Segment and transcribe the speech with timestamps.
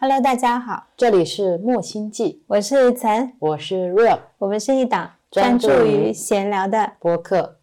[0.00, 6.92] Hello，大家好，这里是木星记，我是岑，我是 Real，我们是一档专注于于闲聊的。
[7.00, 7.56] 播客。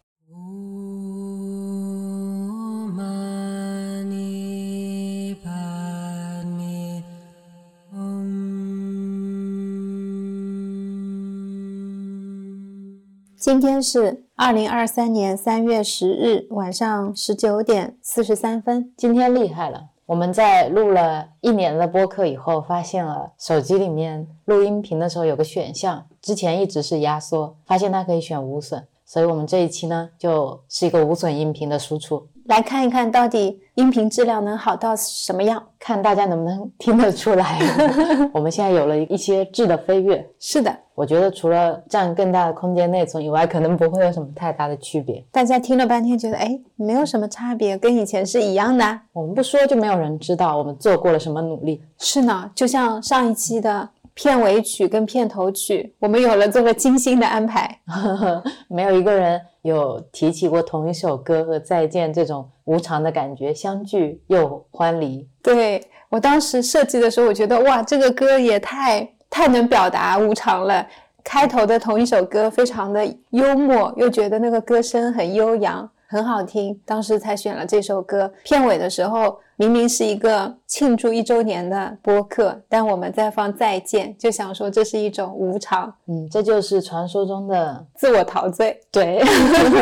[13.38, 18.92] 今天是二零二三年三月十日晚上十九点四十三分。
[18.94, 35.62] 今天厉害了，我们在录了一年的播客以后，发现了手机里面录音频的时候有个选项，之前一直是压缩，发现它可以选无损，所以我们这一期呢就是一个无损音频的输出，来看一看到底音频质量能好到什么样？
[35.78, 37.60] 看大家能不能听得出来。
[38.32, 45.22] 我们现在有了一些质的飞跃，是的，我觉得除了占更大的空间内存以外，可能不会有什么太大的区别。
[45.30, 49.00] 大家听了半天觉得哎没有什么差别，跟以前是一样的。
[49.12, 51.82] 我们不说就没有人知道我们做过了什么努力。
[51.98, 57.78] 是呢，就像上一期的片尾曲跟片头曲，我们有了这么精心的安排。
[58.66, 65.28] 没有一个人有提起过同一首歌和再见这种无常的感觉，相聚又欢离。
[65.42, 70.86] 对我当时设计的时候，我觉得哇，这个歌也太太能表达无常了。
[71.22, 78.32] 开头的同一首歌非常的幽默，又觉得那个歌声很悠扬，很好听，当时才选了这首歌。
[78.44, 88.80] 片尾的时候明明是一个庆祝一周年的播客，但我们在放再见，就想说这是一种无常，嗯，这就是传说中的自我陶醉。
[88.90, 89.20] 对，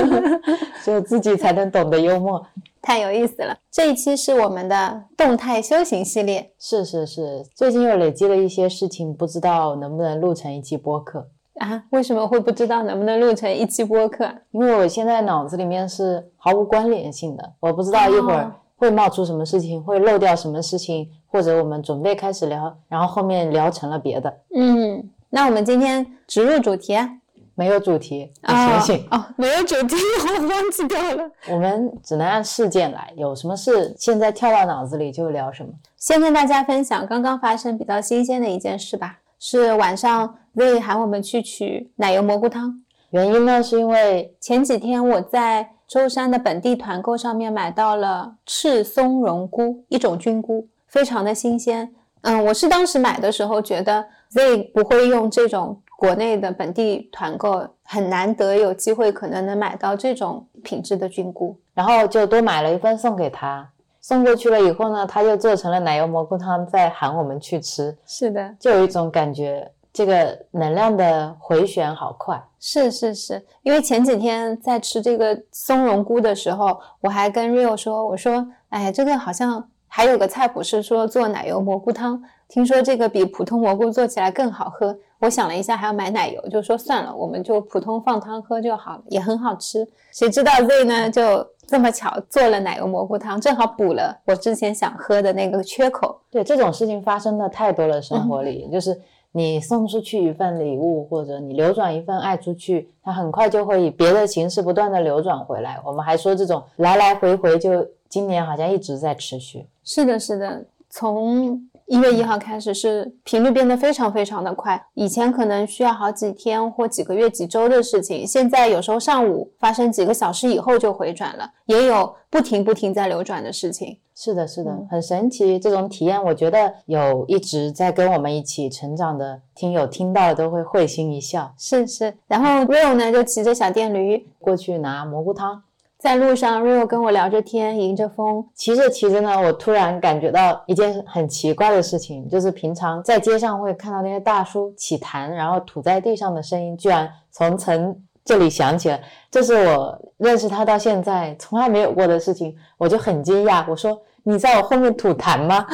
[0.82, 2.44] 只有自己才能懂得幽默。
[2.80, 3.56] 太有意思了！
[3.70, 11.26] 这一期是我们的动态修行系列，是是是，最近又累积了一些事情，不知道能不能录成一期播客。
[11.60, 14.28] 啊，为什么会不知道能不能录成一期播客？
[14.50, 27.08] 因为我现在脑子里面是毫无关联性的，我不知道一会儿会冒出什么事情，会漏掉什么事情，或者我们准备开始聊，然后后面聊成了别的，嗯，那我们今天植入主题啊。
[27.56, 28.84] 没有主题，你啊。
[29.12, 29.94] 哦，没有主题，
[30.40, 31.30] 我忘记掉了。
[31.48, 35.68] 我们只能按事件来，有什么事现在跳到脑子里就聊什么。
[35.96, 42.80] 先跟大家分享刚刚发生比较新鲜的一件事吧，是晚上 Z 喊我们去取奶油蘑菇汤。
[43.10, 51.94] 原因呢，是因为前几天我在舟山的本地团购上面买到了赤松茸菇，一种菌菇，非常的新鲜。
[52.22, 61.54] 嗯，我是当时买的时候觉得 Z 不会用这种国内的本地团购，很难得有机会可能能买到这种品质的菌菇。
[61.74, 63.70] 然后就多买了一份送给他。
[64.06, 72.38] 送过去了以后呢，他又做成了奶油蘑菇汤，再喊我们去吃，是的，就有一种感觉，这个能量的回旋好快。
[72.60, 84.94] 是是是，因为前几天在吃这个松茸菇的时候，我还跟 Rio 说，我说，哎，这个好像还有个菜谱是说做奶油蘑菇汤，听说这个比普通蘑菇做起来更好喝。
[85.20, 89.88] 我想了一下，还要买奶油，就说算了，我们就普通放汤喝就好，也很好吃。
[90.12, 96.18] 谁知道 Z 呢，就这么巧做了奶油蘑菇汤，正好补了我之前想喝的那个缺口。
[96.30, 99.00] 对这种事情发生的太多了，生活里、就是
[99.32, 105.80] 你送出去一份礼物，或者你流转一份爱出去，它很快就会以别的形式不断的流转回来。
[105.84, 109.66] 我们还说这种来来回回，就今年好像一直在持续。
[109.82, 123.98] 是的，是的，从一月一号开始是频率变得非常非常的快，以前可能需要好几天或几个月、几周的事情，现在有时候上午发生几个小时以后就回转了，也有不停不停在流转的事情。
[124.16, 125.58] 是的，是的，很神奇。
[125.58, 131.52] 这种体验，我觉得有一直在跟我们一起成长的听友听到都会会心一笑。
[131.58, 135.62] 是是，然后 Rio 呢就骑着小电驴过去拿蘑菇汤，
[136.04, 149.00] 在路上，Rio 跟我聊着天，迎着风，骑着骑着呢，我突然感觉到一件很奇怪的事情，就是平常在街上会看到那些大叔起痰，然后吐在地上的声音，居然从曾这里响起了。
[149.30, 153.64] 这是我认识他到现在从来没有过的事情，我就很惊讶。
[153.66, 155.64] 我说：“你在我后面吐痰吗？”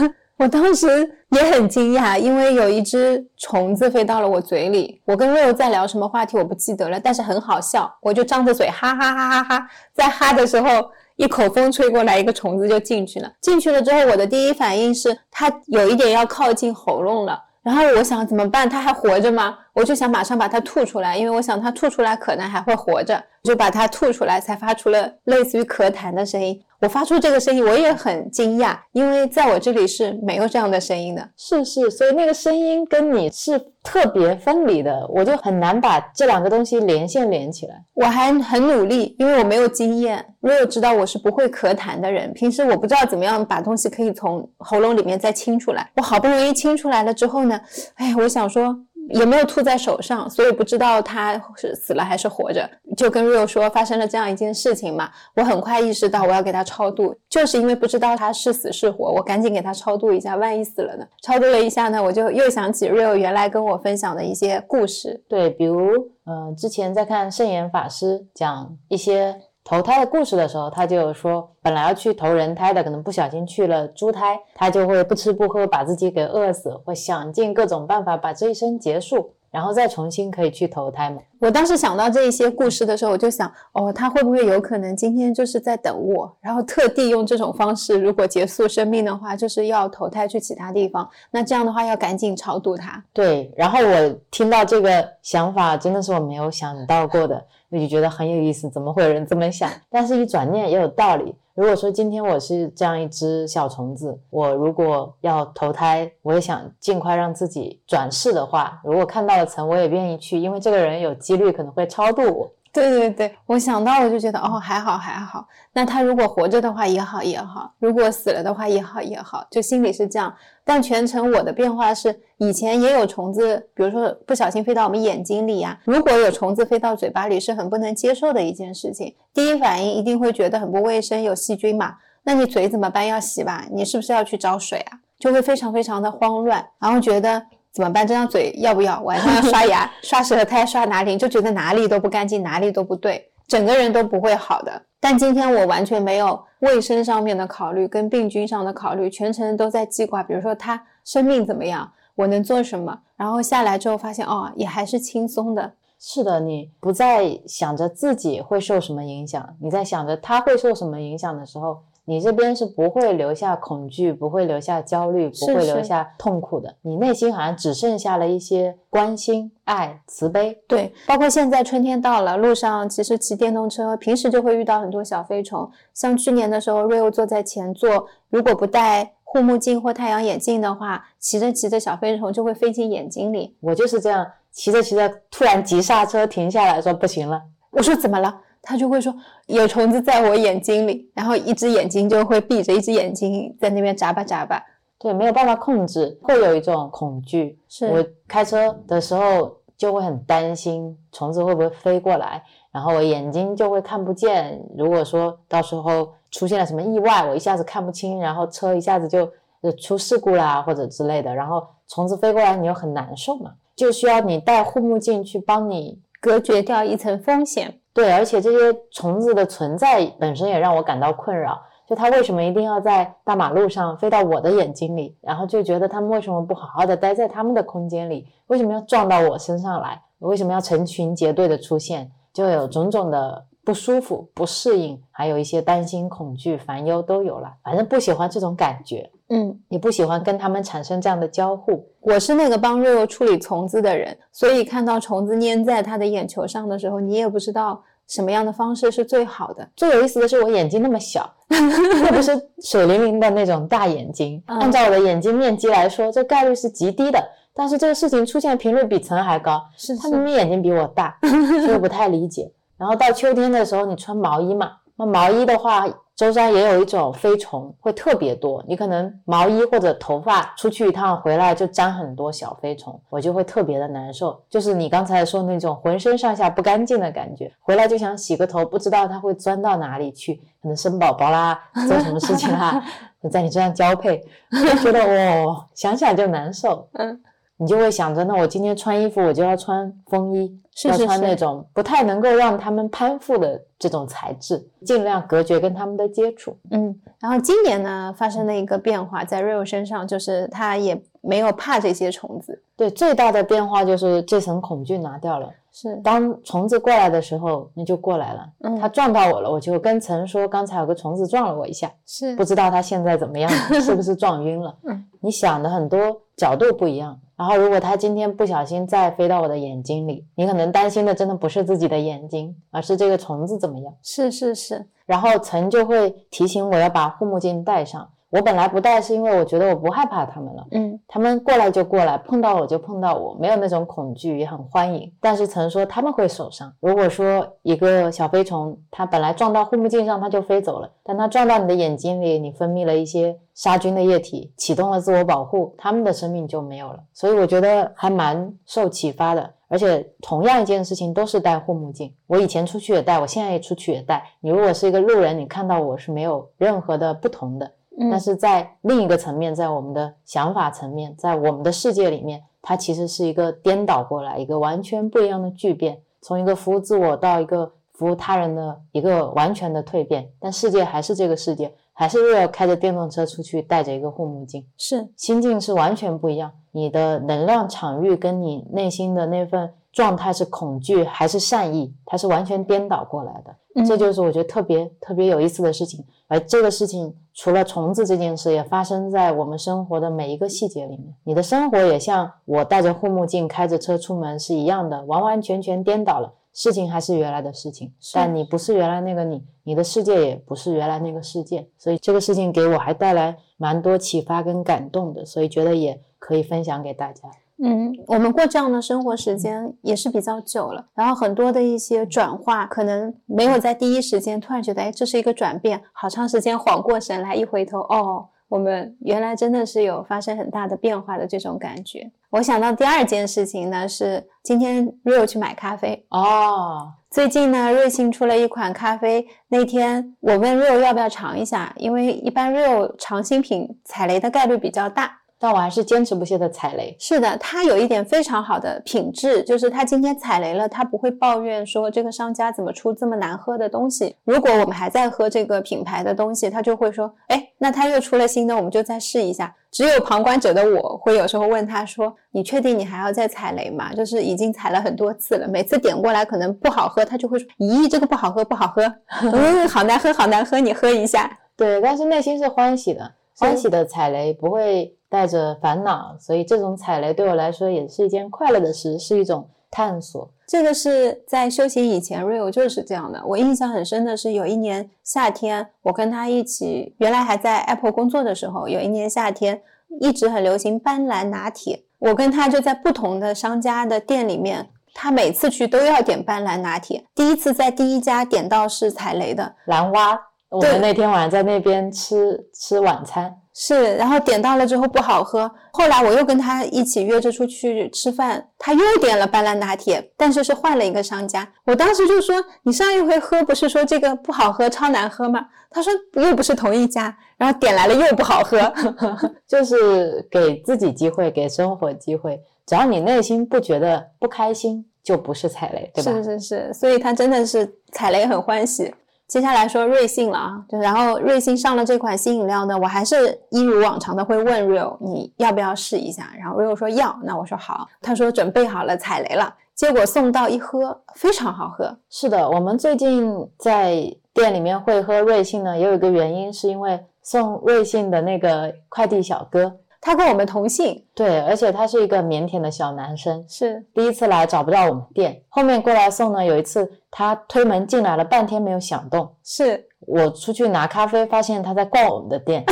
[0.36, 0.88] 我当时
[1.30, 5.00] 也很惊讶，因为有一只虫子飞到了我嘴里。
[5.04, 9.68] 我跟肉在聊什么话题我不记得了，但是很好笑，我就张着嘴哈哈哈哈哈。
[9.92, 13.30] 在哈的时候，一口风吹过来，一个虫子就进去了。
[13.40, 17.40] 进去了之后，我的第一反应是它有一点要靠近喉咙了。
[17.62, 18.68] 然后我想怎么办？
[18.68, 19.56] 它还活着吗？
[19.74, 26.60] 我就想马上把它吐出来，因为我想它吐出来可能还会活着，就把它吐出来，才发出了类似于咳痰的声音。
[26.80, 31.28] 我发出这个声音，我也很惊讶，因为在我这里是没有这样的声音的。
[31.36, 37.82] 是是，所以那个声音跟你是特别分离的，我就很难把这两个东西连线连起来。
[37.94, 40.24] 我还很努力，因为我没有经验。
[40.42, 45.90] Rio 知道我是不会咳痰的人，平时我不知道怎么样把东西可以从喉咙里面再清出来。
[45.96, 47.58] 我好不容易清出来了之后呢，
[47.96, 48.78] 哎，我想说。
[49.10, 52.68] 也没有吐在手上，所以不知道他是死了还是活着。
[52.96, 61.06] 就跟 Rio 说发生了这样一件事情嘛，我很快意识到我要给他超度，就是因为不知道他是死是活，我赶紧给他超度一下，万一死了呢？
[61.22, 65.90] 超度了一下呢，我就又想起 Rio 原来跟我分享的一些故事，对，比如，
[66.24, 69.36] 呃，之前在看圣严法师讲一些。
[69.64, 79.30] 投胎的故事的时候，他就有说，本来要去投人胎的，可能不小心去了猪胎，他就会不吃不喝，把自己给饿死，会想尽各种办法把这一生结束。
[79.50, 81.18] 然后再重新可以去投胎嘛？
[81.38, 91.08] 我当时想到这一些故事的时候，我就想，哦，他会不会有可能今天就是在等我，然后特地用这种方式，如果结束生命的话，就是要投胎去其他地方。
[91.30, 93.00] 那这样的话，要赶紧超度他。
[93.12, 93.48] 对。
[93.56, 97.40] 然后我听到这个想法，真的是我没有想到过的，
[97.74, 99.68] 我就觉得很有意思，怎么会有人这么想？
[99.90, 101.34] 但是一转念也有道理。
[101.54, 112.50] 如果说今天我是这样一只小虫子，我如果要投胎，我也想尽快让自己转世的话，如果看到了层，我也愿意去，因为这个人有几率可能会超度我。
[112.74, 115.46] 对对对，我想到我就觉得哦，还好还好。
[115.72, 120.34] 那他如果活着的话也好也好，如果死了的话也好也好，就心里是这样。
[120.64, 125.78] 但全程我的变化是，以前也有虫子，比如说不小心飞到我们眼睛里呀。
[125.84, 129.14] 如果有虫子飞到嘴巴里，是很不能接受的一件事情。
[129.32, 131.94] 第一反应一定会觉得很不卫生，有细菌嘛？
[132.24, 133.06] 那你嘴怎么办？
[133.06, 133.64] 要洗吧？
[133.70, 134.98] 你是不是要去找水啊？
[135.20, 137.46] 就会非常非常的慌乱，然后觉得。
[137.74, 138.06] 怎么办？
[138.06, 141.18] 这张嘴要不要晚上要刷牙、 刷舌苔、刷哪里？
[141.18, 144.80] 就觉得哪里都不干净，哪里都不对，整个人都不会好的。
[145.00, 150.22] 但今天我完全没有卫生上面的考虑，跟病菌上的考虑，全程都在记挂。
[150.22, 152.96] 比如说他生病怎么样，我能做什么？
[153.16, 155.72] 然后下来之后发现，哦，也还是轻松的。
[155.98, 161.82] 是的，你不再想着自己会受什么影响，你在想着他会受什么影响的时候。
[162.06, 166.74] 你这边是不会留下恐惧，不会留下焦虑，不会留下痛苦的。
[166.82, 170.58] 你内心好像只剩下了一些关心、爱、慈悲。
[170.68, 175.70] 对，包括现在春天到了，路上其实骑电动车，平时就会遇到很多小飞虫。
[175.94, 183.56] 像去年的时候，瑞欧坐在前座，如果不戴护目镜或太阳眼镜的话，骑着骑着小飞虫就会飞进眼睛里。
[183.60, 187.40] 我就是这样，骑着骑着突然急刹车停下来说不行了。
[187.70, 188.42] 我说怎么了？
[188.64, 189.14] 他就会说
[189.46, 194.62] 有虫子在我眼睛里，然后一只眼睛就会闭着，一只眼睛在那边眨巴眨巴。
[194.98, 197.58] 对，没有办法控制，会有一种恐惧。
[197.68, 204.58] 是我开车的时候就会很担心虫子会不会飞过来，然后我眼睛就会看不见。
[204.78, 209.30] 如果说到时候出现了什么意外，我一下子看不清，然后车一下子就
[209.78, 217.80] 出事故啦或者之类的，然后虫子飞过来你又很难受嘛，就需要你戴护目镜去帮你隔绝掉一层风险。
[217.94, 221.62] 对，而且这些虫子的存在本身也让我感到困扰。
[221.86, 225.16] 就它为什么一定要在大马路上飞到我的眼睛里？
[225.20, 228.26] 然后就觉得它们为什么不好好的待在他们的空间里？
[228.48, 230.02] 为什么要撞到我身上来？
[230.18, 232.10] 为什么要成群结队的出现？
[232.32, 237.52] 就有种种的不舒服、不适应，还有一些担心、恐惧、烦忧都有了。
[237.62, 241.84] 反正不喜欢这种感觉，嗯，你不喜欢跟他们产生这样的交互。
[242.00, 249.68] 我是那个帮瑞欧处理虫子的人，所以看到虫子粘在他的眼球上的时候，你也不知道什么样的方式是最好的。
[249.74, 252.32] 最有意思的是，我眼睛那么小， 又不是
[252.62, 254.42] 水灵灵的那种大眼睛。
[254.46, 257.20] 按照我的眼睛面积来说，这概率是极低的。
[257.56, 262.50] 但是这个事情出现频率比层还高，是他明明眼睛比我大， 所以我不太理解。
[262.76, 265.86] 然后到秋天的时候，你穿毛衣嘛，那毛衣的话。
[266.16, 268.64] 舟山也有一种飞虫，会特别多。
[268.68, 274.40] 你可能毛衣或者头发出去一趟回来就沾很多小飞虫，我就会特别的难受。
[274.48, 282.80] 就是你刚才说那种浑身上下不干净的感觉，回来就想洗个头，不知道它会钻到哪里去，可能生宝宝啦，做什么事情啦，
[283.28, 286.88] 在你身上交配，就觉得哦，想想就难受。
[286.92, 287.20] 嗯。
[287.56, 296.56] 你就会想着，那我今天穿衣服，我就要穿风衣，要穿那种不太能够让他们攀附的这种材质，尽量隔绝跟他们的接触。
[296.70, 302.60] 嗯，然后今年呢，发生了一个变化，在 Rio 身上，就是他也没有怕这些虫子。
[302.76, 305.48] 对，最大的变化就是这层恐惧拿掉了。
[305.70, 308.48] 是，当虫子过来的时候，那就过来了。
[308.60, 311.90] 嗯，它撞到我了，我就跟曾说，刚才有个虫子撞了我一下。
[312.06, 313.50] 是，不知道它现在怎么样，
[313.80, 314.76] 是不是撞晕了？
[314.84, 317.18] 嗯，你想的很多角度不一样。
[317.36, 323.94] 然后如果它今天不小心再飞到我的眼睛里，你可能担心的真的不是自己的眼睛，而是这个虫子怎么样。
[324.02, 328.08] 是是是，然后曾就会提醒我要把护目镜戴上。
[328.34, 330.66] 我本来不戴，是因为我觉得我不害怕他们了。
[330.72, 335.08] 嗯他们过来就过来，碰到我就碰到我，没有那种恐惧，也很欢迎。
[335.20, 336.74] 但是曾说他们会受伤。
[336.80, 346.98] 如果说一个小飞虫，它本来撞到护目镜上，它就飞走了，但它撞到你的眼睛里，你分泌了一些杀菌的液体，启动了自我保护，它们的生命就没有了。
[347.12, 349.48] 所以我觉得还蛮受启发的。
[349.68, 354.24] 而且同样一件事情都是戴护目镜，我以前出去也戴，我现在也出去也戴。
[354.40, 357.70] 你如果是一个路人，你看到我是没有任何的不同的。
[357.98, 370.28] 嗯，但是在另一个层面，在我们的想法层面，在我们的世界里面，它其实是一个颠倒过来，一个完全不一样的巨变，从一个服务自我到一个服务他人的一个完全的蜕变。
[370.40, 376.50] 但世界还是这个世界，还是又要开着电动车出去，戴着一个护目镜，是心境是完全不一样。
[376.72, 383.54] 你的能量场域跟你内心的那份状态是恐惧还是善意，它是完全颠倒过来的。
[383.74, 386.04] 嗯这就是我觉得特别特别有意思的事情。
[386.28, 391.14] 而这个事情除了虫子这件事，也发生在我们生活的每一个细节里面。
[391.24, 396.32] 你的生活也像我戴着护目镜开着车出门是一样的，完完全全颠倒了。
[396.52, 401.68] 事情还是原来的事情，但你不是原来那个你，你的世界也不是原来那个世界。
[401.76, 407.28] 所以这个事情给我还带来蛮多启发跟感动的，所以觉得也可以分享给大家。
[407.62, 422.10] 嗯，我们过这样的生活时间也是比较久了，然后很多的一些转化，可能没有在第一时间突然觉得，哎，这是一个转变，好长时间缓过神来，一回头，哦，我们原来真的是有发生很大的变化的这种感觉。
[422.30, 429.24] 我想到第二件事情呢，是今天 Rio 去买咖啡，哦，最近呢，瑞幸出了一款咖啡。
[429.46, 435.20] 那天我问 Rio 要不要尝一下，因为一般 Rio 尝新品踩雷的概率比较大。
[435.44, 436.96] 但我还是坚持不懈的踩雷。
[436.98, 444.16] 是的，他有一点非常好的品质，就是他今天踩雷了，他不会抱怨说这个商家怎么出这么难喝的东西。
[444.24, 449.54] 如果我们还在喝这个品牌的东西，他就会说，哎，那他又出了新的，我们就再试一下。
[449.70, 453.92] 只有旁观者的我会有时候问他说，你确定你还要再踩雷吗？
[453.92, 458.82] 就是已经踩了很多次了，每次点过来可能不好喝，他就会说，咦，这个不好喝，不好喝，
[459.20, 461.38] 嗯，好难喝，好难喝，你喝一下。
[461.56, 470.30] 对，但是内心是欢喜的，是欢喜的踩雷不会带着烦恼，所以这种踩雷对我来说也是一件快乐的事，是一种探索。
[470.46, 473.22] 这个是在修行以前，Rio 就是这样的。
[473.26, 479.62] 我印象很深的是，有一年夏天，我跟他一起，原来还在 Apple 工作的时候，有一年夏天
[480.00, 487.02] 一直很流行斑斓拿铁，我跟他就在不同的商家的店里面，他每次去都要点斑斓拿铁。
[487.14, 490.20] 第一次在第一家点到是踩雷的，蓝蛙，
[490.54, 501.46] 我对们那天晚上在那边吃吃晚餐，是，然后点到了之后不好喝，后来我又跟他一起约着出去吃饭，他又点了斑斓拿铁，但是是换了一个商家。
[501.64, 505.92] 我当时就说：“你上一回喝不是说这个不好喝，超难喝吗？”他说
[506.22, 508.72] ：“又不是同一家。”然后点来了又不好喝。
[509.48, 512.40] 就是给自己机会，给生活机会。
[512.64, 516.12] 只要你内心不觉得不开心，就不是踩雷，对吧？
[516.12, 518.94] 是是是，所以他真的是踩雷很欢喜。
[519.34, 543.82] 接下来说瑞幸了啊，就然后瑞幸上了这款新饮料呢，我还是一如往常的会问 Rio 你要不要试一下，然后 Rio 说要，那我说好，他说准备好了踩雷了，结果送到一喝非常好喝，是的，我们最近在店里面会喝瑞幸呢，也有一个原因，是因为送瑞幸的那个快递小哥，他跟我们同姓，对，而且他是一个腼腆的小男生，是。
[543.94, 552.64] 第一次来找不到我们店，后面过来送呢，有一次他推门进来了，半天没有响动，是我出去拿咖啡，发现他在逛我们的店，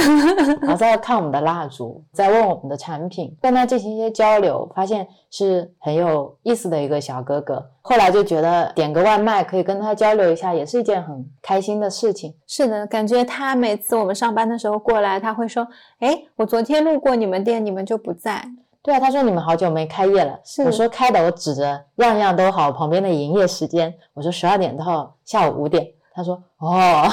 [0.61, 7.65] 然后在看我们的蜡烛，在问我们的产品，跟他进行一些交流，发现是很有意思的一个小哥哥。
[7.81, 12.35] 后来就觉得点个外卖可以跟他交流一下，也是一件很开心的事情。
[12.47, 15.67] 是的，感觉他每次我们上班的时候过来，他会说，
[15.99, 18.45] 哎，我昨天路过你们店，你们就不在，
[18.83, 20.39] 对啊，他说你们好久没开业了。
[20.45, 25.89] 是我说开的，我指着样样都好旁边的营业时间，我说十二点到下午五点。
[26.15, 27.09] 他说哦，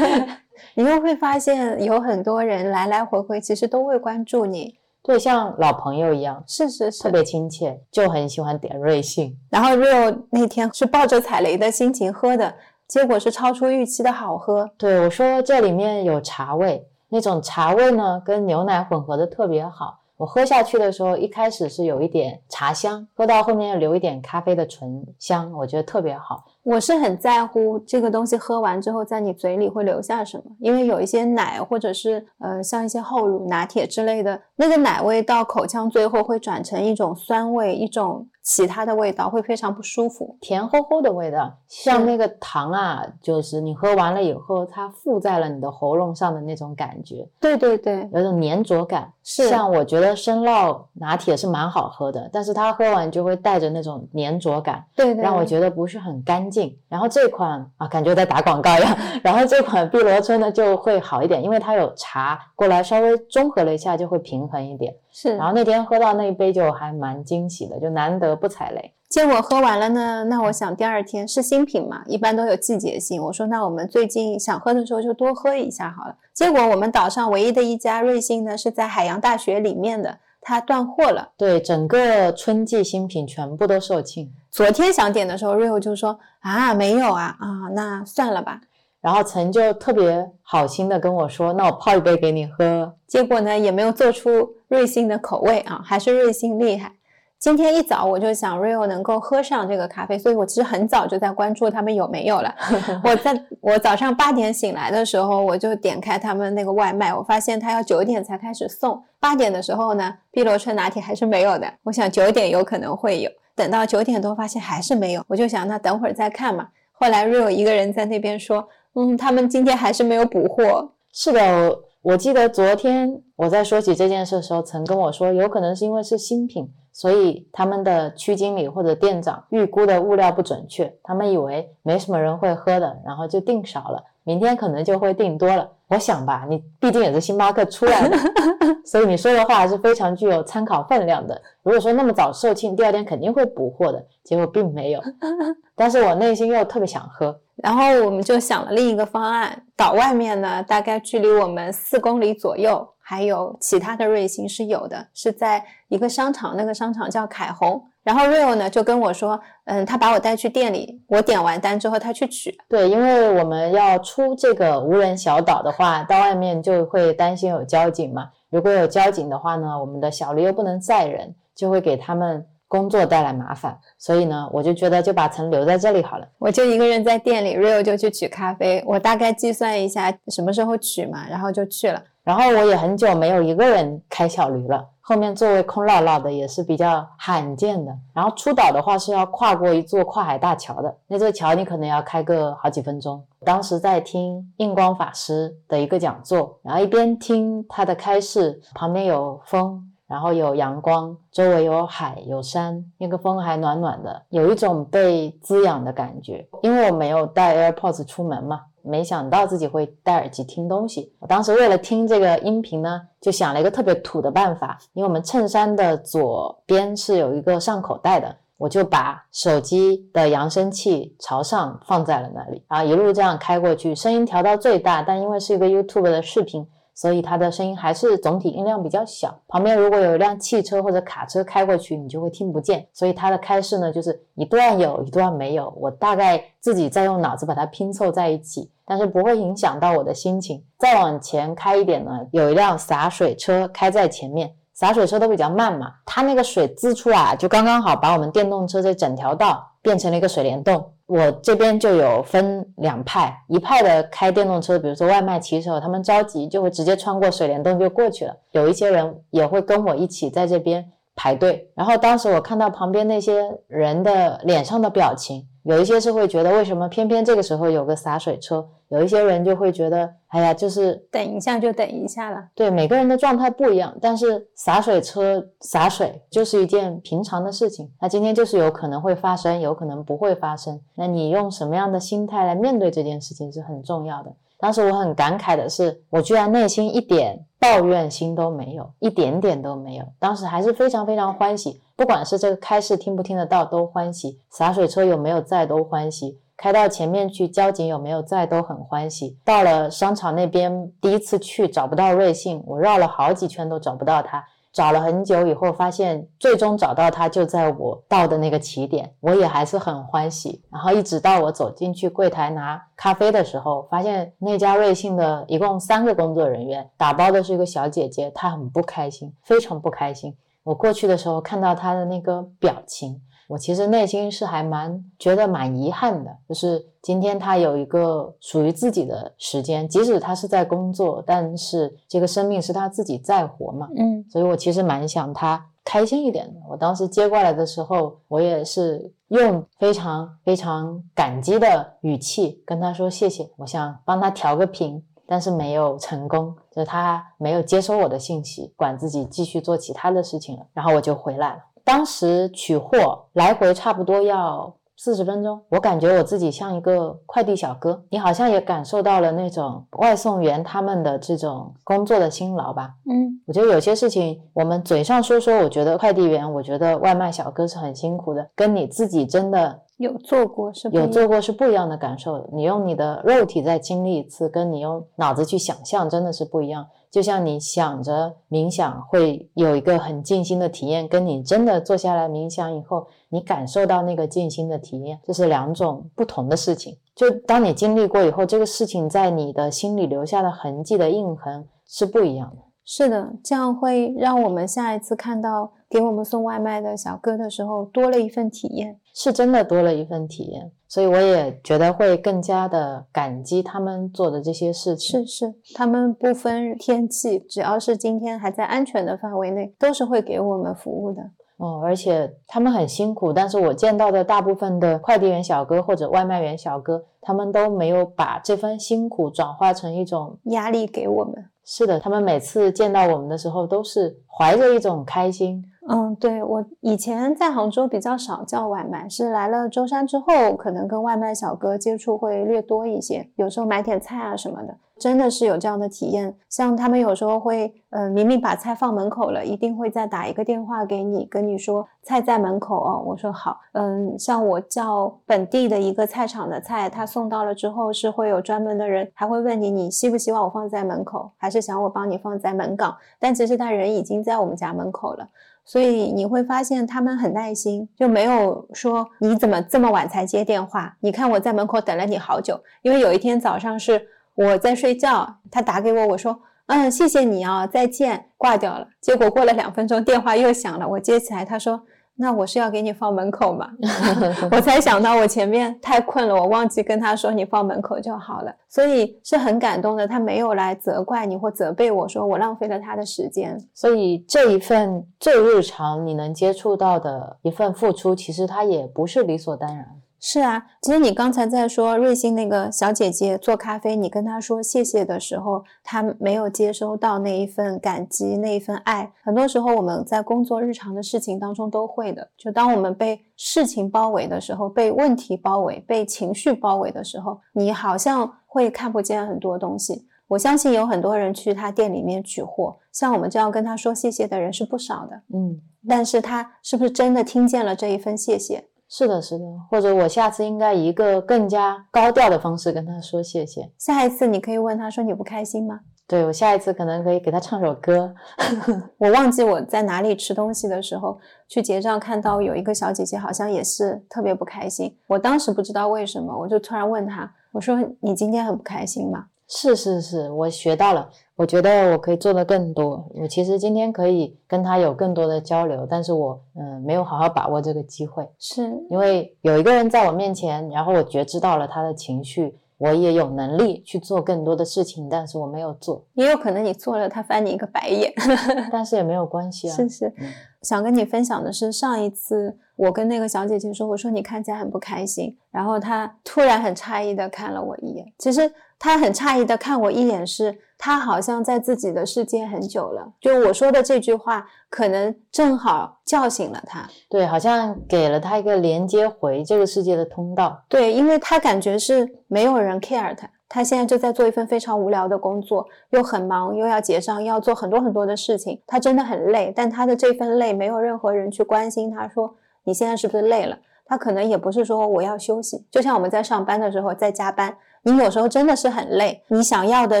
[0.74, 7.10] 你又会发现有很多人来来回回，其实都会关注你，对，像老朋友一样，是是是特。
[7.10, 9.36] 别亲切，就很喜欢点瑞幸。
[9.50, 12.54] 然后 Rio 那天是抱着踩雷的心情喝的，
[12.88, 14.70] 结果是超出预期的好喝。
[14.78, 19.98] 对我说，这里面有茶味，那种茶味呢跟牛奶混合的特别好。
[20.16, 26.44] 我喝下去的时候，一开始是有一点茶香，喝到后面又留一点咖啡的醇香，我觉得特别好。
[26.64, 40.36] 我是很在乎这个东西喝完之后在你嘴里会留下什么，因为有一些奶或者是呃像一些厚乳拿铁之类的，那个奶味到口腔最后会转成一种酸味，一种其他的味道，会非常不舒服。
[40.40, 49.12] 甜齁齁的味道，像那个糖啊，就是你喝完了以后，它附在了你的喉咙上的那种感觉，对对对，有种粘着感。
[49.24, 56.76] 是像我觉得生酪拿铁是蛮好喝的，但是它喝完就会带着那种粘着感，对对，让我觉得不是很干净。
[56.88, 58.96] 然后这款啊，感觉在打广告一样。
[59.22, 64.92] 然后这款碧螺春呢就会好一点，因为它有茶过来稍微中和了一下，就会平衡一点。
[65.12, 68.92] 是然后那天喝到那一杯就还蛮惊喜的，就难得不踩雷。
[69.08, 73.22] 结果喝完了呢，那我想第二天是新品嘛，一般都有季节性。
[73.22, 76.16] 我说那我们最近想喝的时候就多喝一下好了。
[76.32, 81.28] 结果我们岛上唯一的一家瑞幸呢是在海洋大学里面的，它断货了。
[81.36, 84.30] 对，整个春季新品全部都售罄。
[84.50, 88.62] 昨天想点的时候，Rio 就说啊没有啊啊，那算了吧。
[89.02, 92.94] 然后陈就特别好心的跟我说：“那我泡一杯给你喝。
[93.06, 96.92] 结果呢也没有做出瑞幸的口味啊，还是瑞幸厉害。
[97.36, 102.54] 今天一早我就想 Rio 能够喝上这个咖啡，所以我其实很早就在关注他们有没有了。
[103.02, 109.02] 我在我早上八点醒来的时候，我就点开他们那个外卖，我发现他要九点才开始送。
[109.18, 111.66] 八点的时候呢，碧螺春拿铁还是没有的。
[111.82, 116.68] 我想九点有可能会有，等到九点多发现还是没有，我就想那等会儿再看嘛。
[116.92, 135.68] 后来 Rio 一个人在那边说，嗯，他们今天还是没有补货。”是的，我我记得昨天我在说起这件事的时候，曾跟我说，有可能是因为是新品，所以他们的区经理或者店长预估的物料不准确，他们以为没什么人会喝的，然后就订少了，明天可能就会订多了。
[135.88, 138.16] 我想吧，你毕竟也是星巴克出来的，
[138.86, 141.38] 所以你说的话还是非常具有参考分量的。
[141.62, 145.02] 如果说那么早售罄，第二天肯定会补货的，结果并没有。
[145.76, 157.80] 但是我内心又特别想喝，然后我们就想了另一个方案，岛外面呢，大概距离我们四公里左右，还有其他的瑞幸是有的，是在一个商场，那个商场叫凯虹。
[158.02, 162.52] 然后 Rio 呢就跟我说，嗯，他把我带去店里，我点完单之后他去取。
[162.68, 168.30] 对，因为我们要出这个无人小岛的话，到外面就会担心有交警嘛。
[168.50, 173.78] 如果有交警的话呢，我们的小驴又不能载人，就会给他们工作带来麻烦。
[173.98, 176.26] 所以呢，我就觉得就把层留在这里好了。
[176.38, 178.82] 我就一个人在店里，Rio 就去取咖啡。
[178.86, 182.02] 我大概计算一下什么时候取嘛，然后就去了。
[182.24, 187.92] 然后我也很久没有一个人开小驴了，后面座位空落落的也是比较罕见的。
[188.14, 193.22] 然后出岛的话是要跨过一座跨海大桥的，那座桥你可能要开个好几分钟。
[193.44, 206.46] 当时在听印光法师的一个讲座，然后一边听他的开示，旁边有风，然后有阳光，周围有海有山，那个风还暖暖的，有一种被滋养的感觉。
[206.60, 208.60] 因为我没有带 AirPods 出门嘛。
[208.82, 211.14] 没想到自己会戴耳机听东西。
[211.18, 226.68] 我当时为了听这个音频呢，就想了一个特别土的办法，因为我们衬衫的左边是有一个上口袋的，我就把手机的扬声器朝上放在了那里，然后一路这样开过去，声音调到最大，但因为是一个 YouTube 的视频。
[226.94, 229.34] 所以它的声音还是总体音量比较小。
[229.48, 232.86] 旁边如果有一辆汽车或者卡车开过去，你就会听不见。
[232.92, 240.62] 所以它的开式呢，就是一段有一段没有，我大概自己在用脑子把它拼凑在一起，但是不会影响到我的心情。
[240.78, 250.92] 再往前开一点呢，有一辆洒水车开在前面，洒水车都比较慢嘛，它那个水滋出来就刚刚好把我们电动车这整条道变成了一个水帘洞。
[251.06, 258.34] 我这边就有分两派，一派的开电动车，比如说外卖骑手，他们着急就会直接穿过水帘洞就过去了。
[258.52, 261.70] 有一些人也会跟我一起在这边排队。
[261.74, 272.42] 然后当时我看到旁边那些人的脸上的表情，有一些是会觉得为什么偏偏这个时候有个洒水车，有一些人就会觉得，哎呀，就是等一下就等一下了。
[272.54, 277.90] 对每个人的状态不一样，但是洒水车洒水就是一件平常的事情。
[278.00, 280.80] 那今天就是有可能会发生，有可能不会发生。
[280.96, 284.32] 那你用什么样的心态来面对这件事情是很重要的。
[284.58, 290.04] 当时我很感慨的是，我居然内心一点抱怨心都没有，一点点都没有。
[290.18, 296.40] 当时还是非常非常欢喜，不管是这个开市听不听得到都欢喜，洒水车有没有在都欢喜。
[296.56, 299.38] 开到前面去，交警有没有在都很欢喜。
[299.44, 304.44] 到了商场那边，第一次去找不到瑞幸，我绕了好几圈都找不到他。
[304.72, 310.62] 找了很久以后，发现最终找到他就在我到的那个起点，我也还是很欢喜。
[310.70, 320.34] 然后一直到我走进去柜台拿咖啡的时候，发现那家瑞幸的一共三个工作人员，打包的是一个小姐姐，她很不开心，非常不开心。
[320.62, 323.20] 我过去的时候看到她的那个表情。
[323.52, 336.60] 我其实内心是还蛮觉得蛮遗憾的，就是今天他有一个属于自己的时间，即使他是在工作，但是这个生命是他自己在活嘛，嗯所以我其实蛮想他开心一点的。
[336.66, 351.60] 我当时接过来的时候，我也是用非常非常感激的语气跟他说谢谢，我想帮他调个频，但是没有成功，就是他没有接收我的信息，管自己继续做其他的事情了，然后我就回来了。
[351.84, 362.94] 当时取货来回差不多要四十分钟，我感觉我自己像一个快递小哥，你好像也感受到了那种外送员他们的这种工作的辛劳吧。
[363.10, 372.48] 嗯我觉得有些事情，我们嘴上说说，我觉得快递员，我觉得外卖小哥是很辛苦的，跟你自己真的有做过是有做过是不一样的感受。
[372.52, 376.86] 你用你的肉体再经历一次，跟你用脑子去想象真的是不一样。
[377.12, 386.96] 就像你想着冥想会有一个很静心的体验，跟你真的坐下来冥想以后，你感受到那个静心的体验，这是两种不同的事情。
[387.14, 392.62] 就当你经历过以后，这个事情在你的心里留下的痕迹的印痕是不一样的。
[392.86, 398.98] 是的，这样会让我们下一次看到给我们送外卖的小哥的时候，多了一份体验。
[399.14, 405.20] 是真的多了一份体验，所以我也觉得会更加的感激他们做的这些事情。
[405.20, 411.22] 是是，他们不分天气，只要是今天还在安全的范围内，都是会给我们服务的。
[411.58, 421.34] 哦，而且他们很辛苦，但是我见到的大部分的快递员小哥或者外卖员小哥，他们都没有把这份辛苦转化成一种压力给我们。
[421.62, 425.62] 是的，他们每次见到我们的时候，都是怀着一种开心。
[425.88, 436.36] 嗯，对我以前在杭州比较少叫外卖，是来了舟山之后，可能跟外卖小哥接触会略多一些，有时候买点菜啊什么的，真的是有这样的体验。
[436.48, 443.02] 像他们有时候会，呃，明明把菜放门口了，一定会再打一个电话给你，跟你说菜在门口哦。
[443.04, 452.96] 我说好，嗯，像我叫本地的一个菜场的菜，他送到了之后是会有专门的人，还会问你你希不希望我放在门口，还是想我帮你放在门岗？
[453.18, 455.28] 但其实他人已经在我们家门口了。
[455.64, 460.96] 所以你会发现他们很耐心，就没有说你怎么这么晚才接电话？
[461.00, 462.60] 你看我在门口等了你好久。
[462.82, 468.88] 因为有一天早上是我在睡觉，他打给我，我说嗯谢谢你啊，再见，挂掉了。
[469.00, 471.82] 结果过了两分钟电话又响了，我接起来，他说
[472.16, 473.70] 那我是要给你放门口嘛？
[474.52, 480.06] 我才想到我前面太困了，我忘记跟他说你放门口就好了，所以是很感动的。
[480.06, 483.58] 他没有来责怪你或责备我说我浪费了他的时间。
[483.74, 489.86] 所以这一份最日常你能接触到的一份付出，其实它也不是理所当然。
[490.24, 499.12] 是啊，其实你刚才在说瑞幸那个小姐姐做咖啡，你跟她说谢谢的时候，她没有接收到那一份感激，那一份爱。
[499.24, 510.06] 很多时候我们在工作日常的事情当中都会的，就当我们被事情包围的时候，被问题包围，被情绪包围的时候，你好像会看不见很多东西。
[510.28, 515.20] 我相信有很多人去他店里面取货，像我们这样跟他说谢谢的人是不少的。
[515.34, 518.68] 嗯，但是他是不是真的听见了这一份谢谢？
[518.94, 519.44] 是的，是的。
[519.70, 523.72] 或者我下次应该以一个更加高调的方式跟他说谢谢。
[523.78, 525.80] 下一次你可以问他说你不开心吗？
[526.06, 528.14] 对我下一次可能可以给他唱首歌。
[528.98, 534.94] 我忘记我在哪里吃东西的时候去结账，看到有一个小姐姐好像也是特别不开心。
[535.06, 539.28] 我当时不知道为什么，我就突然问她，我说你今天很不开心吗？
[539.48, 541.08] 是是是，我学到了。
[541.42, 543.04] 我觉得我可以做的更多。
[543.16, 558.12] 我其实今天可以跟他有更多的交流，但是我嗯、呃没有好好把握这个机会，是因为有一个人在我面前，然后我觉知到了他的情绪，我也有能力去做更多的事情，但是我没有做，也有可能你做了，他翻你一个白眼。
[558.70, 559.74] 但是也没有关系啊。
[559.74, 560.28] 是是嗯，
[560.62, 568.06] 想跟你分享的是，上一次我跟那个小姐姐说，我说你看起来很不开心，然后她突然很诧异的看了我一眼。
[568.18, 568.48] 其实
[568.82, 573.12] 她很诧异的看我一眼是，他好像在自己的世界很久了。
[573.20, 576.84] 就我说的这句话，可能正好叫醒了他。
[577.08, 580.60] 对，好像给了他一个连接回这个世界的通道。
[580.68, 589.52] 对，因为他感觉是没有人 care 他，他现在就在做一份非常无聊的工作，又很忙，又要结账，又要做很多很多的事情，他真的很累。
[589.54, 593.56] 但他的这份累，没有任何人去关心他，说你现在是不是累了？
[593.84, 600.00] 他可能也不是说我要休息，就像我们在上班的时候在加班，你有时候真的是很累，你想要的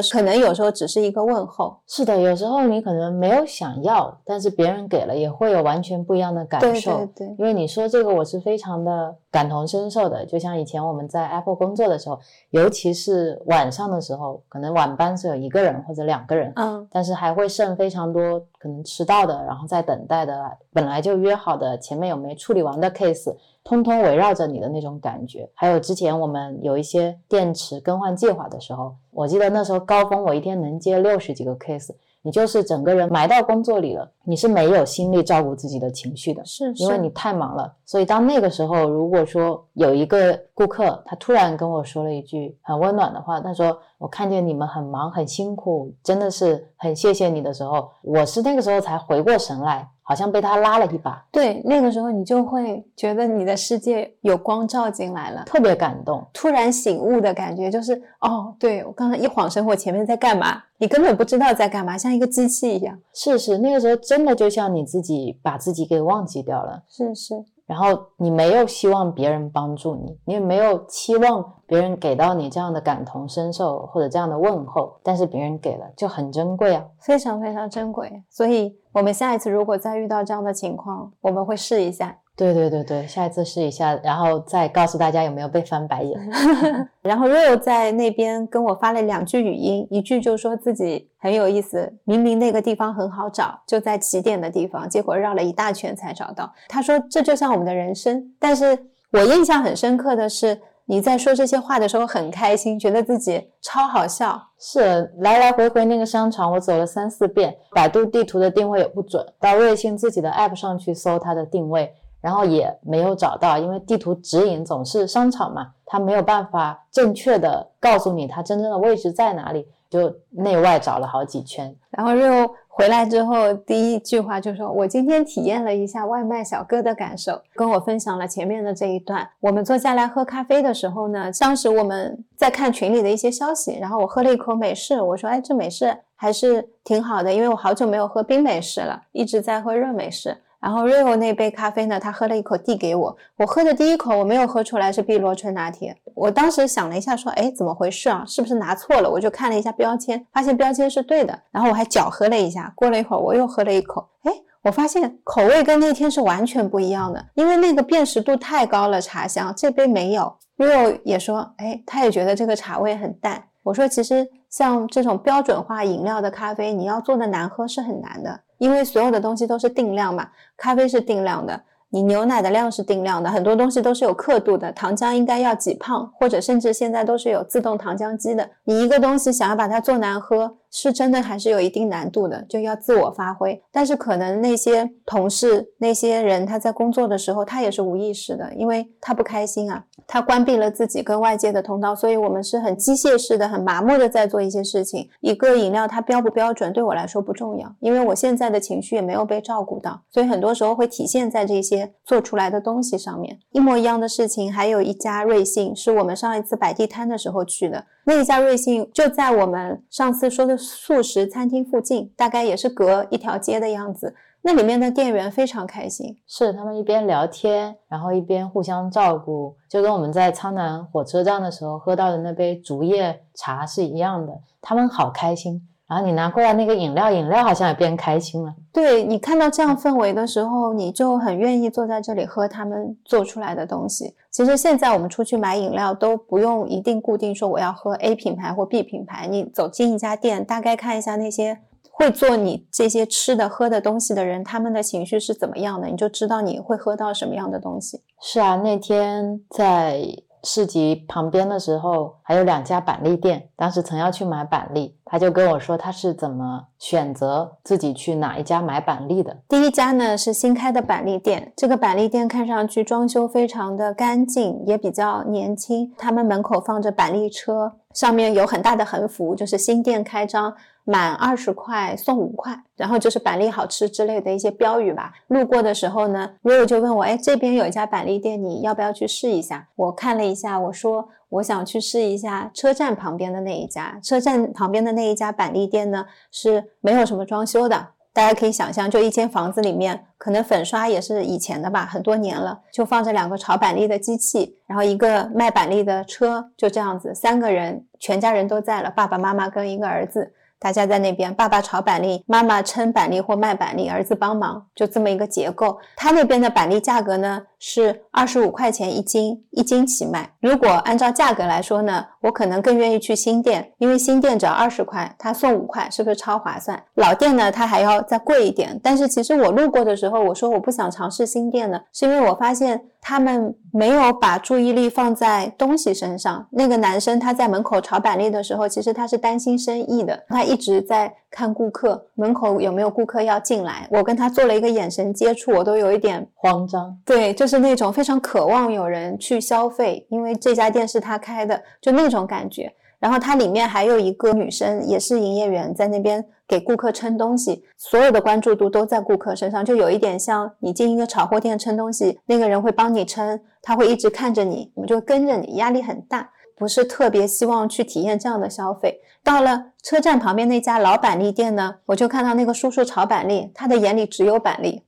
[0.12, 1.76] 可能有时候只是一个问候。
[1.86, 6.98] 是的，有时候你可能没有想要，但是别人给了，也会有完全不一样的感对受。
[6.98, 10.24] 对对，因为你说这个，我是非常的感同身受的。
[10.24, 20.40] 就像以前我们在 Apple 工作的时候，尤其是晚上的时候，可能晚班只有一个人或者两个人，嗯，但是还会剩非常多可能迟到的，然后在等待的，
[20.72, 23.34] 本来就约好的，前面有没处理完的 case，
[23.64, 25.48] 通通围绕着你的那种感觉。
[25.54, 31.94] 还有之前我们有一些电池更换计划的时候，我记得那时候高峰，我一天能接六十几个 case。
[32.24, 37.74] 你就是整个人埋到工作里了，你是没有心力照顾自己的情绪的，是因为你太忙了。
[37.84, 49.88] 所以当那个时候，如果说有一个顾客他突然跟我说了一句很温暖的话，他说我看见你们很忙很辛苦，真的是很谢谢你的时候，我是那个时候才回过神来。
[50.12, 60.62] 好像被他拉了一把，对，那个时候你就会觉得你的世界有光照进来了，特别感动，突然醒悟的感觉，就是哦，对我刚才一晃神，我前面在干嘛？
[60.76, 62.94] 你根本不知道在干嘛，像一个机器一样。
[63.14, 67.42] 是是，那个时候真的就像你自己把自己给忘记掉了，是是。
[67.64, 78.22] 然后你没有希望别人帮助你，你也没有期望别人给到你这样的感同身受或者这样的问候，但是别人给了就很珍贵啊，非常非常珍贵。
[78.28, 82.18] 所以，我们下一次如果再遇到这样的情况，我们会试一下。
[82.34, 86.18] 对对对对，下一次试一下，然后再告诉大家有没有被翻白眼。
[87.02, 96.50] 然后 Rio 在那边跟我发了两句语音，一句就说自己很有意思，明明那个地方很好找，就在起点的地方，结果绕了一大圈才找到。
[96.68, 98.34] 他说这就像我们的人生。
[98.38, 98.78] 但是
[99.10, 104.40] 我印象很深刻的是，你在说这些话的时候很开心，觉得自己超好笑。
[104.58, 111.94] 是来来回回那个商场，我走了三四遍，百度地图的定位也不准，到瑞幸自己的 app 上去搜它的定位。
[112.20, 121.76] 然后也没有找到，因为地图指引总是商场嘛，它没有办法正确的告诉你它真正的位置在哪里，就内外找了好几圈。
[121.90, 129.28] 然后又回来之后，第一句话就说：“我今天体验了一下外卖小哥的感受，跟我分享了前面的这一段。
[129.40, 148.24] 我们坐下来喝咖啡的时候呢，当时我们在看群里的一些消息，然后我喝了一口美式，我说：哎，这美式还是挺好的，因为我好久没有喝冰美式了，一直在喝热美式。”然后 Rio 那杯咖啡呢，他喝了一口递给我，我喝的第一口我没有喝出来是碧螺春拿铁，我当时想了一下，说，哎，怎么回事啊？
[148.24, 149.10] 是不是拿错了？
[149.10, 151.36] 我就看了一下标签，发现标签是对的。
[151.50, 160.32] 然后我还搅和了一下，过了一会儿我又喝了一口，哎，我发现口味跟那天是完全不一样的，因为那个辨识度太高了，茶香这杯没有。
[160.58, 163.42] Rio 也说，哎，他也觉得这个茶味很淡。
[163.62, 168.40] 我说，其实像这种标准化饮料的咖啡，你要做的难喝是很难的。
[168.58, 180.58] 因为所有的东西都是定量嘛，咖啡是定量的，你牛奶的量是定量的，很多东西都是有刻度的，糖浆应该要几磅，或者甚至现在都是有自动糖浆机的，你一个东西想要把它做难喝。
[180.74, 183.62] 是真的还是有一定难度的，就要自我发挥。
[183.70, 191.96] 但是可能那些同事、那些人，他在工作的时候，他也是无意识的，因为他不开心啊，他关闭了自己跟外界的通道。
[191.96, 195.08] 所以我们是很机械式的、很麻木的在做一些事情。
[195.20, 203.38] 一个饮料它标不标准，对我来说不重要，因为我现在的情绪也没有被照顾到，所以很多时候会体现在这些做出来的东西上面。
[203.52, 207.86] 一模一样的事情，还有一家瑞幸，是我们上一次摆地摊的时候去的。
[208.04, 214.14] 那一家瑞幸就在我们上次说的素食餐厅附近，大概也是隔一条街的样子。
[214.42, 224.32] 那里面的店员非常开心，是他们一边聊天，然后一边互相照顾，就跟我们在苍南火车站的时候喝到的那杯竹叶茶是一样的。
[224.60, 225.68] 他们好开心。
[225.88, 228.54] 然后你拿过来那个饮料，饮料好像也变开心了。
[228.72, 234.14] 对你看到这样氛围的时候，你就很愿意坐在这里喝他们做出来的东西。
[234.30, 241.58] 其实现在我们出去买饮料都不用一定固定说我要喝 A 品牌或 B 品牌，你走进一家店，大概看一下那些
[242.02, 248.02] 会做你这些吃的喝的东西的人，他们的情绪是怎么样的，你就知道你会喝到什么样的东西。
[248.20, 250.02] 是啊，那天在。
[250.44, 259.38] 市集旁边的时候还有两家板栗店，当时曾要去买板栗，他就跟我说他是怎么选择自己去哪一家买板栗的。
[259.48, 265.94] 第一家呢是新开的板栗店，这个板栗店看上去装修非常的干净，也比较年轻。
[265.96, 270.52] 他们门口放着板栗车，上面有很大的横幅，就是新店开张。
[270.84, 275.12] 满二十块送五块，然后就是板栗好吃之类的一些标语吧。
[275.28, 279.68] 路过的时候呢，Rio 就问我，哎，这边有一家板栗店，你要不要去试一下？
[279.76, 283.98] 我看了一下，我说我想去试一下车站旁边的那一家。
[284.02, 300.34] 车站旁边的那一家板栗店呢，是没有什么装修的，大家可以想象，就一间房子里面，可能粉刷也是以前的吧，很多年了，就放着两个炒板栗的机器，然后一个卖板栗的车，就这样子，三个人，全家人都在了，爸爸妈妈跟一个儿子。
[300.62, 305.76] 大家在那边，爸爸炒板栗，妈妈称板栗或卖板栗，儿子帮忙，就这么一个结构。
[305.96, 310.28] 他那边的板栗价格呢是二十五块钱一斤，一斤起卖。
[310.40, 316.82] 如果按照价格来说呢，我可能更愿意去新店，因为新店只要二十块，他送五块，是不是超划算？
[316.94, 318.78] 老店呢，它还要再贵一点。
[318.82, 326.44] 但是其实我路过的时候，我说我不想尝试新店呢，是因为我发现他们没有把注意力放在东西身上。
[326.50, 333.88] 那个男生他在门口炒板栗的时候，其实他是担心生意的，他一直在看顾客，门口有没有顾客要进来。
[333.90, 336.94] 我跟他做了一个眼神接触，我都有一点慌张。
[337.06, 342.70] 对，就是那种非常渴望有人去消费，因为这家店是他开的，就那种感觉。
[343.00, 359.00] 然后它里面还有一个女生，也是营业员，在那边给顾客称东西，所有的关注度都在顾客身上，就有一点像你进一个炒货店称东西，那个人会帮你称，他会一直看着你，我们就跟着你，压力很大，不是特别希望去体验这样的消费。
[359.24, 364.82] 到了车站旁边那家老板栗店呢，我就看到那个叔叔炒板栗，他的眼里只有板栗。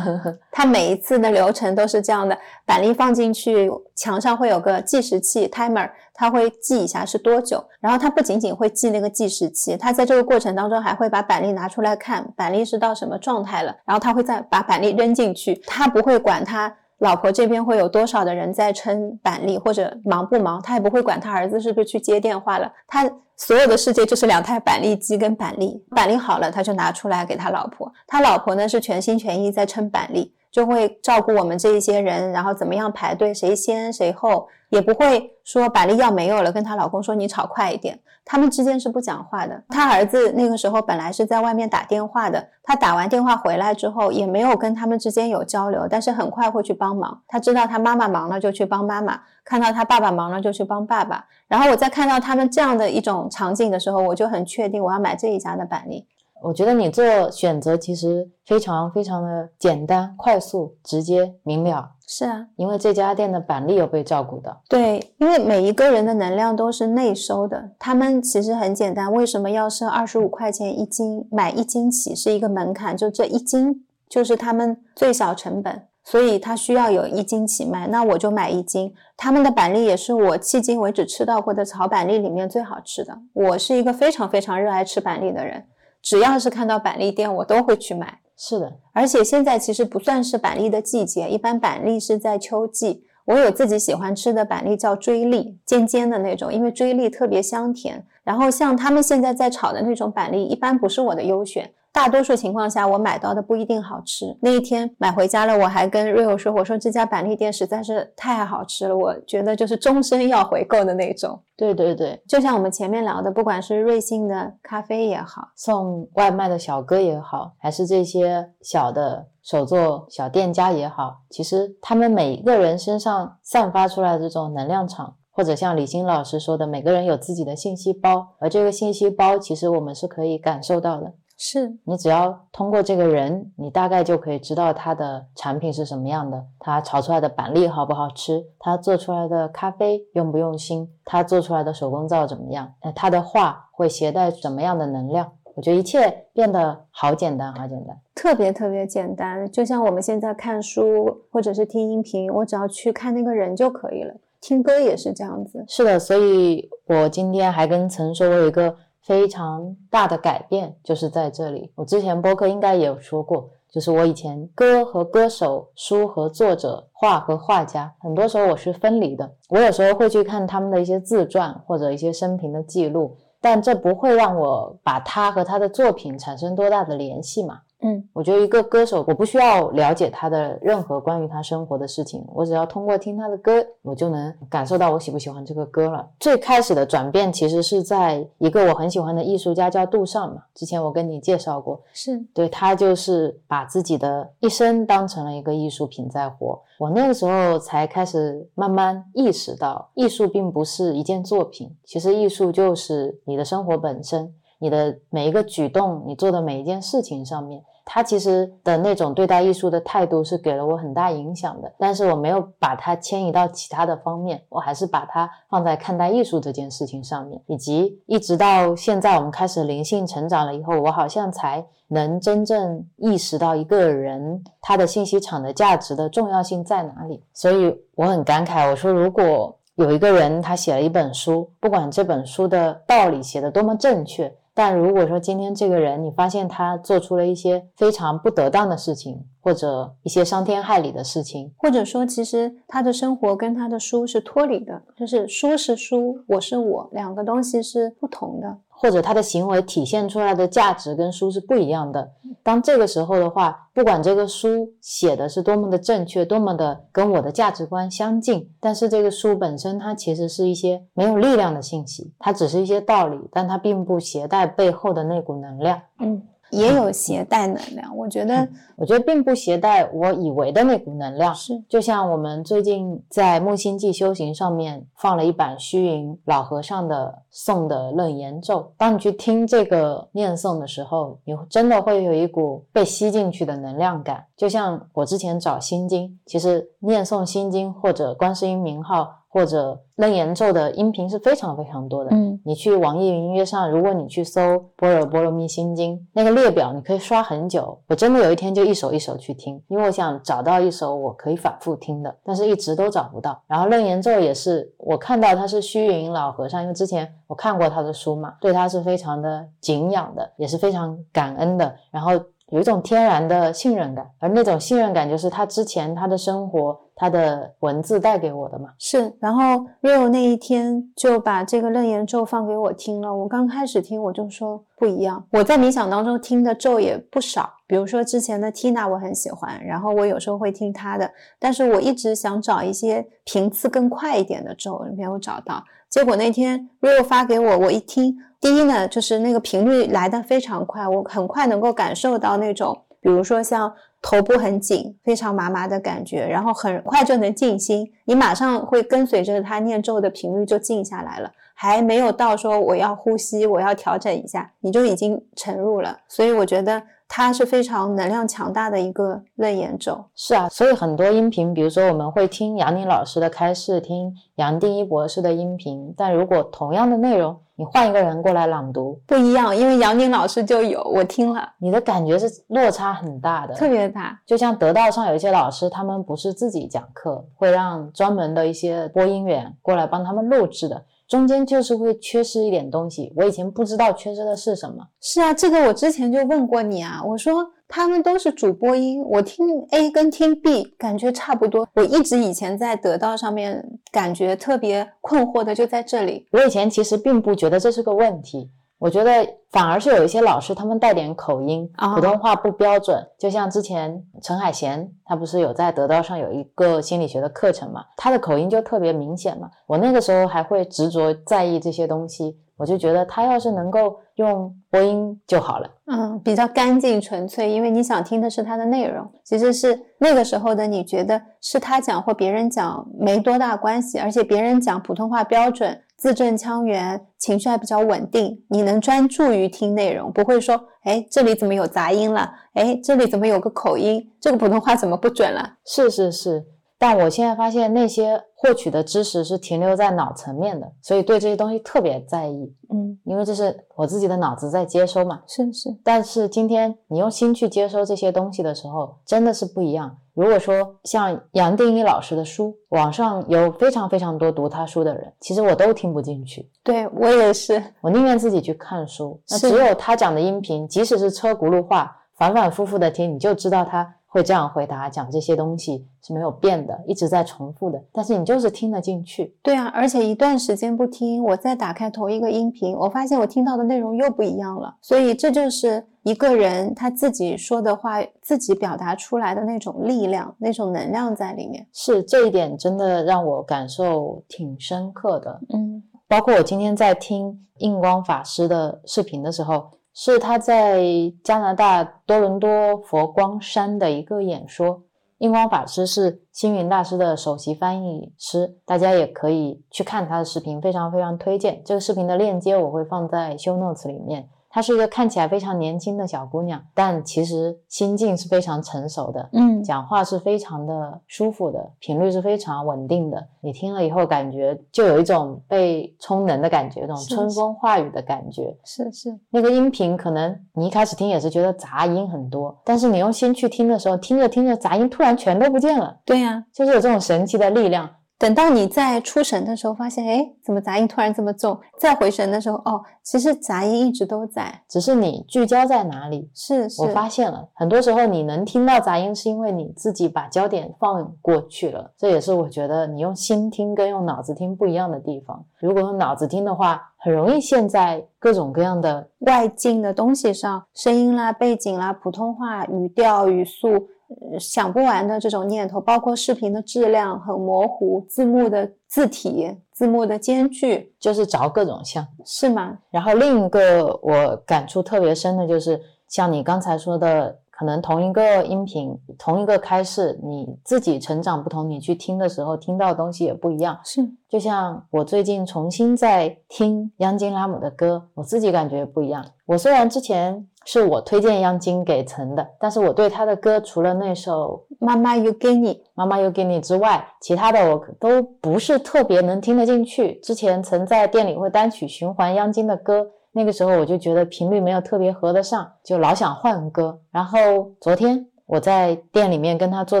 [0.52, 7.64] 他每一次的流程都是这样的：板栗放进去，墙上会有个计时器 timer，他会记一下是多久。
[7.80, 13.74] 然后他不仅仅会记那个计时器，他在这个过程当中还会把板栗拿出来看，板栗是到什么状态了。
[13.86, 23.10] 然后他会再把板栗扔进去，他不会管他老婆这边会有多少的人在称板栗或者忙不忙，他也不会管他儿子是不是去接电话了，他。
[23.34, 39.62] 所有的世界就是两台板栗机跟板栗，板栗好了他就拿出来给他老婆，他老婆呢是全心全意在称板栗，就会照顾我们这一些人，然后怎么样排队，谁先谁后，也不会说板栗要没有了，跟她老公说你炒快一点，他们之间是不讲话的。
[39.68, 47.22] 他儿子那个时候本来是在外面打电话的，他打完电话回来之后也没有跟他们之间有交流，但是很快会去帮忙。
[47.26, 51.26] 他知道他妈妈忙了就去帮妈妈，看到他爸爸忙了就去帮爸爸。
[51.48, 56.06] 然后我在看到他们这样的一种场景的时候，我就很确定我要买这一家的板栗。
[56.40, 61.90] 我觉得你做选择其实非常非常的简单、快速、直接、明了。
[62.14, 64.60] 是啊，因为这家店的板栗有被照顾到。
[64.68, 69.10] 对，因为每一个人的能量都是内收的，他们其实很简单。
[69.10, 72.94] 为什么要设二十五块钱一斤，买一斤起是一个门槛？
[72.94, 77.86] 就这一斤就是他们最小成本，所以他需要有一斤起卖。
[77.86, 78.92] 那我就买一斤。
[79.16, 83.18] 他们的板栗也是我迄今为止吃到过的炒板栗里面最好吃的。
[83.32, 85.64] 我是一个非常非常热爱吃板栗的人。
[86.02, 88.18] 只要是看到板栗店，我都会去买。
[88.44, 93.04] 是的，而且现在其实不算是板栗的季节，一般板栗是在秋季。
[93.24, 98.04] 我有自己喜欢吃的板栗，叫锥栗，尖尖的那种，因为锥栗特别香甜。
[98.24, 101.70] 然后像他们现在在炒的那种板栗，一般不是我的优选。
[101.92, 104.34] 大多数情况下，我买到的不一定好吃。
[104.40, 131.12] 那一天买回家了，我还跟瑞欧说：“我说这家板栗店实在是太好吃了，我觉得就是终身要回购的那种。”对对对，就像我们前面聊的，不管是瑞幸的咖啡也好，送外卖的小哥也好，还是这些小的手作小店家也好，其实他们每一个人身上散发出来的这种能量场，或者像李欣老师说的，每个人有自己的信息包，而这个信息包其实我们是可以感受到的。
[131.44, 145.32] 是你只要通过这个人，你大概就可以知道他的产品是什么样的，他炒出来的板栗好不好吃，他做出来的咖啡用不用心，他做出来的手工皂怎么样，那，他的话会携带什么样的能量？
[145.56, 149.50] 我觉得一切变得好简单，好简单，特别特别简单。
[149.50, 154.14] 就像我们现在看书或者是听音频，我只要去看那个人就可以了。
[154.40, 155.64] 听歌也是这样子。
[155.66, 158.76] 是的，所以我今天还跟曾说，我有一个。
[159.02, 161.72] 非常大的改变就是在这里。
[161.74, 169.30] 我之前播客应该也有说过，就是我以前歌和歌手、书和作者、画和画家，很多时候我是分离的。
[169.48, 177.60] 我有时候会去看他们的一些自传或者一些生平的记录，但这不会让我把他和他的作品产生多大的联系嘛。
[177.84, 186.08] 嗯，我觉得一个歌手，我不需要了解他的任何关于他生活的事情，我只要通过听他的歌，我就能感受到我喜不喜欢这个歌了。
[186.20, 196.62] 最开始的转变其实是在一个我很喜欢的艺术家叫杜尚嘛，之前我跟你介绍过，是对他就是把自己的一生当成了一个艺术品在活。
[196.78, 207.60] 我那个时候才开始慢慢意识到，艺术并不是一件作品，其实艺术就是你的生活本身，你的每一个举动，你做的每一件事情上面。
[207.84, 227.22] 他其实的那种对待艺术的态度是给了我很大影响的，但是我没有把它迁移到其他的方面，我还是把它放在看待艺术这件事情上面，以及一直到现在我们开始灵性成长了以后，我好像才能真正意识到一个人他的信息场的价值的重要性在哪里。
[227.32, 234.32] 所以我很感慨，我说如果有一个人他写了一本书，不管这本书的道理写的多么正确。
[234.54, 248.58] 但如果说今天这个人，你发现他做出了一些非常不得当的事情，或者一些伤天害理的事情，或者说，其实他的生活跟他的书是脱离的，就是书是书，我是我，两个东西是不同的。
[248.82, 252.10] 或者他的行为体现出来的价值跟书是不一样的。
[252.42, 265.80] 当这个时候的话，不管这个书写的是多么的正确，多么的跟我的价值观相近，但是这个书本身它其实是一些没有力量的信息，它只是一些道理，但它并不携带背后的那股能量。
[266.00, 266.20] 嗯，
[266.52, 268.46] 也有携带能量，我觉得
[268.76, 271.34] 我觉得并不携带我以为的那股能量。
[271.34, 284.26] 是就像我们最近在木星记修行上面放了一版虚云老和尚的诵的楞严咒，当你去听这个念诵的时候，你真的会有一股被吸进去的能量感。
[284.36, 292.10] 就像我之前找心经，其实念诵心经或者观世音名号或者楞严咒的音频是非常非常多的。
[292.12, 294.40] 嗯，你去网易云音乐上，如果你去搜
[294.76, 297.78] 《般若波罗蜜心经》那个列表，你可以刷很久。
[297.88, 303.40] 我真的有一天就一首一首去听，因为我想找到一首我可以反复听的，但是一直都找不到。
[303.46, 311.74] 然后楞严咒也是，我看到他是虚云老和尚，因为之前我看过他的书嘛，对他是非常的敬仰的，也是非常感恩的。
[311.90, 312.12] 然后
[312.52, 318.68] 有一种天然的信任感，而那种信任感就是他之前他的生活、他的文字带给我的嘛。
[318.78, 319.10] 是。
[319.18, 323.16] 然后 Rio 那一天就把这个楞严咒放给我听了。
[323.16, 325.26] 我刚开始听我就说不一样。
[325.30, 335.64] 我在冥想当中听的咒也不少，比如说之前的 Tina 我很喜欢，然后我有时候会听她的，但是我一直想找一些频次更快一点的咒，没有找到。
[335.88, 343.72] 结果那天 Rio 发给我，我一听，第一呢就是那个频率来的非常快，我很快能够感受到那种，比如说像
[344.02, 355.96] 头部很紧、非常麻麻的感觉，然后很快就能静心，你马上会跟随着他念咒的频率就静下来了，还没有到说我要呼吸，我要调整一下，你就已经沉入了。
[356.08, 356.82] 所以我觉得
[357.14, 360.02] 它是非常能量强大的一个楞严咒。
[360.14, 373.52] 是啊，所以很多音频，比如说我们会听杨宁老师的开示，听杨定一博士的音频，但如果同样的内容，你换一个人过来朗读，不一样，因为杨宁老师就有我听了，你的感觉是落差很大的。
[373.56, 374.18] 特别大。
[374.24, 380.82] 就像得道上有一些老师，他们不是自己讲课，会让专门的一些播音员过来帮他们录制的，
[381.12, 383.12] 中间就是会缺失一点东西。
[383.14, 391.68] 我以前不知道缺失的是什么，是啊，这个我之前就问过你啊，我说他们都是主播音，我听 A 跟听 B 感觉差不多。
[391.74, 396.26] 我一直以前在得到上面感觉特别困惑的就在这里。
[396.32, 398.50] 我以前其实并不觉得这是个问题，
[398.82, 403.00] 我觉得反而是有一些老师他们带点口音，啊普通话不标准。
[403.16, 409.48] 就像之前陈海贤，他不是有在得道上有一个心理学的课程嘛，他的口音就特别明显嘛。
[409.68, 415.70] 我那个时候还会执着在意这些东西，我就觉得他要是能够用播音就好了。
[415.86, 432.28] 嗯，比较干净纯粹，因为你想听的是他的内容，其实是那个时候的你觉得是他讲或别人讲没多大关系，而且别人讲普通话标准、字正腔圆，情绪还比较稳定，你能专注于听内容，不会说，哎，这里怎么有杂音了？
[432.54, 434.04] 哎，这里怎么有个口音？
[434.20, 435.48] 这个普通话怎么不准了？
[435.64, 436.44] 是是是，
[436.76, 445.22] 但我现在发现那些获取的知识是停留在脑层面的，所以对这些东西特别在意，嗯，因为这是我自己的脑子在接收嘛。
[445.28, 449.98] 是是，但是今天你用心去接收这些东西的时候，真的是不一样。
[450.14, 459.18] 如果说像杨定一老师的书，网上有非常非常多读他书的人，其实我都听不进去，对我也是，我宁愿自己去看书。
[459.30, 469.34] 那只有他讲的音频，即使是车轱辘话，反反复复的听，你就知道他会这样回答，讲这些东西是没有变的，一直在重复的，但是你就是听得进去。
[469.42, 474.76] 对啊，而且一段时间不听，我再打开同一个音频，我发现我听到的内容又不一样了。
[474.82, 481.66] 所以这就是一个人他自己说的话，自己表达出来的那种力量、那种能量在里面。
[481.72, 485.40] 是这一点真的让我感受挺深刻的。
[485.54, 490.82] 嗯包括我今天在听印光法师的视频的时候，是他在
[491.22, 494.82] 加拿大多伦多佛光山的一个演说。
[495.18, 501.62] 印光法师是星云大师的首席翻译师，大家也可以去看他的视频，非常非常推荐。
[501.64, 504.28] 这个视频的链接我会放在 show notes 里面。
[504.54, 509.26] 她是一个看起来非常年轻的小姑娘，但其实心境是非常成熟的。
[509.32, 513.26] 嗯讲话是非常的舒服的，频率是非常稳定的。
[513.40, 518.54] 你听了以后，感觉就有一种被充能的感觉，一种春风化雨的感觉。
[518.62, 527.88] 是是，那个音频可能你一开始听也是觉得杂音很多，但是你用心去听的时候，听着听着杂音突然全都不见了，对呀、就是有这种神奇的力量。
[528.22, 531.58] 等到你在出神的时候，发现哎，怎么杂音突然这么重？
[531.76, 536.30] 再回神的时候，哦，其实杂音一直都在，只是你聚焦在哪里。
[536.32, 541.90] 是是，我发现了，很多时候你能听到杂音，是因为你自己把焦点放过去了。
[541.98, 545.44] 这也是我觉得你用心听跟用脑子听不一样的地方。
[545.58, 553.88] 如果用脑子听的话，很容易陷在各种各样的外境的东西上，声音啦、背景啦、普通话语调、语速。
[554.38, 562.78] 想不完的这种念头，包括视频的质量很模糊，字幕的字体、字幕的间距，就是着各种像，是吗？
[562.90, 573.78] 然后另一个我感触特别深的就是，像你刚才说的，可能同一个音频、同一个开示，你自己成长不同，你去听的时候听到的东西也不一样。
[573.84, 579.24] 是，就像我最近重新在听央金拉姆的歌，我自己感觉不一样。
[579.46, 580.48] 我虽然之前。
[580.64, 590.14] 是我推荐央金给陈的，但是我对他的歌除了那首《妈妈又给你》《妈妈又给你》之外，其他的我都不是特别能听得进去。
[590.20, 597.00] 之前曾在店里会单曲循环央金的歌，那个时候我就觉得频率没有特别合得上，就老想换歌。
[597.10, 597.38] 然后
[597.80, 600.00] 昨天我在店里面跟他坐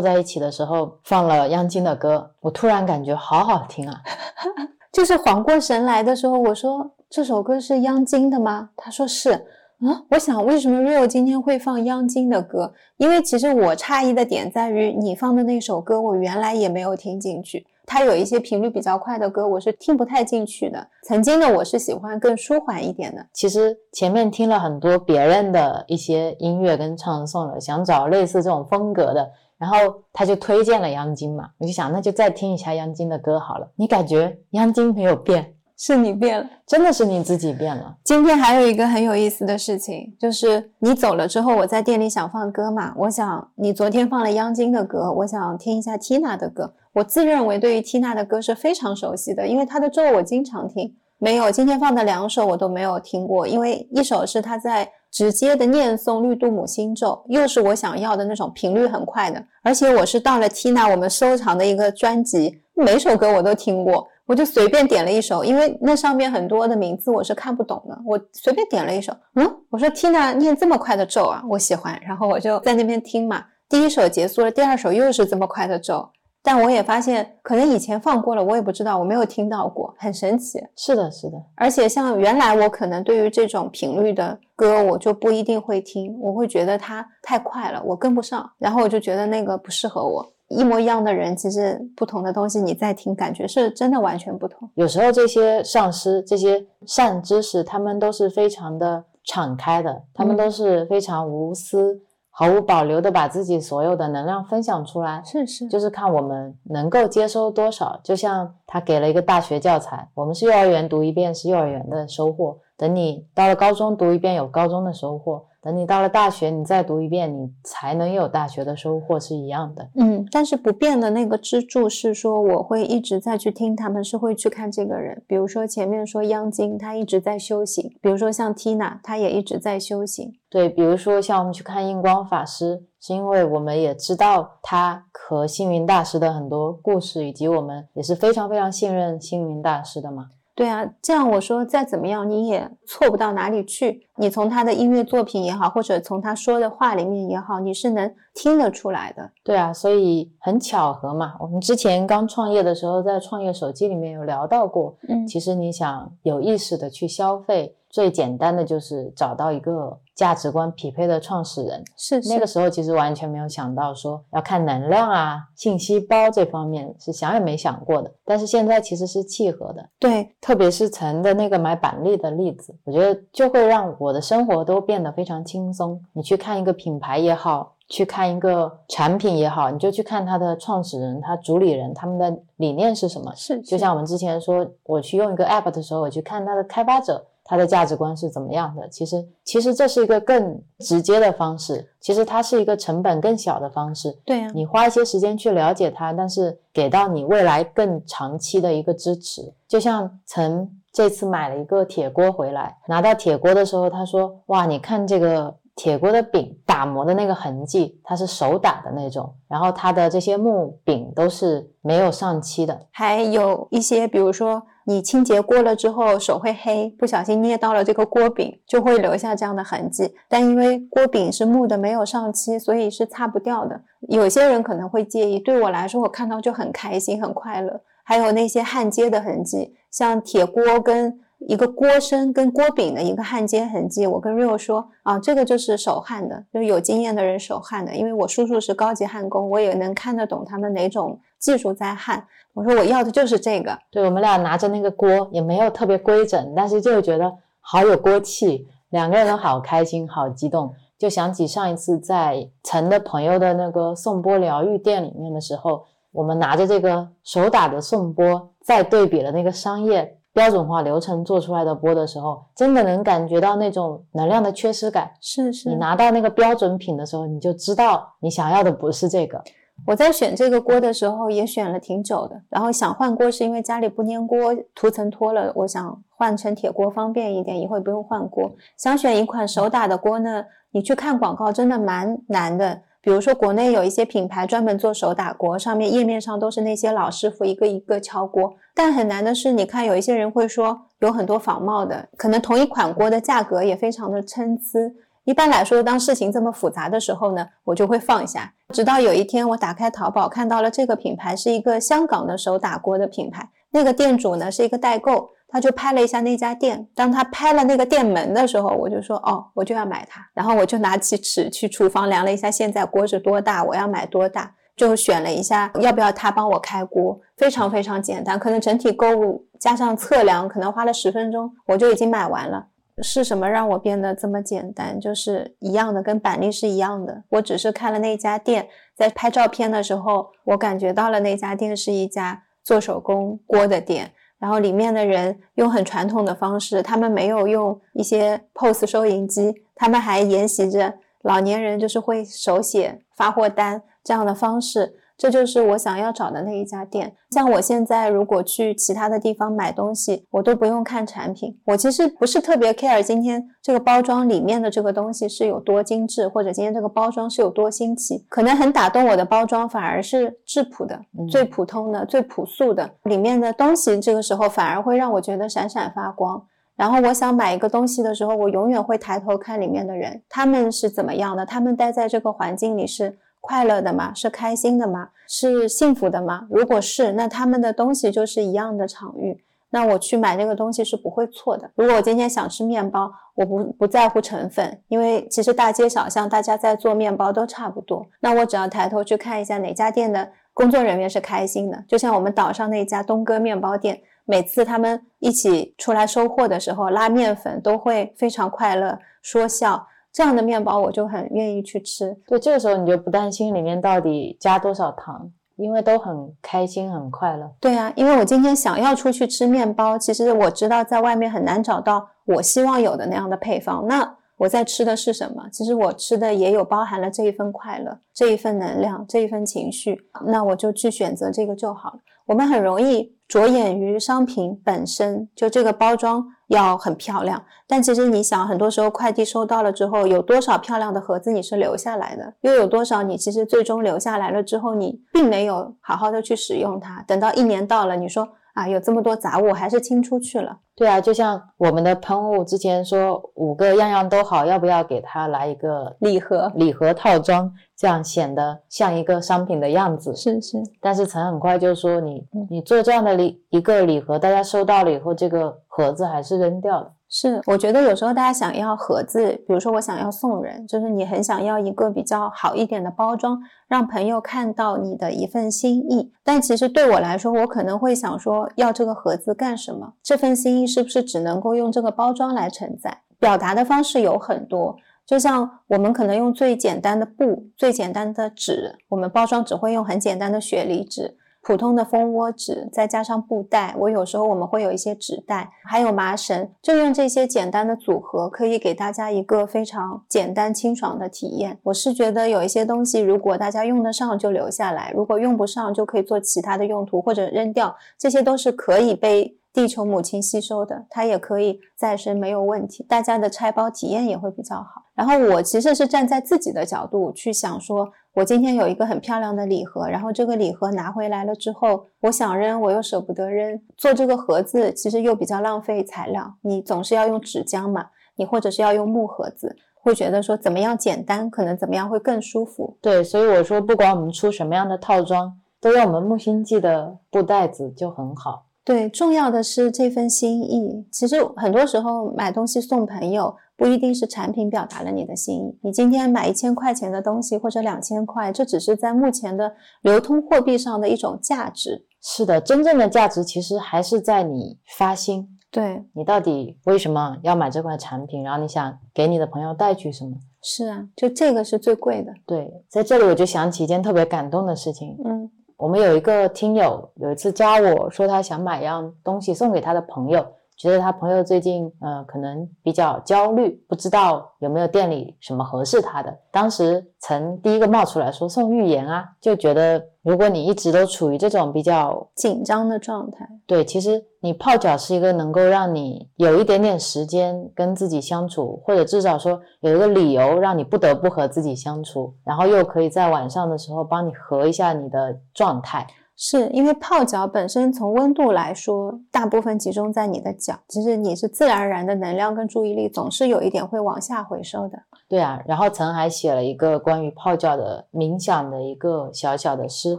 [0.00, 4.00] 在一起的时候，放了央金的歌，我突然感觉好好听啊！
[4.92, 8.70] 就是缓过神来的时候，我说这首歌是央金的吗？
[8.76, 9.46] 他说是。
[9.82, 12.72] 啊，我想为什么 Rio 今天会放央金的歌？
[12.98, 17.66] 因为其实我诧异的点在于，你放的那首歌我原来也没有听进去。
[17.84, 20.86] 它有一些频率比较快的歌，我是听不太进去的。
[21.02, 23.26] 曾经的我是喜欢更舒缓一点的。
[23.32, 29.28] 其实前面听了很多别人的一些音乐跟唱诵了，想找类似这种风格的，
[29.58, 29.76] 然后
[30.12, 33.68] 他就推荐了央金嘛，我就想那就再听一下央金的歌好了。
[33.74, 35.54] 你感觉央金没有变？
[35.84, 37.96] 是你变了，真的是你自己变了。
[38.04, 42.94] 今天还有一个很有意思的事情，就是你走了之后，我在店里想放歌嘛。
[42.96, 46.72] 我想你昨天放了央金的歌，我想听一下 Tina 的歌。
[46.92, 50.94] 我自认为对于 Tina 的歌是非常熟悉的，因为她的咒我经常听。
[51.18, 64.06] 没有，今天放的两首我都没有听过，因为一首是她在直接的念诵绿度母心咒，又是我想要的那种频率很快的，而且我是到了 Tina 我们收藏的一个专辑，每首歌我都听过。
[64.26, 67.98] 我就随便点了一首，因为那上面很多的名字我是看不懂的。
[68.06, 72.00] 我随便点了一首，嗯，我说 Tina 念这么快的咒啊，我喜欢。
[72.06, 73.44] 然后我就在那边听嘛。
[73.68, 76.08] 第一首结束了，第二首又是这么快的咒，
[76.42, 80.62] 但我也发现可能以前放过了，我也不知道，我没有听到过，很神奇。
[80.76, 81.36] 是的，是的。
[81.56, 90.31] 而且像原来我可能对于这种频率的歌，我就不一定会听，我会觉得它太快了，我跟不上，然后我就觉得那个不适合我。
[90.52, 94.68] 一模一样的人，其实不同的东西你在听，感觉是真的完全不同。
[94.74, 102.00] 有时候这些上师、这些善知识，他们都是非常的敞开的，他们都是非常无私、
[102.30, 105.22] 毫无保留的把自己所有的能量分享出来。
[105.24, 107.98] 是是，就是看我们能够接收多少。
[108.02, 115.46] 就像他给了一个大学教材，我们是幼儿园读一遍是幼儿园的收获，等你到了高中读一遍有高中的收获。
[115.62, 119.88] 等你到了大学，你再读一遍，你才能有大学的收获，是一样的。
[119.94, 125.22] 嗯，但是不变的那个支柱是说，我会一直在去听，他们是会去看这个人。
[125.28, 130.32] 比如说前面说央金，他一直在修行；比如说像 Tina，他也一直在修行。
[130.50, 140.26] 对，比如说像我们去看印光法师，是因为我们也知道他和星云大师的很多故事，以及我们也是非常非常信任星云大师的嘛。
[140.54, 144.06] 对啊，这样我说再怎么样你也错不到哪里去。
[144.16, 149.30] 你从他的音乐作品也好，或者从他说的话里面也好，你是能听得出来的。
[149.42, 151.34] 对啊，所以很巧合嘛。
[151.40, 154.96] 我们之前刚创业的时候，在创业手机里面有聊到过。
[155.08, 157.74] 嗯，其实你想有意识的去消费。
[157.88, 168.12] 最简单的就是找到一个价值观匹配的创始人，是那个时候其实完全没有想到说要看能量啊、信息包这方面是想也没想过的。
[168.24, 176.00] 但是现在其实是契合的，对，特别是陈的那个买板栗的例子，我觉得就会让我的生活都变得非常轻松。
[176.12, 183.32] 你去看一个品牌也好，去看一个产品也好，你就去看它的创始人、它主理人他们的理念是什么。
[183.34, 187.24] 是，就像我们之前说，我去用一个 app 的时候，我去看它的开发者。
[187.44, 188.88] 他的价值观是怎么样的？
[188.88, 191.88] 其实，其实这是一个更直接的方式。
[192.00, 194.10] 其实它是一个成本更小的方式。
[194.24, 199.52] 对呀，你花一些时间去了解它，但是给到你未来更长期的一个支持。
[199.68, 220.14] 就像曾这次买了一个铁锅回来，拿到铁锅的时候，他说：“哇，你看这个铁锅的柄打磨的那个痕迹，它是手打的那种，然后它的这些木柄都是没有上漆的，还有一些，比如说。”你清洁过了之后手会黑，不小心捏到了这个锅柄，就会留下这样的痕迹。
[220.28, 223.80] 但因为锅柄是木的，没有上漆，所以是擦不掉的。
[224.08, 227.80] 有些人可能会介意，对我来说，我看到就很开心、很快乐。
[228.04, 234.06] 还有那些焊接的痕迹，像铁锅跟一个锅身跟锅柄的一个焊接痕迹。
[234.08, 237.94] 我跟 Rio 说啊，这个就是手焊的，就是有经验的人手焊的。
[237.94, 242.26] 因为我叔叔是高级焊工，我也能看得懂他们哪种技术在焊。
[242.54, 243.78] 我说我要的就是这个。
[243.90, 250.74] 对我们俩拿着那个锅也没有特别规整，但是就觉得好有锅气，两个人都好开心，好激动。
[250.98, 255.82] 就想起上一次在陈的朋友的那个颂钵疗愈店里面的时候，
[256.12, 265.10] 我们拿着这个手打的颂钵，再对比了那个商业标准化流程做出来的钵的时候，真的能感觉到那种能量的缺失感。
[265.20, 269.42] 是是，你拿到那个标准品的时候，你就知道你想要的不是这个。
[269.84, 278.54] 我在选这个锅的时候也选了挺久的，然后想换锅是因为家里不粘锅，涂层脱了，我想换成铁锅方便一点，以后不用换锅。
[278.76, 282.82] 想选一款手打的锅呢，你去看广告真的蛮难的。
[283.00, 294.78] 比如说国内有一些品牌专门做手打锅，上面页面上都是那些老师傅一个一个敲锅，但很难的是，你看有一些人会说有很多仿冒的，可能同一款锅的价格也非常的参差。
[295.24, 298.52] 一般来说，当事情这么复杂的时候呢，我就会放下。
[298.70, 306.88] 直到有一天，我打开淘宝看到了这个品牌是一个香港的手打锅的品牌，那个店主呢是一个代购，他就拍了一下那家店。
[306.94, 310.26] 当他拍了那个店门的时候，我就说哦，我就要买它。
[310.34, 322.66] 然后我就拿起尺去厨房量了一下，现在锅是多大，我要买多大，就选了一下要不要他帮我开锅，非常非常简单，可能整体购物加上测量，可能花了十分钟，我就已经买完了。
[323.00, 325.00] 是什么让我变得这么简单？
[325.00, 327.24] 就是一样的，跟板栗是一样的。
[327.30, 334.12] 我只是看了那家店，在拍照片的时候，我感觉到了那家店是一家做手工锅的店。
[334.38, 344.98] 然后里面的人用很传统的方式，他们没有用一些 POS 收银机，他们还沿袭着老年人就是会手写发货单这样的方式。
[345.22, 347.14] 这就是我想要找的那一家店。
[347.30, 351.56] 像我现在如果去其他的地方买东西，我都不用看产品。
[351.64, 358.26] 我其实不是特别 care 今天这个包装里面的这个东西是有多精致，或者今天这个包装是有多新奇。
[358.28, 360.98] 可能很打动我的包装反而是质朴的、
[361.30, 364.00] 最普通的、最朴素的里面的东西。
[364.00, 366.42] 这个时候反而会让我觉得闪闪发光。
[366.74, 371.46] 然后我想买一个东西的时候，我永远会抬头看里面的人，他们是怎么样的？
[371.46, 373.20] 他们待在这个环境里是。
[373.42, 374.14] 快乐的吗？
[374.14, 375.10] 是开心的吗？
[375.26, 376.46] 是幸福的吗？
[376.48, 381.68] 如果是，那他们的东西就是一样的场域，那我去买那个东西是不会错的。
[381.74, 388.06] 如果我今天想吃面包，我不不在乎成分，因为其实大街小巷大家在做面包都差不多。
[388.20, 399.88] 那我只要抬头去看一下哪家店的工作人员是开心的，就像我们岛上那家东哥面包店，每次他们一起出来收货的时候拉面粉都会非常快乐说笑。
[400.12, 402.14] 这样的面包我就很愿意去吃。
[402.26, 407.50] 对，这个时候你就不担心里面到底加多少糖，因为都很开心很快乐。
[407.58, 413.86] 对啊，因为我今天想要出去吃面包，其实我知道在外面很难找到我希望有的那样的配方。
[413.86, 415.48] 那我在吃的是什么？
[415.52, 419.98] 其实我吃的也有包含了这一份快乐，这一份能量，这一份情绪。
[420.26, 421.98] 那我就去选择这个就好了。
[422.32, 426.24] 我们很容易着眼于商品本身，就这个包装。
[426.48, 432.34] 要很漂亮，但其实你想，很多时候快递收到了之后，有多少漂亮的盒子你是留下来的？
[432.42, 437.02] 又有多少你其实最终留下来了之后，你并没有好好的去使用它？
[437.06, 440.58] 等到一年到了，你说啊，有这么多杂物，还是清出去了？
[440.74, 446.50] 对啊，就像我们的喷雾之前说五个样样都好，要不要给它来一个礼盒？
[446.54, 450.14] 礼盒套装，这样显得像一个商品的样子。
[450.14, 450.58] 是是。
[450.80, 456.92] 但是陈很快就说你你做这样的礼一个礼盒，大家收到了以后，这个盒子还是扔掉了。
[457.14, 463.38] 是，我觉得有时候大家想要盒子，比如说我想要送人，就是你很想要一个比较好一点的包装，
[463.68, 466.10] 让朋友看到你的一份心意。
[466.24, 469.92] 但其实对我来说，我可能会想说，要这个盒子干什么？
[470.02, 473.02] 这份心意是不是只能够用这个包装来承载？
[473.18, 481.18] 表达的方式有很多，就像我们可能用最简单的布、最简单的纸，我们包装只会用很简单的雪梨纸。
[481.42, 491.58] 普通的蜂窝纸，再加上布袋，我有时候我们会有一些纸袋，还有麻绳，就用这些简单的组合，可以给大家一个非常简单清爽的体验。
[491.64, 499.36] 我是觉得有一些东西，如果大家用得上就留下来，如果用不上就可以做其他的用途或者扔掉，这些都是可以被。
[499.54, 502.82] 地球母亲吸收的，它也可以再生，没有问题。
[502.88, 504.82] 大家的拆包体验也会比较好。
[504.94, 513.60] 然后我其实是站在自己的角度去想，说我今天有一个很漂亮的礼盒，然后这个礼盒拿回来了之后，我想扔，我又舍不得扔。
[513.76, 517.86] 做这个盒子其实又比较浪费材料，你总是要用纸浆嘛，
[518.16, 522.76] 你或者是要用木盒子，会觉得说怎么样简单，可能怎么样会更舒服。
[522.80, 525.38] 对，所以我说不管我们出什么样的套装。
[525.62, 528.46] 都用我们木星记的布袋子就很好。
[528.64, 530.84] 对，重要的是这份心意。
[530.90, 535.56] 其实很多时候买东西送朋友，不一定是产品表达了你的心意。
[535.62, 541.86] 你今天买一千块钱的东西或者两千块，这只是在目前的流通货币上的一种价值。
[542.02, 550.16] 是的，真正的价值其实还是在你发心，对，你到底为什么要买这款产品，然后你想给你的朋友带去什么？
[550.42, 552.12] 是啊，就这个是最贵的。
[552.26, 554.98] 对，在这里我就想起一件特别感动的事情。
[555.04, 560.26] 嗯我们有一个听友有一次加我说他想买一样东西送给他的朋友，
[560.62, 566.16] 觉得他朋友最近呃可能比较焦虑，不知道有没有店里什么合适他的。
[566.30, 573.28] 当时曾第一个冒出来说送预言啊，就觉得如果你一直都处于这种比较紧张的状态。
[573.44, 585.84] 对，其实你泡脚是一个能够让你有一点点时间跟自己相处，或者至少说有一个理由让你不得不和自己相处，然后又可以在晚上的时候帮你合一下你的状态。
[586.24, 594.78] 是因为泡脚本身从温度来说，大部分集中在你的脚，其实你是自然而然的能量跟注意力总是有一点会往下回收的。
[595.08, 599.98] 对啊，然后曾还写了一个关于泡脚的冥想的一个小小的诗，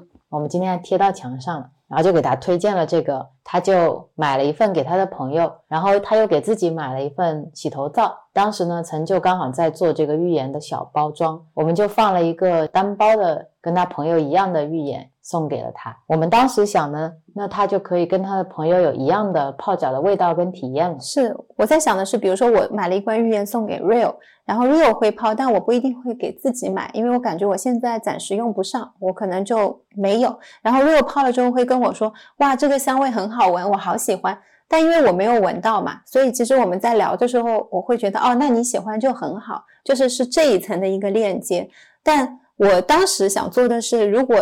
[0.29, 8.17] 我们今天贴到墙上了，然后就给他推荐了这个，他就买了一份给他的朋友，然后他又给自己买了一份洗头皂。
[8.31, 15.97] 当时呢，曾就刚好在做这个浴盐的小包装，我们就放了一个单包的跟他朋友一样的浴盐送给了他。
[16.05, 20.99] 我们当时想呢，那他就可以跟他的朋友有一样的泡脚的味道跟体验了。
[20.99, 24.13] 是我在想的是，比如说我买了一罐浴盐送给 Real，
[24.45, 30.37] 然后 Real 会泡，但我不一定会给自己买，因为我感觉我现在暂时用不上，我可能就没有。
[30.61, 34.37] 然后 Real 泡了之后会跟我说，哇，这个香味很好闻，我好喜欢。
[34.67, 41.69] 但因为我没有闻到嘛，所以其实我们在聊的时候，我会觉得哦，那你喜欢就很好，就是是这一层的一个链接。
[42.01, 44.37] 但我当时想做的是，如果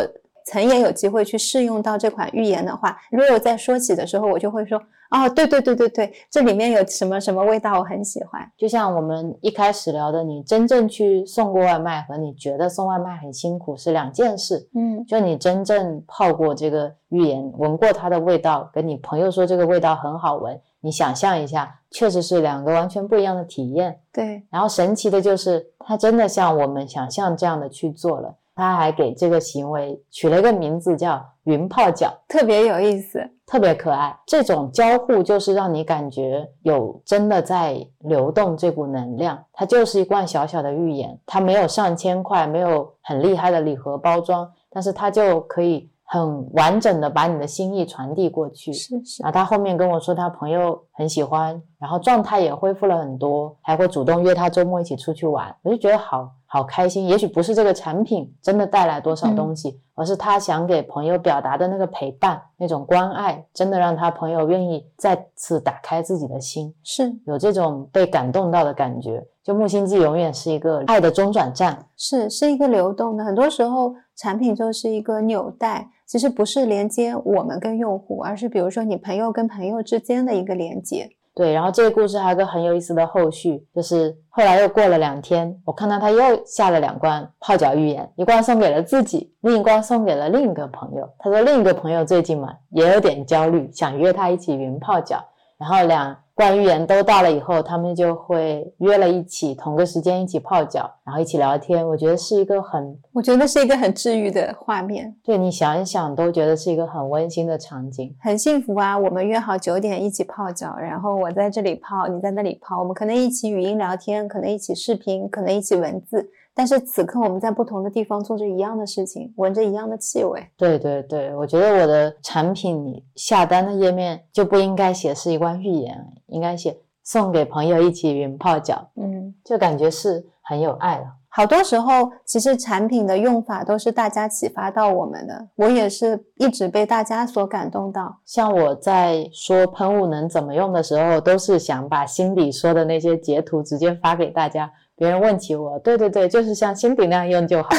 [0.45, 8.41] 曾也有机会去试用到这款浴盐的话，Real 在说起的时候，我就会说，哦，对对对对对，这里面有什么什么味道，我很喜欢。
[8.57, 14.67] 就像我们一开始聊的，你真正去送过外卖和你觉得送外卖很辛苦是两件事。
[14.73, 23.99] 嗯，就你真正泡过这个浴盐，闻过它的味道，跟你朋友说这个味道很好闻，你想象一下，确实是两个完全不一样的体验。
[24.11, 28.35] 对，然后神奇的就是，它真的像我们想象这样的去做了。
[28.55, 34.17] 他还给这个行为取了一个名字叫“云泡脚特别有意思。”，特别可爱。
[34.25, 39.43] 这种交互就是让你感觉有真的在流动这股能量。
[39.51, 48.73] 它就是一罐小小的浴盐，它没有上千块，没有很厉害的礼盒包装，但是它就可以很完整的把你的心意传递过去。
[48.73, 57.07] 是是，然后他后面跟我说，他朋友很喜欢，然后状态也恢复了很多，还会主动约他周末一起出去玩，我就觉得好好开心。
[57.07, 69.25] 也许不是这个产品真的带来多少东西，而是他想给朋友表达的那个陪伴、那种关爱，真的让他朋友愿意再次打开自己的心，是有这种被感动到的感觉。
[69.41, 81.09] 就木星记永远是一个爱的中转站，是是一个流动的，很多时候产品就是一个纽带，其实不是连接我们跟用户，而是比如说你朋友跟朋友之间的一个连接。
[81.33, 91.09] 对，然后这个故事还有个很有意思的后续，就是后来又过了两天，我看到他又下了两罐泡脚浴盐，一罐送给了自己，另一罐送给了另一个朋友。
[91.17, 95.23] 他说另一个朋友最近嘛也有点焦虑，想约他一起云泡脚，
[95.57, 101.87] 然后两罐浴盐都到了以后，他们就会约了一起同个时间一起泡脚，然后一起聊天。
[101.87, 108.15] 我觉得是一个很我觉得是一个很治愈的画面，对你想一想都觉得是一个很温馨的场景。
[108.19, 108.97] 很幸福啊！
[108.97, 120.45] 我们约好九点一起泡脚，然后我在这里泡，你在那里泡，我们可能一起语音聊天，可能一起视频，可能一起文字，但是此刻我们在不同的地方做着一样的事情，闻着一样的气味。
[120.57, 131.05] 对对对，我觉得我的产品你下单的页面就不应该写是一罐浴盐，应该写送给朋友一起云泡脚，嗯，就感觉是很有爱了。
[131.33, 138.17] 好多时候，其实产品的用法都是大家启发到我们的，我也是一直被大家所感动到。
[138.25, 144.69] 像我在说喷雾能怎么用的时候，都是想把心里说的那些截图直接发给大家。
[145.01, 147.69] 别人问起我，对对对，就是像新品那样用就好。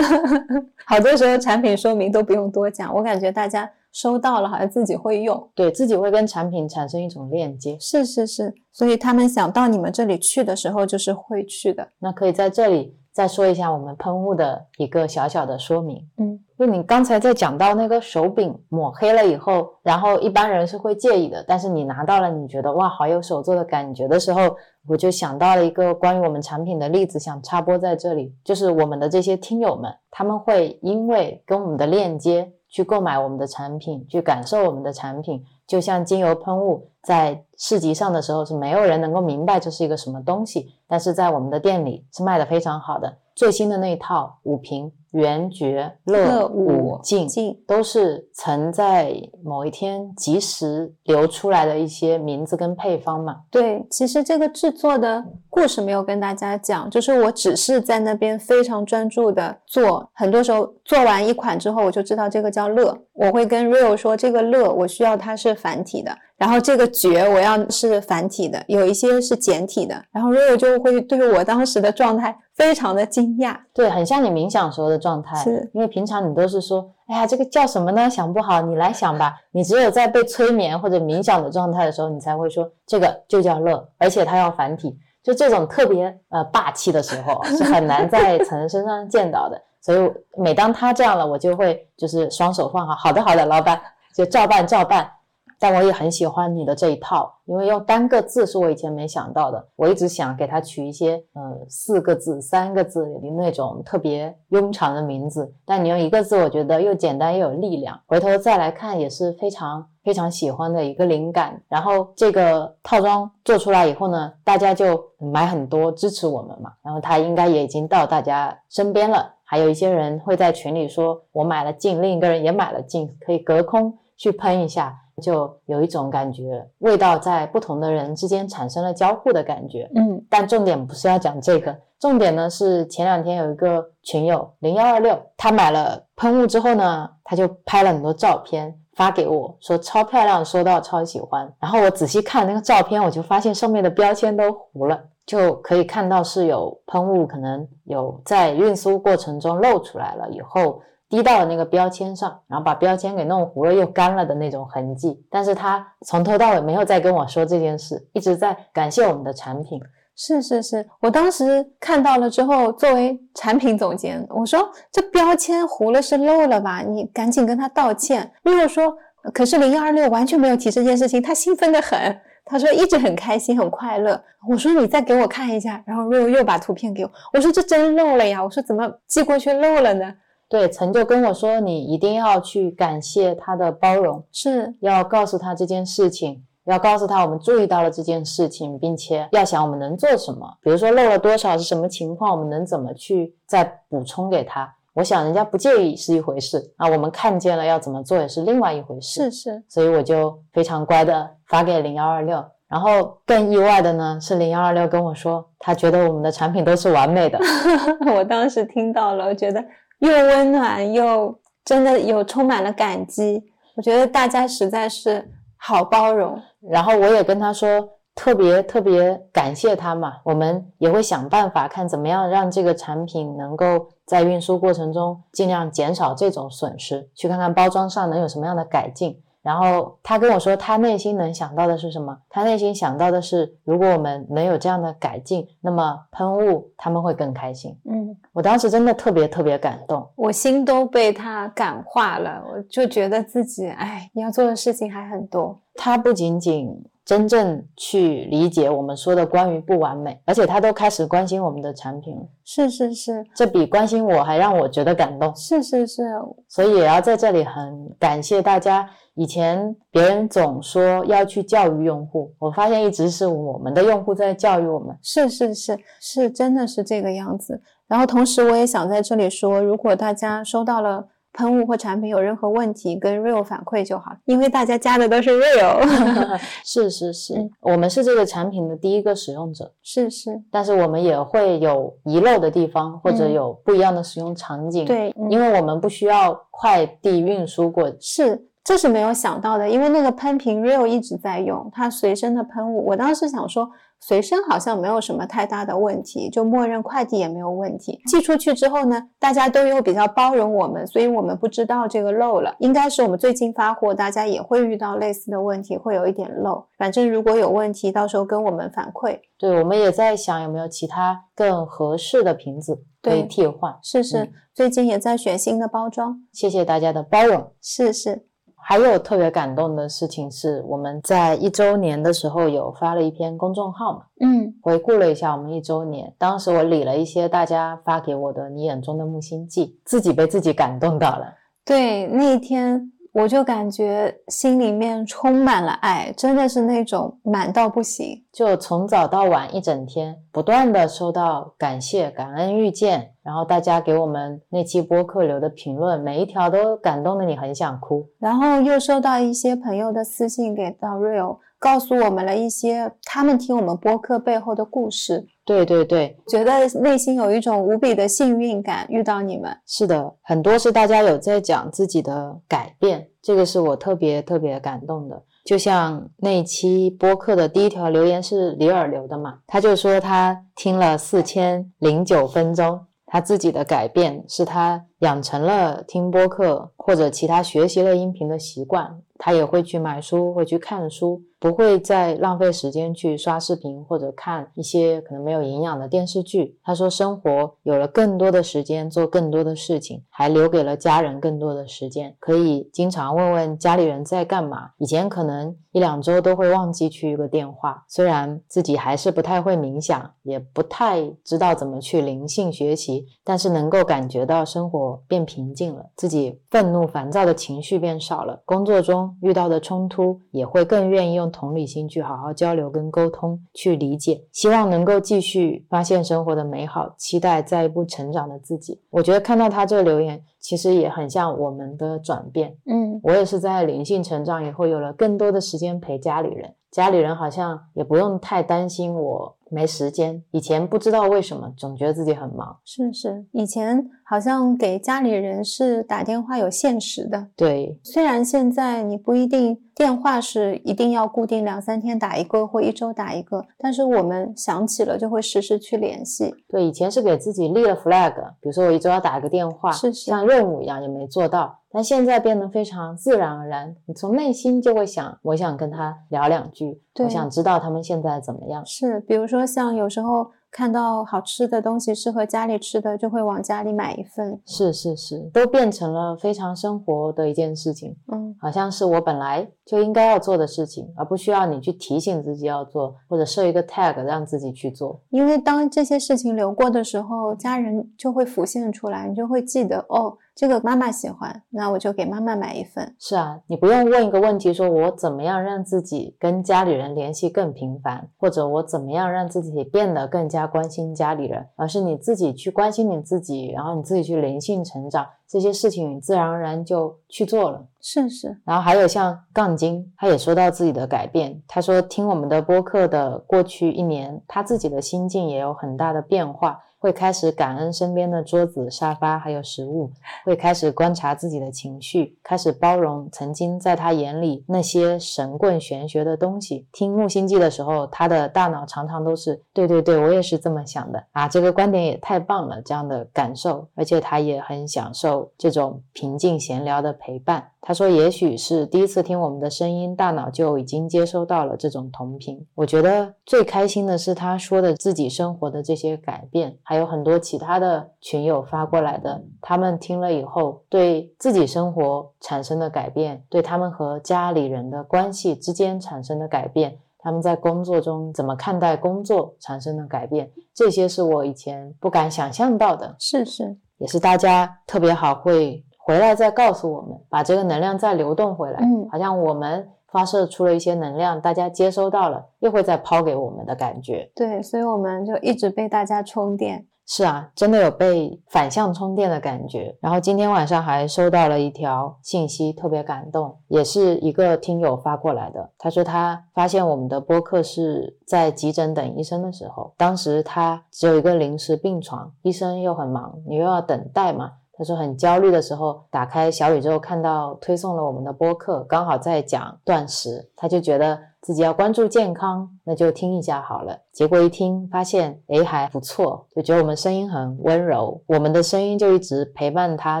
[0.84, 5.50] 好多时候产品说明都不用多讲，我感觉大家收到了，好像自己会用。
[5.54, 7.78] 对自己会跟产品产生一种链接。
[7.80, 11.88] 是是是，所以他们想到你们这里去的时候，就是会去的。
[11.98, 16.06] 那可以在这里再说一下我们喷雾的一个小小的说明。
[16.18, 24.54] 嗯，就你刚才在讲到那个手柄抹黑了以后，然后一般人是会介意的，但是你拿到了，你觉得哇，好有手做的感觉的时候，
[24.88, 35.44] 我就想到了一个关于我们产品的例子，想插播在这里，就是我们的这些听友们，他们会因为跟我们的链接去购买我们的产品，去感受我们的产品。
[35.66, 43.14] 就像精油喷雾在市集上的时候是没有人能够明白这是一个什么东西，但是在我们的店里是卖的非常好的。
[43.34, 53.36] 最新的那一套五瓶圆觉乐乐五五净净都是曾在某一天及时流出来的一些名字跟配方嘛。
[53.50, 75.36] 对，其实这个制作的故事没有跟大家讲，就是我只是在那边非常专注的做，很多时候做完一款之后，我就知道这个叫乐，我会跟 Real 说这个乐我需要它是繁体的，然后这个觉我要是繁体的，有一些是简体的，然后 Real 就会对我当时的状态非常的惊讶，对，很像你冥想时候的状态。
[75.42, 78.08] 是因为平常你都是说，哎呀，这个叫什么呢？
[78.08, 79.34] 想不好，你来想吧。
[79.50, 84.96] 你只有在被催眠或者冥想的状态的时候，你才会说这个就叫乐，而且它要繁体。
[85.24, 89.60] 就这种特别呃霸气的时候啊，是很难在陈身上见到的。
[89.80, 93.80] 所以每当他这样了，我就会就是双手放好，好的好的，老板
[94.14, 95.10] 就照办照办。
[95.58, 99.66] 但我也很喜欢你的这一套，因为用单个字是我以前没想到的。
[99.76, 108.00] 我一直想给它取一些呃四个字、三个字的那种特别庸长的名字，但你用一个字，我觉得又简单又有力量。
[108.06, 111.60] 回头再来看也是非常非常喜欢的一个灵感。
[111.68, 116.72] 然后这个套装做出来以后呢，大家就买很多支持我们嘛。
[116.82, 119.34] 然后它应该也已经到大家身边了。
[119.42, 124.94] 还有一些人会在群里说，我买了镜，另一个人也买了镜，可以隔空去喷一下。
[125.20, 129.90] 就有一种感觉，味道在不同的人之间产生了交互的感觉。
[129.94, 141.52] 嗯，但重点不是要讲这个，重点呢是前两天有一个群友零幺二六，他买了喷雾之后呢，他就拍了很多照片发给我，说超漂亮，收到超喜欢。
[141.60, 150.80] 然后我仔细看那个照片，我就发现上面的标签都糊了，就可以看到是有喷雾可能有在运输过程中漏出来了以后。
[151.08, 155.24] 滴到了那个标签上，然后把标签给弄糊了又干了的那种痕迹。
[155.30, 159.80] 但是他从头到尾没有再跟我说这件事，一直在感谢我们的产品。
[160.20, 166.80] 是是是，我当时看到了之后，作为产品总监，我说这标签糊了是漏了吧？
[166.80, 168.30] 你赶紧跟他道歉。
[168.42, 168.92] 如果说，
[169.32, 174.20] 可是零幺二六完全没有提这件事情，他兴奋的很，他说一直很开心很快乐。
[174.50, 180.12] 我说你再给我看一下，然后 Rio 又把图片给我，我说这真漏了呀，我说怎么寄过去漏了呢？
[180.48, 194.74] 对，陈就跟我说，你一定要去感谢他的包容，是要告诉他这件事情，要告诉他我们注意到了这件事情，并且要想我们能做什么，比如说漏了多少是什么情况，我们能怎么去再补充给他。
[194.94, 199.30] 我想人家不介意是一回事啊，我们看见了要怎么做也是另外一回事。
[199.30, 202.42] 是是，所以我就非常乖的发给零幺二六。
[202.68, 207.38] 然后更意外的呢是零幺二六跟我说，他觉得我们的产品都是完美的。
[208.16, 209.62] 我当时听到了，我觉得。
[209.98, 213.42] 又温暖又真的有充满了感激，
[213.76, 216.40] 我觉得大家实在是好包容。
[216.60, 229.20] 然后我也跟他说，特别特别感谢他嘛，我们也会想办法看怎么样让这个产品能够在运输过程中尽量减少这种损失，去看看包装上能有什么样的改进。
[229.42, 232.16] 然后他跟我说，他内心能想到的是什么？
[232.28, 237.74] 他内心想到的是，如果我们能有这样的改进，那么喷雾他们会更开心。
[237.84, 242.44] 嗯，我当时真的特别特别感动，我心都被他感化了。
[242.52, 245.58] 我就觉得自己，哎，你要做的事情还很多。
[245.74, 246.68] 他不仅仅
[247.04, 252.22] 真正去理解我们说的关于不完美，而且他都开始关心我们的产品了。
[252.44, 255.34] 是是是，这比关心我还让我觉得感动。
[255.36, 256.02] 是是是，
[256.48, 258.90] 所以也要在这里很感谢大家。
[259.18, 264.96] 以前别人总说要去教育用户，我发现一直是我们的用户在教育我们。
[265.02, 267.60] 是是是是，真的是这个样子。
[267.88, 275.82] 然后同时我也想在这里说，如果大家收到了喷雾或产品有任何问题，跟 Real 反馈就好，因为大家加的都是 Real。
[276.64, 279.72] 是是是，我们是这个产品的第一个使用者。
[279.82, 284.84] 是是，但是我们也会有遗漏的地方，或者有不一样的使用场景。
[284.84, 287.92] 对，因为我们不需要快递运输过。
[287.98, 288.44] 是。
[288.68, 292.84] 这是没有想到的，因为那个喷瓶 Real 一直在用它随身的喷雾。
[292.88, 297.98] 我当时想说，随身好像没有什么太大的问题，就默认快递也没有问题。
[298.06, 302.54] 寄出去之后呢，大家都有比较包容我们，所以我们不知道这个漏了。
[302.58, 306.62] 应该是我们最近发货，大家也会遇到类似的问题，会有一点漏。
[306.76, 309.18] 反正如果有问题，到时候跟我们反馈。
[309.38, 313.74] 对，我们也在想有没有其他更合适的瓶子可以替换。
[313.82, 316.20] 是是，最近也在选新的包装。
[316.34, 317.50] 谢谢大家的包容。
[317.62, 318.27] 是是。
[318.68, 326.12] 还有特别感动的事情是，我们在一周年的时候有发了一篇公众号嘛，嗯，回顾了一下我们一周年。
[326.18, 331.32] 当时我理了一些大家发给我的你眼中的木星记，自己被自己感动到了。
[331.64, 338.24] 对，那一天我就感觉心里面充满了爱，真的是那种满到不行。
[338.32, 348.06] 就从早到晚一整天，不断的收到感谢、感恩遇见，然后大家给我们那期播客留的评论，每一条都感动的你很想哭。
[348.20, 359.56] 然后又收到一些朋友的私信给到 Real，告诉我们了一些他们听我们播客背后的故事，对对对，觉得内心有一种无比的幸运感，遇到你们。
[359.66, 365.22] 是的，很多是大家有在讲自己的改变，这个是我特别特别感动的。
[365.44, 381.22] 就像那期播客的第一条留言是李尔留的嘛，他就说他听了四千零九分钟，他自己的改变是他养成了听播客或者其他学习类音频的习惯，他也会去买书，会去看书。
[381.40, 386.58] 不会再浪费时间去刷视频或者看一些可能没有营养的电视剧。
[386.64, 394.70] 他说，生活有了更多的时间做更多的事情，还留给了家人更多的时间，可以经常问问家里人在干嘛。
[394.78, 411.28] 以前可能一两周都会忘记去一个电话，虽然自己还是不太会冥想，也不太知道怎么去灵性学习，但是能够感觉到生活变平静了，自己愤怒烦躁的情绪变少了，工作中遇到的冲突也会更愿意用。
[411.30, 418.80] 同理心去好好交流跟沟通，去理解，希望能够继续发现生活的美好，期待再一步成长的自己。
[418.90, 422.56] 我觉得看到他这个留言，其实也很像我们的转变。
[422.66, 429.36] 嗯，我也是在灵性成长以后，有了更多的时间陪家里人，家里人好像也不用太担心我。
[429.50, 432.58] 没时间，以前不知道为什么，总觉得自己很忙。
[432.64, 437.28] 是是，以前好像给家里人是打电话有限时的。
[437.36, 446.34] 对，虽然现在你不一定电话是一定要固定两三天打一个或一周打一个，但是我们想起了就会实时去联系。
[446.48, 451.58] 对，以前是给自己立了 flag，比如说我一周要打一个电话，是是像任务一样，也没做到。
[451.78, 458.66] 但现在变得非常自然而然，你从内心就会想，我想跟他聊两句，我想知道他们现在怎么样。
[458.66, 460.32] 是，比如说像有时候。
[460.50, 464.40] 看到好吃的东西适合家里吃的，就会往家里买一份。
[464.46, 467.94] 是是是，都变成了非常生活的一件事情。
[468.10, 474.98] 嗯，好像是我本来就应该要做的事情，而不需要你去提醒自己要做，或者设一个 tag 让自己去做。
[475.10, 482.94] 因为当这些事情流过的时候，家人就会浮现出来，你就会记得哦，这个妈妈喜欢，那我就给妈妈买一份。
[482.96, 490.46] 是啊，你不用问一个问题，说我怎么样让自己跟家里人联系更频繁，或者我怎么样让自己变得更加。
[490.46, 497.66] 关心家里人，而是你自己去关心你自己，然后你自己去灵性成长，这些事情你自然而然就去做了。
[497.80, 501.40] 是是，然后还有像杠精，他也说到自己的改变。
[501.46, 506.60] 他说听我们的播客的过去一年，他自己的心境也有很大的变化。
[506.80, 509.90] 会开始感恩身边的桌子、沙发还有食物，
[510.24, 516.68] 会开始观察自己的情绪，开始包容曾经在他眼里那些神棍玄学的东西。
[516.70, 527.50] 听木星记的时候，他的大脑常常都是对对对，我也是这么想的啊，这个观点也太棒了，这样的感受，而且他也很享受这种平静闲聊的陪伴。
[527.60, 532.46] 他说：“也许是第一次听我们的声音，大脑就已经接收到了这种同频。
[532.54, 552.96] 我觉得最开心的是他说的自己生活的这些改变，还有很多其他的群友发过来的，他们听了以后对自己生活产生的改变，对他们和家里人的关系之间产生的改变，他们在工作中怎么看待工作产生的改变，这些是我以前不敢想象到的。
[552.98, 558.60] 是是，也是大家特别好会。”回来再告诉我们，把这个能量再流动回来。
[558.60, 564.10] 嗯，好像我们发射出了一些能量，大家接收到了，又会再抛给我们的感觉。
[564.14, 566.66] 对，所以我们就一直被大家充电。
[566.90, 569.76] 是啊，真的有被反向充电的感觉。
[569.78, 575.50] 然后今天晚上还收到了一条信息，特别感动，也是一个听友发过来的。
[575.58, 584.32] 他说他发现我们的播客是在急诊等医生的时候，当时他只有一个临时病床，医生又很忙，你又要等待嘛。
[584.54, 593.78] 他说很焦虑的时候，打开小宇宙，看到推送了我们的播客，刚好在讲断食，他就觉得自己要关注健康，那就听一下好了。
[593.92, 600.00] 结果一听，发现哎还不错，就觉得我们声音很温柔，我们的声音就一直陪伴他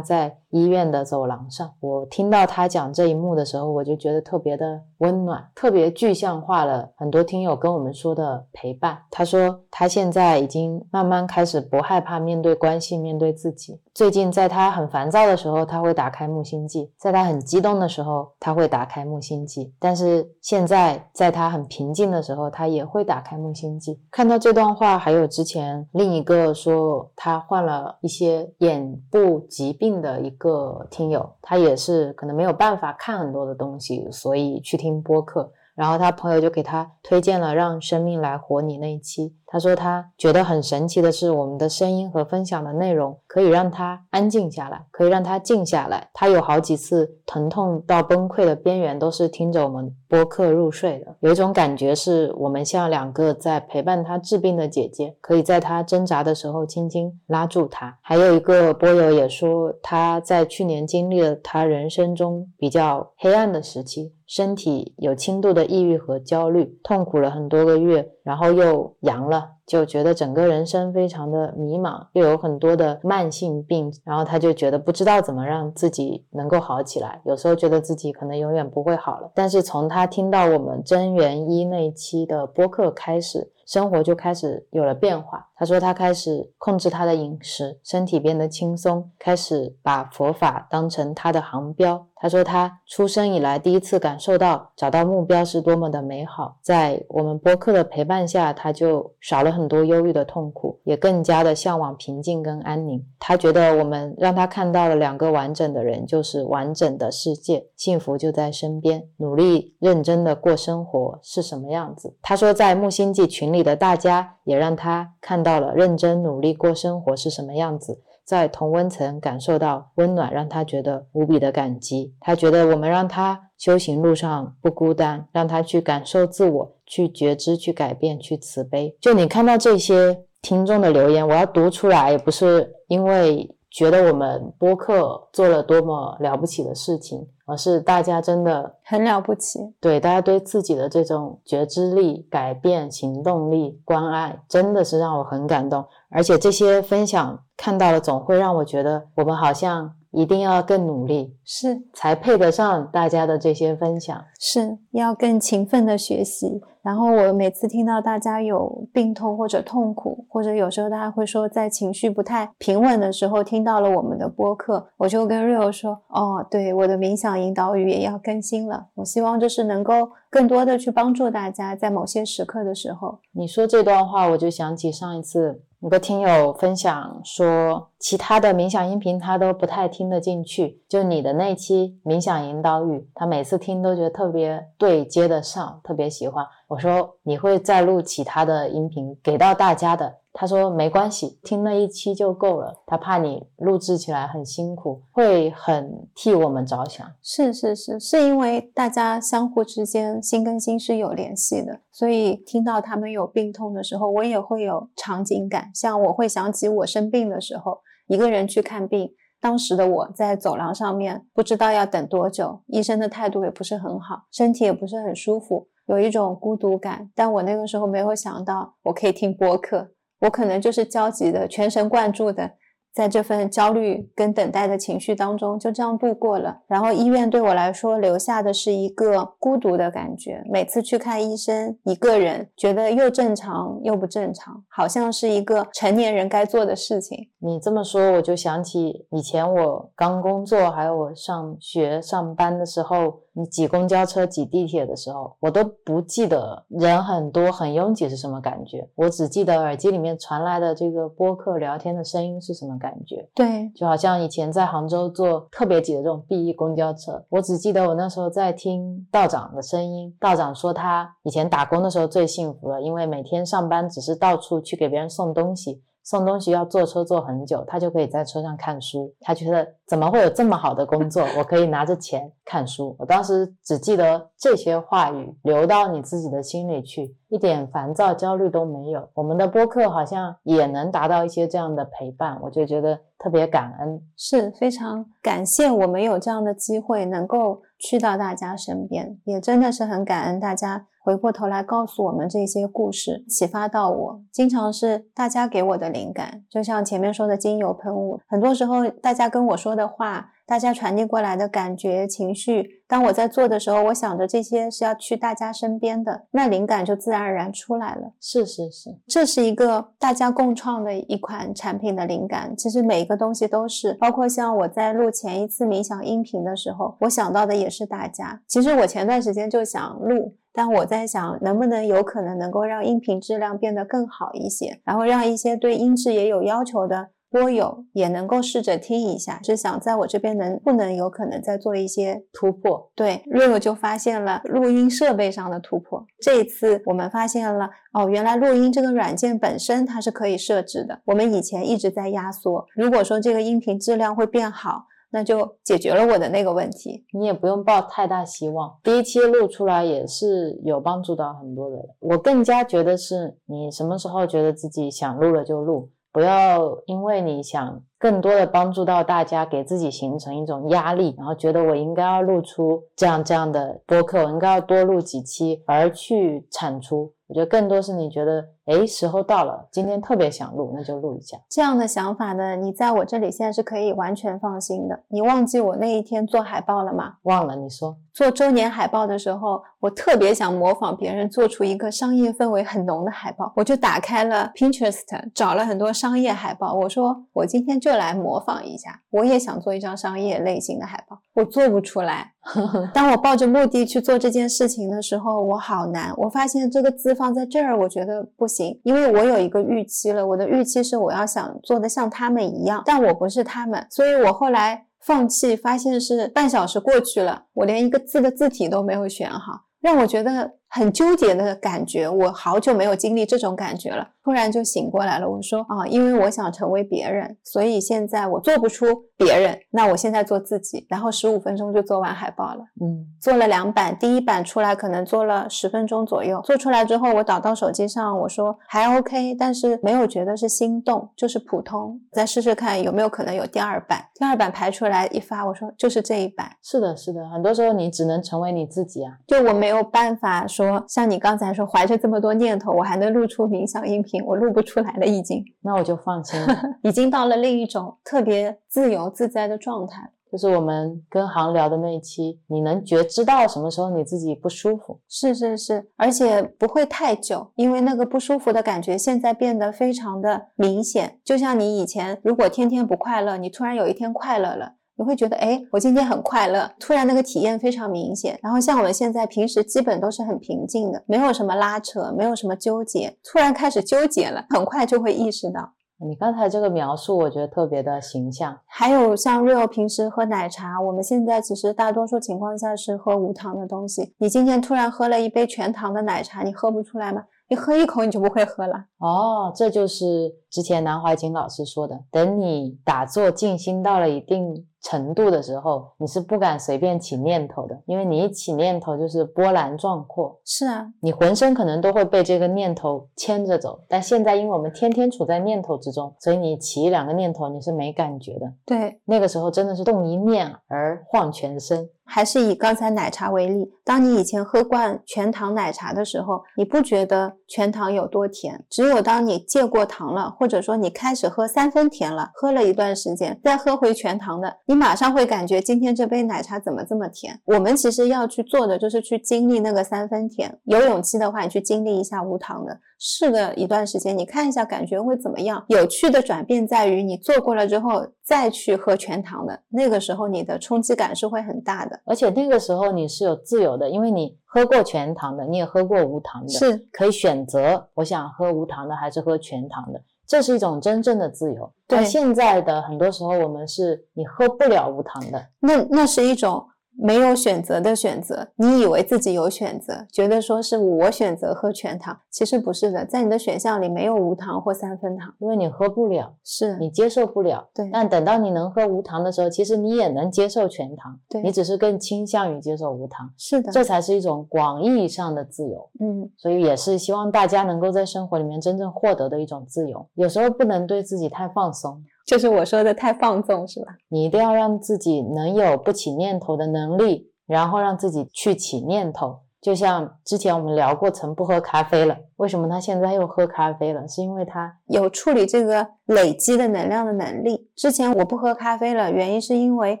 [0.00, 0.38] 在。
[0.50, 8.96] 医院的走廊上，我听到他讲这一幕的时候，我就觉得特别的温暖，特别具象化了很多听友跟我们说的陪伴。
[9.10, 13.78] 他说他现在已经慢慢开始不害怕面对关系，面对自己。
[13.92, 19.74] 最近在他很烦躁的时候，他会打开木星记；在他很激动的时候，他会打开木星记。
[19.78, 23.98] 但是现在在他很平静的时候，他也会打开梦心记。
[24.10, 35.50] 看到这段话，还有之前另一个说他患了一些眼部疾病的一个听友，他也是可能没有办法看很多的东西，所以去听播客。
[35.76, 39.36] 然后他朋友就给他推荐了《让生命来活你》那一期。
[39.48, 46.08] 他说他觉得很神奇的是，我们的声音和分享的内容可以让他安静下来，可以让他静下来。
[46.12, 51.14] 他有好几次疼痛到崩溃的边缘，都是听着我们播客入睡的。
[51.20, 57.96] 有一种感觉是我们像两个在陪伴他治病的姐姐，可以在他挣扎的时候轻轻拉住他。
[58.02, 69.52] 还有一个波友也说，他在去年经历了他人生中比较黑暗的时期，身体有轻度的抑郁和焦虑，痛苦了很多个月，然后又阳了。
[69.66, 77.20] 就觉得整个人生非常的迷茫，又有很多的慢性病，然后他就觉得不知道怎么让自己能够好起来。
[77.24, 79.28] 有时候觉得自己可能永远不会好了。
[79.34, 85.48] 但是从他听到我们真元一那期的播客开始，生活就开始有了变化。
[85.56, 92.06] 他说他开始控制他的饮食，身体变得轻松，开始把佛法当成他的航标。
[92.18, 96.56] 他说他出生以来第一次感受到找到目标是多么的美好。
[96.62, 99.56] 在我们播客的陪伴下，他就少了。
[99.56, 103.02] 很多忧郁的痛苦，也更加的向往平静跟安宁。
[103.18, 109.08] 他觉得我们让他看到了两个完整的人，就是完整的世界，幸福就在身边。
[109.16, 112.14] 努力认真的过生活是什么样子？
[112.20, 118.02] 他说，在木星记群里的大家也让他看到了认真努力过生活是什么样子。
[118.26, 122.12] 在同温层感受到温暖，让他觉得无比的感激。
[122.18, 128.96] 他觉得我们让他修行路上不孤单，让他去感受自我，去觉知，去改变，去慈悲。
[129.00, 139.60] 就你看到这些听众的留言，我要读出来，也不是因为觉得我们播客做了多么了不起的事情，而是大家真的很了不起。
[139.80, 145.86] 对大家对自己的这种觉知力、改变行动力、关爱，真的是让我很感动。
[146.10, 156.62] 而且这些分享看到了，总会让我觉得我们好像一定要更努力，是才配得上大家的这些分享，是要更勤奋的学习。
[156.80, 168.86] 然后我每次听到大家有病痛或者痛苦，或者有时候大家会说在情绪不太平稳的时候，听到了我们的播客，我就跟 Rio 说：“哦，对，我的冥想引导语也要更新了。
[168.94, 175.64] 我希望就是能够更多的去帮助大家，在某些时刻的时候。”你说这段话，我就想起上一次。
[175.80, 186.44] 有个听友分享说，其他的冥想音频他都不太听得进去，就你的那期冥想引导语，他每次听都觉得特别对接得上，特别喜欢。
[186.66, 190.14] 我说你会再录其他的音频给到大家的。
[190.38, 192.82] 他说没关系，听那一期就够了。
[192.84, 197.10] 他怕你录制起来很辛苦，会很替我们着想。
[197.22, 205.70] 是是是，是因为大家相互之间心跟心是有联系的，所以听到他们有病痛的时候，我也会有场景感。
[205.74, 209.10] 像我会想起我生病的时候，一个人去看病，
[209.40, 217.10] 当时的我在走廊上面，不知道要等多久，医生的态度也不是很好，身体也不是很舒服，有一种孤独感。
[217.14, 219.92] 但我那个时候没有想到，我可以听播客。
[220.20, 222.52] 我可能就是焦急的、全神贯注的，
[222.94, 226.62] 在这份焦虑跟等待的情绪当中，就这样度过了。
[226.66, 230.42] 然后医院对我来说留下的是一个孤独的感觉。
[230.50, 237.28] 每次去看医生，一个人觉得又正常又不正常，好像是一个成年人该做的事情。
[237.38, 243.25] 你这么说，我就想起以前我刚工作，还有我上学上班的时候。
[243.38, 253.28] 你挤公交车、挤地铁的时候，我都不记得人很多、很拥挤是什么感觉，我只记得耳机里面传来的这个播客聊天的声音是什么感觉。
[253.34, 260.16] 对，就好像以前在杭州坐特别挤的这种 B 一公交车，我只记得我那时候在听道长的声音。
[260.18, 265.82] 道长说他以前打工的时候最幸福了，因为每天上班只是到处去给别人送东西。
[266.06, 269.12] 送东西要坐车坐很久，他就可以在车上看书。
[269.18, 271.26] 他觉得怎么会有这么好的工作？
[271.36, 272.94] 我可以拿着钱看书。
[272.96, 279.08] 我当时只记得这些话语流到你自己的心里去，一点烦躁、焦虑都没有。
[279.14, 290.86] 我们的播客好像也能达到一些这样的陪伴，我就觉得特别感恩，是非常感谢我们有这样的机会能够去到大家身边，也真的是很感恩大家。
[291.00, 296.42] 回过头来告诉我们这些故事，启发到我，经常是大家给我的灵感。
[296.50, 300.32] 就像前面说的精油喷雾，很多时候大家跟我说的话。
[300.46, 308.12] 大家传递过来的感觉、情绪，当我在做的时候，我想着这些是要去大家身边的，那灵感就自然而然出来了。
[308.20, 312.56] 是是是，这是一个大家共创的一款产品的灵感。
[312.56, 318.40] 其实每一个东西都是，包括像我在录前一次冥想音频的时候，我想到的也是大家。
[318.46, 320.36] 其实我前段时间就想录。
[320.52, 329.38] 但我在想，能不能有可能能够让音频质量变得更好一些，然后让一些对音质也有要求的播友也能够试着听一下。
[329.42, 332.90] 是想在我这边能不能有可能再做一些突破。
[332.94, 336.06] 对，瑞欧就发现了录音设备上的突破。
[336.20, 341.02] 这一次我们发现了，哦，原来录音这个软件本身它是可以设置的。
[341.04, 344.86] 我们以前一直在压缩，如果说这个音频质量会变好。
[345.08, 347.06] 那就解决了我的那个问题。
[347.12, 351.86] 你也不用抱太大希望，第一期录出来也是有帮助到很多的人。
[352.00, 367.12] 我更加觉得是你什么时候觉得自己想录了就录，不要因为你想更多的帮助到大家，给自己形成一种压力，然后觉得我应该要录出这样这样的播客，我应该要多录几期，而去产出。
[367.26, 368.42] 我觉得更多是你觉得。
[368.64, 371.36] 哎，时候到了，今天特别想录，那就录一下。
[371.50, 374.98] 这样的想法呢，你在我这里现在是可以完全放心的。
[375.08, 377.16] 你忘记我那一天做海报了吗？
[377.24, 385.02] 忘了，你说做周年海报的时候，我特别想模仿别人做出一个商业氛围很浓的海报，我就打开了 Pinterest，
[385.34, 386.72] 找了很多商业海报。
[386.72, 392.32] 我说我今天就来模仿一下，我也想做一张商业类型的海报，我做不出来。
[392.94, 396.14] 当我抱着目的去做这件事情的时候，我好难。
[396.16, 400.26] 我发现这个字放在这儿，我觉得不行，因为我有一个预期了。
[400.26, 412.08] 我的预期是我要想做的像他们一样，但我不是他们，所以我后来放弃，发现是半小时过去了，我连一个字的字体都没有选好，让我觉得很纠结的感觉。
[412.08, 414.06] 我好久没有经历这种感觉了。
[414.22, 418.86] 突然就醒过来了，我说啊，因为我想成为别人，所以现在我做不出
[419.16, 422.58] 别人，那我现在做自己，然后十五分钟就做完海报了。
[422.80, 434.04] 嗯，做了两版，第一版出来可能做了十分钟左右，做出来之后我导到手机上，我说还 OK，但是没有觉得是心动，就是普通，再试试看有没有可能有第二版。
[434.16, 436.50] 第二版排出来一发，我说就是这一版。
[436.64, 444.24] 是的，是的，很多时候你只能成为你自己啊，就我没有办法说像你刚才说怀着这么多念头，我还能录出冥想音频。
[444.24, 450.10] 我录不出来了，已经，那我就放心了， 已经到了另一种特别自由自在的状态。
[450.30, 455.00] 就是我们跟航聊的那一期，你能觉知到什么时候你自己不舒服？
[455.08, 461.20] 是是是，而且不会太久，因为那个不舒服的感觉现在变得非常的明显。
[461.24, 464.72] 就像你以前如果天天不快乐，你突然有一天快乐了。
[464.98, 468.38] 你会觉得，哎，我今天很快乐，突然那个体验非常明显。
[468.42, 475.74] 然后像我们现在平时基本都是很平静的，没有什么拉扯，没有什么纠结，突然开始纠结了，很快就会意识到。
[475.98, 478.58] 你刚才这个描述，我觉得特别的形象。
[478.66, 484.14] 还有像 Rio 平时喝奶茶，我们现在其实大多数情况下是喝无糖的东西。
[484.18, 487.24] 你今天突然喝了一杯全糖的奶茶，你喝不出来吗？
[487.48, 488.74] 你喝一口你就不会喝了。
[488.98, 494.64] 哦，这就是之前南怀瑾老师说的，等你打坐静心到了一定。
[494.82, 500.38] 程度的时候，你是不敢随便起念头的，因为你一起念头就是波澜壮阔。
[500.44, 503.80] 是啊，你浑身可能都会被这个念头牵着走。
[503.88, 508.46] 但现在，因为我们天天处在念头之中，所以你起一两个念头，你是没感觉的。
[508.64, 511.88] 对，那个时候真的是动一念而晃全身。
[512.08, 518.64] 还是以刚才奶茶为例，当你以前喝惯全糖奶茶的时候，你不觉得全糖有多甜。
[518.70, 527.40] 只有当你戒过糖了，或者说你开始喝三分甜了，喝了一段时间，再喝回全糖的，你马上会感觉今天这杯奶茶怎么这么甜。
[527.44, 530.58] 我们其实要去做的就是去经历那个三分甜。
[530.64, 535.64] 有勇气的话，你去经历一下无糖的，试个一段时间，你看一下感觉会怎么样。
[535.68, 542.00] 有趣的转变在于你做过了之后再去喝全糖的，那个时候你的冲击感是会很大的。
[542.04, 551.72] 而且那个时候你是有自由的，因为你喝过全糖的，你也喝过无糖的，是可以选择我想喝无糖的还是喝全糖的，这是一种真正的自由。
[551.86, 556.66] 对，现在的很多时候我们是你喝不了无糖的，那那是一种。
[556.98, 567.68] 没有选择的选择，你以为自己有选择，觉得说是我选择喝全糖，其实不是的，在你的选项里没有无糖或三分糖，因为你喝不了，是你接受不了。
[567.74, 573.30] 对，但等到你能喝无糖的时候，其实你也能接受全糖，对你只是更倾向于接受无糖。
[573.36, 575.88] 是的，这才是一种广义上的自由。
[576.00, 580.06] 嗯，所以也是希望大家能够在生活里面真正获得的一种自由。
[580.14, 583.92] 有时候不能对自己太放松，就是我说的太放纵，是吧？
[584.08, 587.30] 你一定要让自己能有不起念头的能力。
[587.46, 594.08] 然后让自己去起念头，就像之前我们聊过，曾不喝咖啡了，为什么他现在又喝咖啡了？
[594.08, 597.70] 是因为他有处理这个累积的能量的能力。
[597.76, 600.00] 之前我不喝咖啡了，原因是因为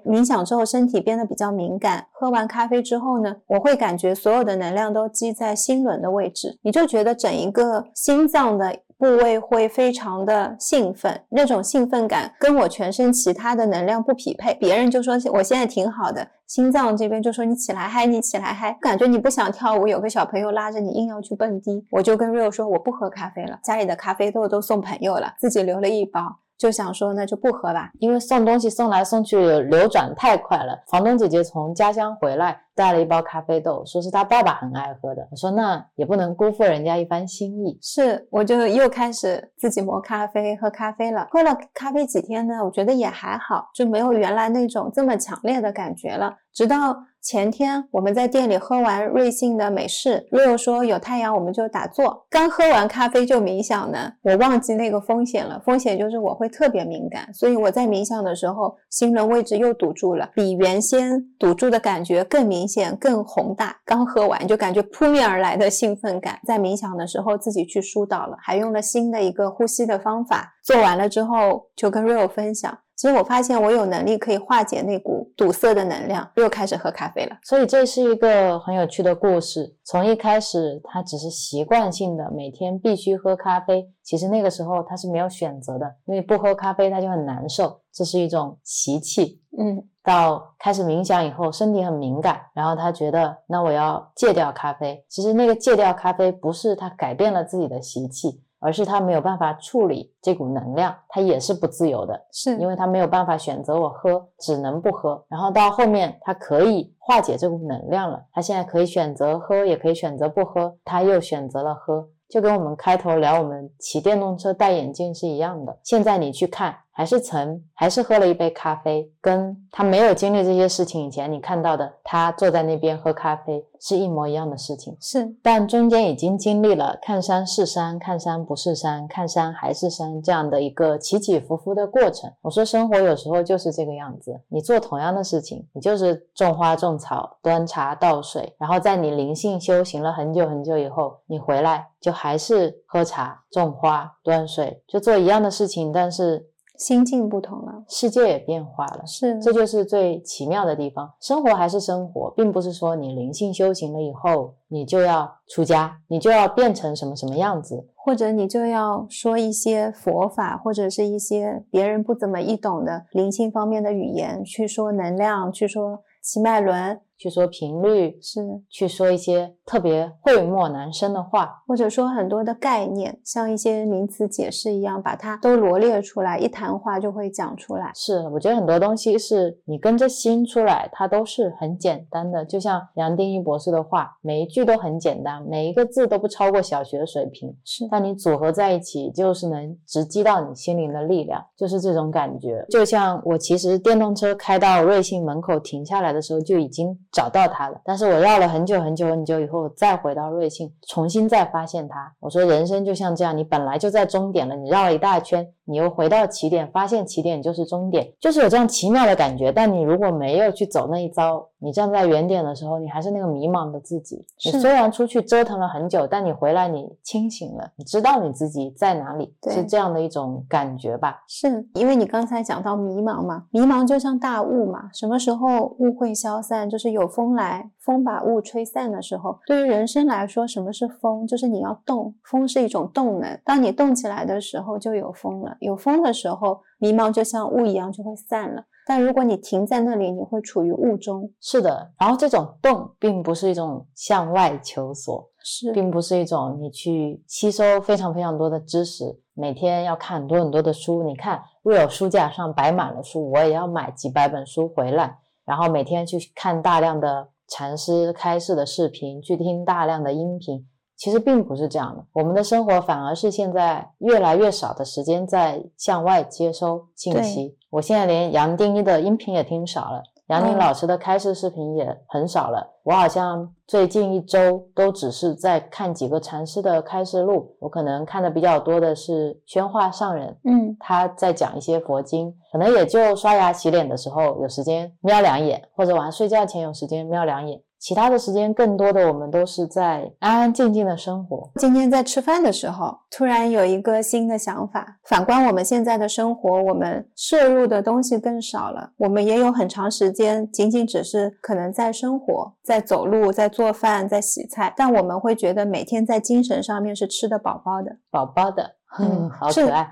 [0.04, 2.04] 冥想之后身体变得比较敏感。
[2.10, 14.54] 喝完咖啡之后呢，我会感觉所有的能量都积在心轮的位置，你就觉得整一个心脏的部位会非常的兴奋，那种兴奋感跟我全身其他的能量不匹配。
[14.54, 21.84] 别人就说我现在挺好的，心脏这边就说你起来嗨，你起来嗨，感觉你不想跳舞，有个小朋友拉着你硬要去蹦迪。
[21.90, 26.38] 我就跟 Rio 说我不喝咖啡了，家里的咖啡豆都送朋友了，自己留了一包。
[26.58, 30.78] 就想说那就不喝吧，因为送东西送来送去流转太快了。
[30.90, 35.26] 房东姐姐从家乡回来，带了一包咖啡豆，说是她爸爸很爱喝的。
[35.30, 37.78] 我说那也不能辜负人家一番心意。
[37.82, 41.28] 是，我就又开始自己磨咖啡，喝咖啡了。
[41.30, 46.34] 喝了咖啡几天呢，我觉得也还好，就没有原来那种这么强烈的感觉了。
[46.54, 46.96] 直到
[47.26, 52.24] 前天我们在店里喝完瑞幸的美式又说有太阳我们就打坐。
[52.30, 55.60] 刚喝完咖啡就冥想呢，我忘记那个风险了。
[55.66, 63.76] 风险就是我会特别敏感，所以我在冥想的时候心轮位置又堵住了，比原先堵住的感觉更明显、更宏大。
[63.84, 70.52] 刚喝完就感觉扑面而来的兴奋感，在冥想的时候自己去疏导了，还用了新的一个呼吸的方法。
[70.66, 72.76] 做完了之后就跟 Rio 分享。
[72.96, 77.36] 其实我发现我有能力可以化解那股堵塞的能量，又开始喝咖啡了。
[77.42, 79.76] 所以这是一个很有趣的故事。
[79.84, 89.42] 从一开始，他只是习惯性的每天必须喝咖啡，其实那个时候他是没有选择的，因为不喝咖啡他就很难受，这是一种习气。
[89.58, 95.04] 嗯，到开始冥想以后，身体很敏感，然后他觉得那我要戒掉咖啡。
[95.10, 98.42] 其实那个戒掉咖啡不是他改变了自己的习气。
[98.66, 105.24] 而是他没有办法处理这股能量，他也是不自由的，是因为他没有办法选择我喝，只能不喝。
[105.28, 115.78] 然后到后面，他可以化解这股能量了，他现在可以选择喝，也可以选择不喝，他又选择了喝，就跟我们开头聊我们骑电动车戴眼镜是一样的。
[115.84, 116.74] 现在你去看。
[116.96, 124.96] 还是曾，还是喝了一杯咖啡，跟他没有经历这些事情以前，你看到的他坐在那边喝咖啡是一模一样的事情。
[124.98, 132.32] 是，但中间已经经历了看山是山，看山不是山，看山还是山这样的一个起起伏伏的过程。
[132.40, 146.48] 我说生活有时候就是这个样子，你做同样的事情，你就是种花种草、端茶倒水，然后在你灵性修行了很久很久以后，你回来就还是喝茶、种花、端水，就做一样的事情，但是。
[146.78, 151.10] 心境不同了，世界也变化了，是，这就是最奇妙的地方。
[151.20, 167.00] 生活还是生活，并不是说你灵性修行了以后，你就要出家，你就要变成什么什么样子，或者你就要说一些佛法，或者是一些别人不怎么易懂的灵性方面的语言，去说能量，去说七脉轮。
[167.18, 177.90] 去说频率是去说一些特别讳莫难深的话，或者说很多的概念，像一些名词解释一样，把它都罗列出来，一谈话就会讲出来。
[177.94, 182.44] 是，我觉得很多东西是你跟着心出来，它都是很简单的。
[182.44, 187.56] 就像杨定一博士的话，每一句都很简单，每一个字都不超过小学水平。
[187.64, 192.64] 是，但你组合在一起，就是能直击到你心灵的力量，就是这种感觉。
[192.68, 196.94] 就像我其实电动车开到瑞幸门口停下来的时候，就已经。
[197.16, 202.12] 找到它了，但是我绕了很久很久很久以后，再回到瑞幸，重新再发现它。
[202.20, 205.48] 我说人生就像这样，你本来就在终点了，你绕了一大圈。
[205.68, 209.50] 你又回到起点，发现起点就是终点，就是有这样奇妙的感觉。
[209.50, 214.24] 但你如果没有去走那一遭，你站在原点的时候，你还是那个迷茫的自己。
[214.44, 221.24] 你虽然出去折腾了很久，但你回来你清醒了，你知道你自己在哪里，是这样的一种感觉吧？
[221.28, 226.70] 是因为你刚才讲到迷茫嘛，迷茫就像大雾嘛，什么时候雾会消散？
[226.70, 229.38] 就是有风来，风把雾吹散的时候。
[229.46, 231.26] 对于人生来说，什么是风？
[231.26, 235.55] 就是你要动，风是一种动能，当你动起来的时候，就有风了。
[235.60, 238.64] 有风的时候，迷茫就像雾一样就会散了。
[238.88, 241.28] 但如果你停在那里，你会处于雾中。
[241.40, 251.02] 是的，然后这种动并不是一种向外求索，是，并不是一种你去吸收非常非常多的知识，每天要看很多很多的书。
[251.02, 260.64] 你看，若有书架上摆满了书，我也要买几百本书回来，然后每天去看大量的禅师开示的视频，去听大量的音频。
[260.96, 267.56] 其实并不是这样的，我们的生活反而是现在越来越少的时间在向外接收信息。
[267.70, 272.72] 我现在连杨定一的音频也听少了，杨宁老师的开示视频也很少了。
[272.82, 287.60] 我好像最近一周都只是在看几个禅师的开示录，我可能看的比较多的是宣化上人，嗯，他在讲一些佛经，可能也就刷牙洗脸的时候有时间瞄两眼，或者晚上睡觉前有时间瞄两眼。
[287.78, 291.50] 其他的时间，更多的我们都是在安安静静的生活。
[291.56, 294.98] 今天在吃饭的时候，突然有一个新的想法。
[295.04, 298.90] 反观我们现在的生活，我们摄入的东西更少了。
[298.96, 304.72] 我们也有很长时间，仅仅只是可能在生活，在走路，在做饭，在洗菜。
[304.76, 308.76] 但我们会觉得每天在精神上面是吃的饱饱的，饱饱的。
[308.98, 309.86] 嗯，好可爱。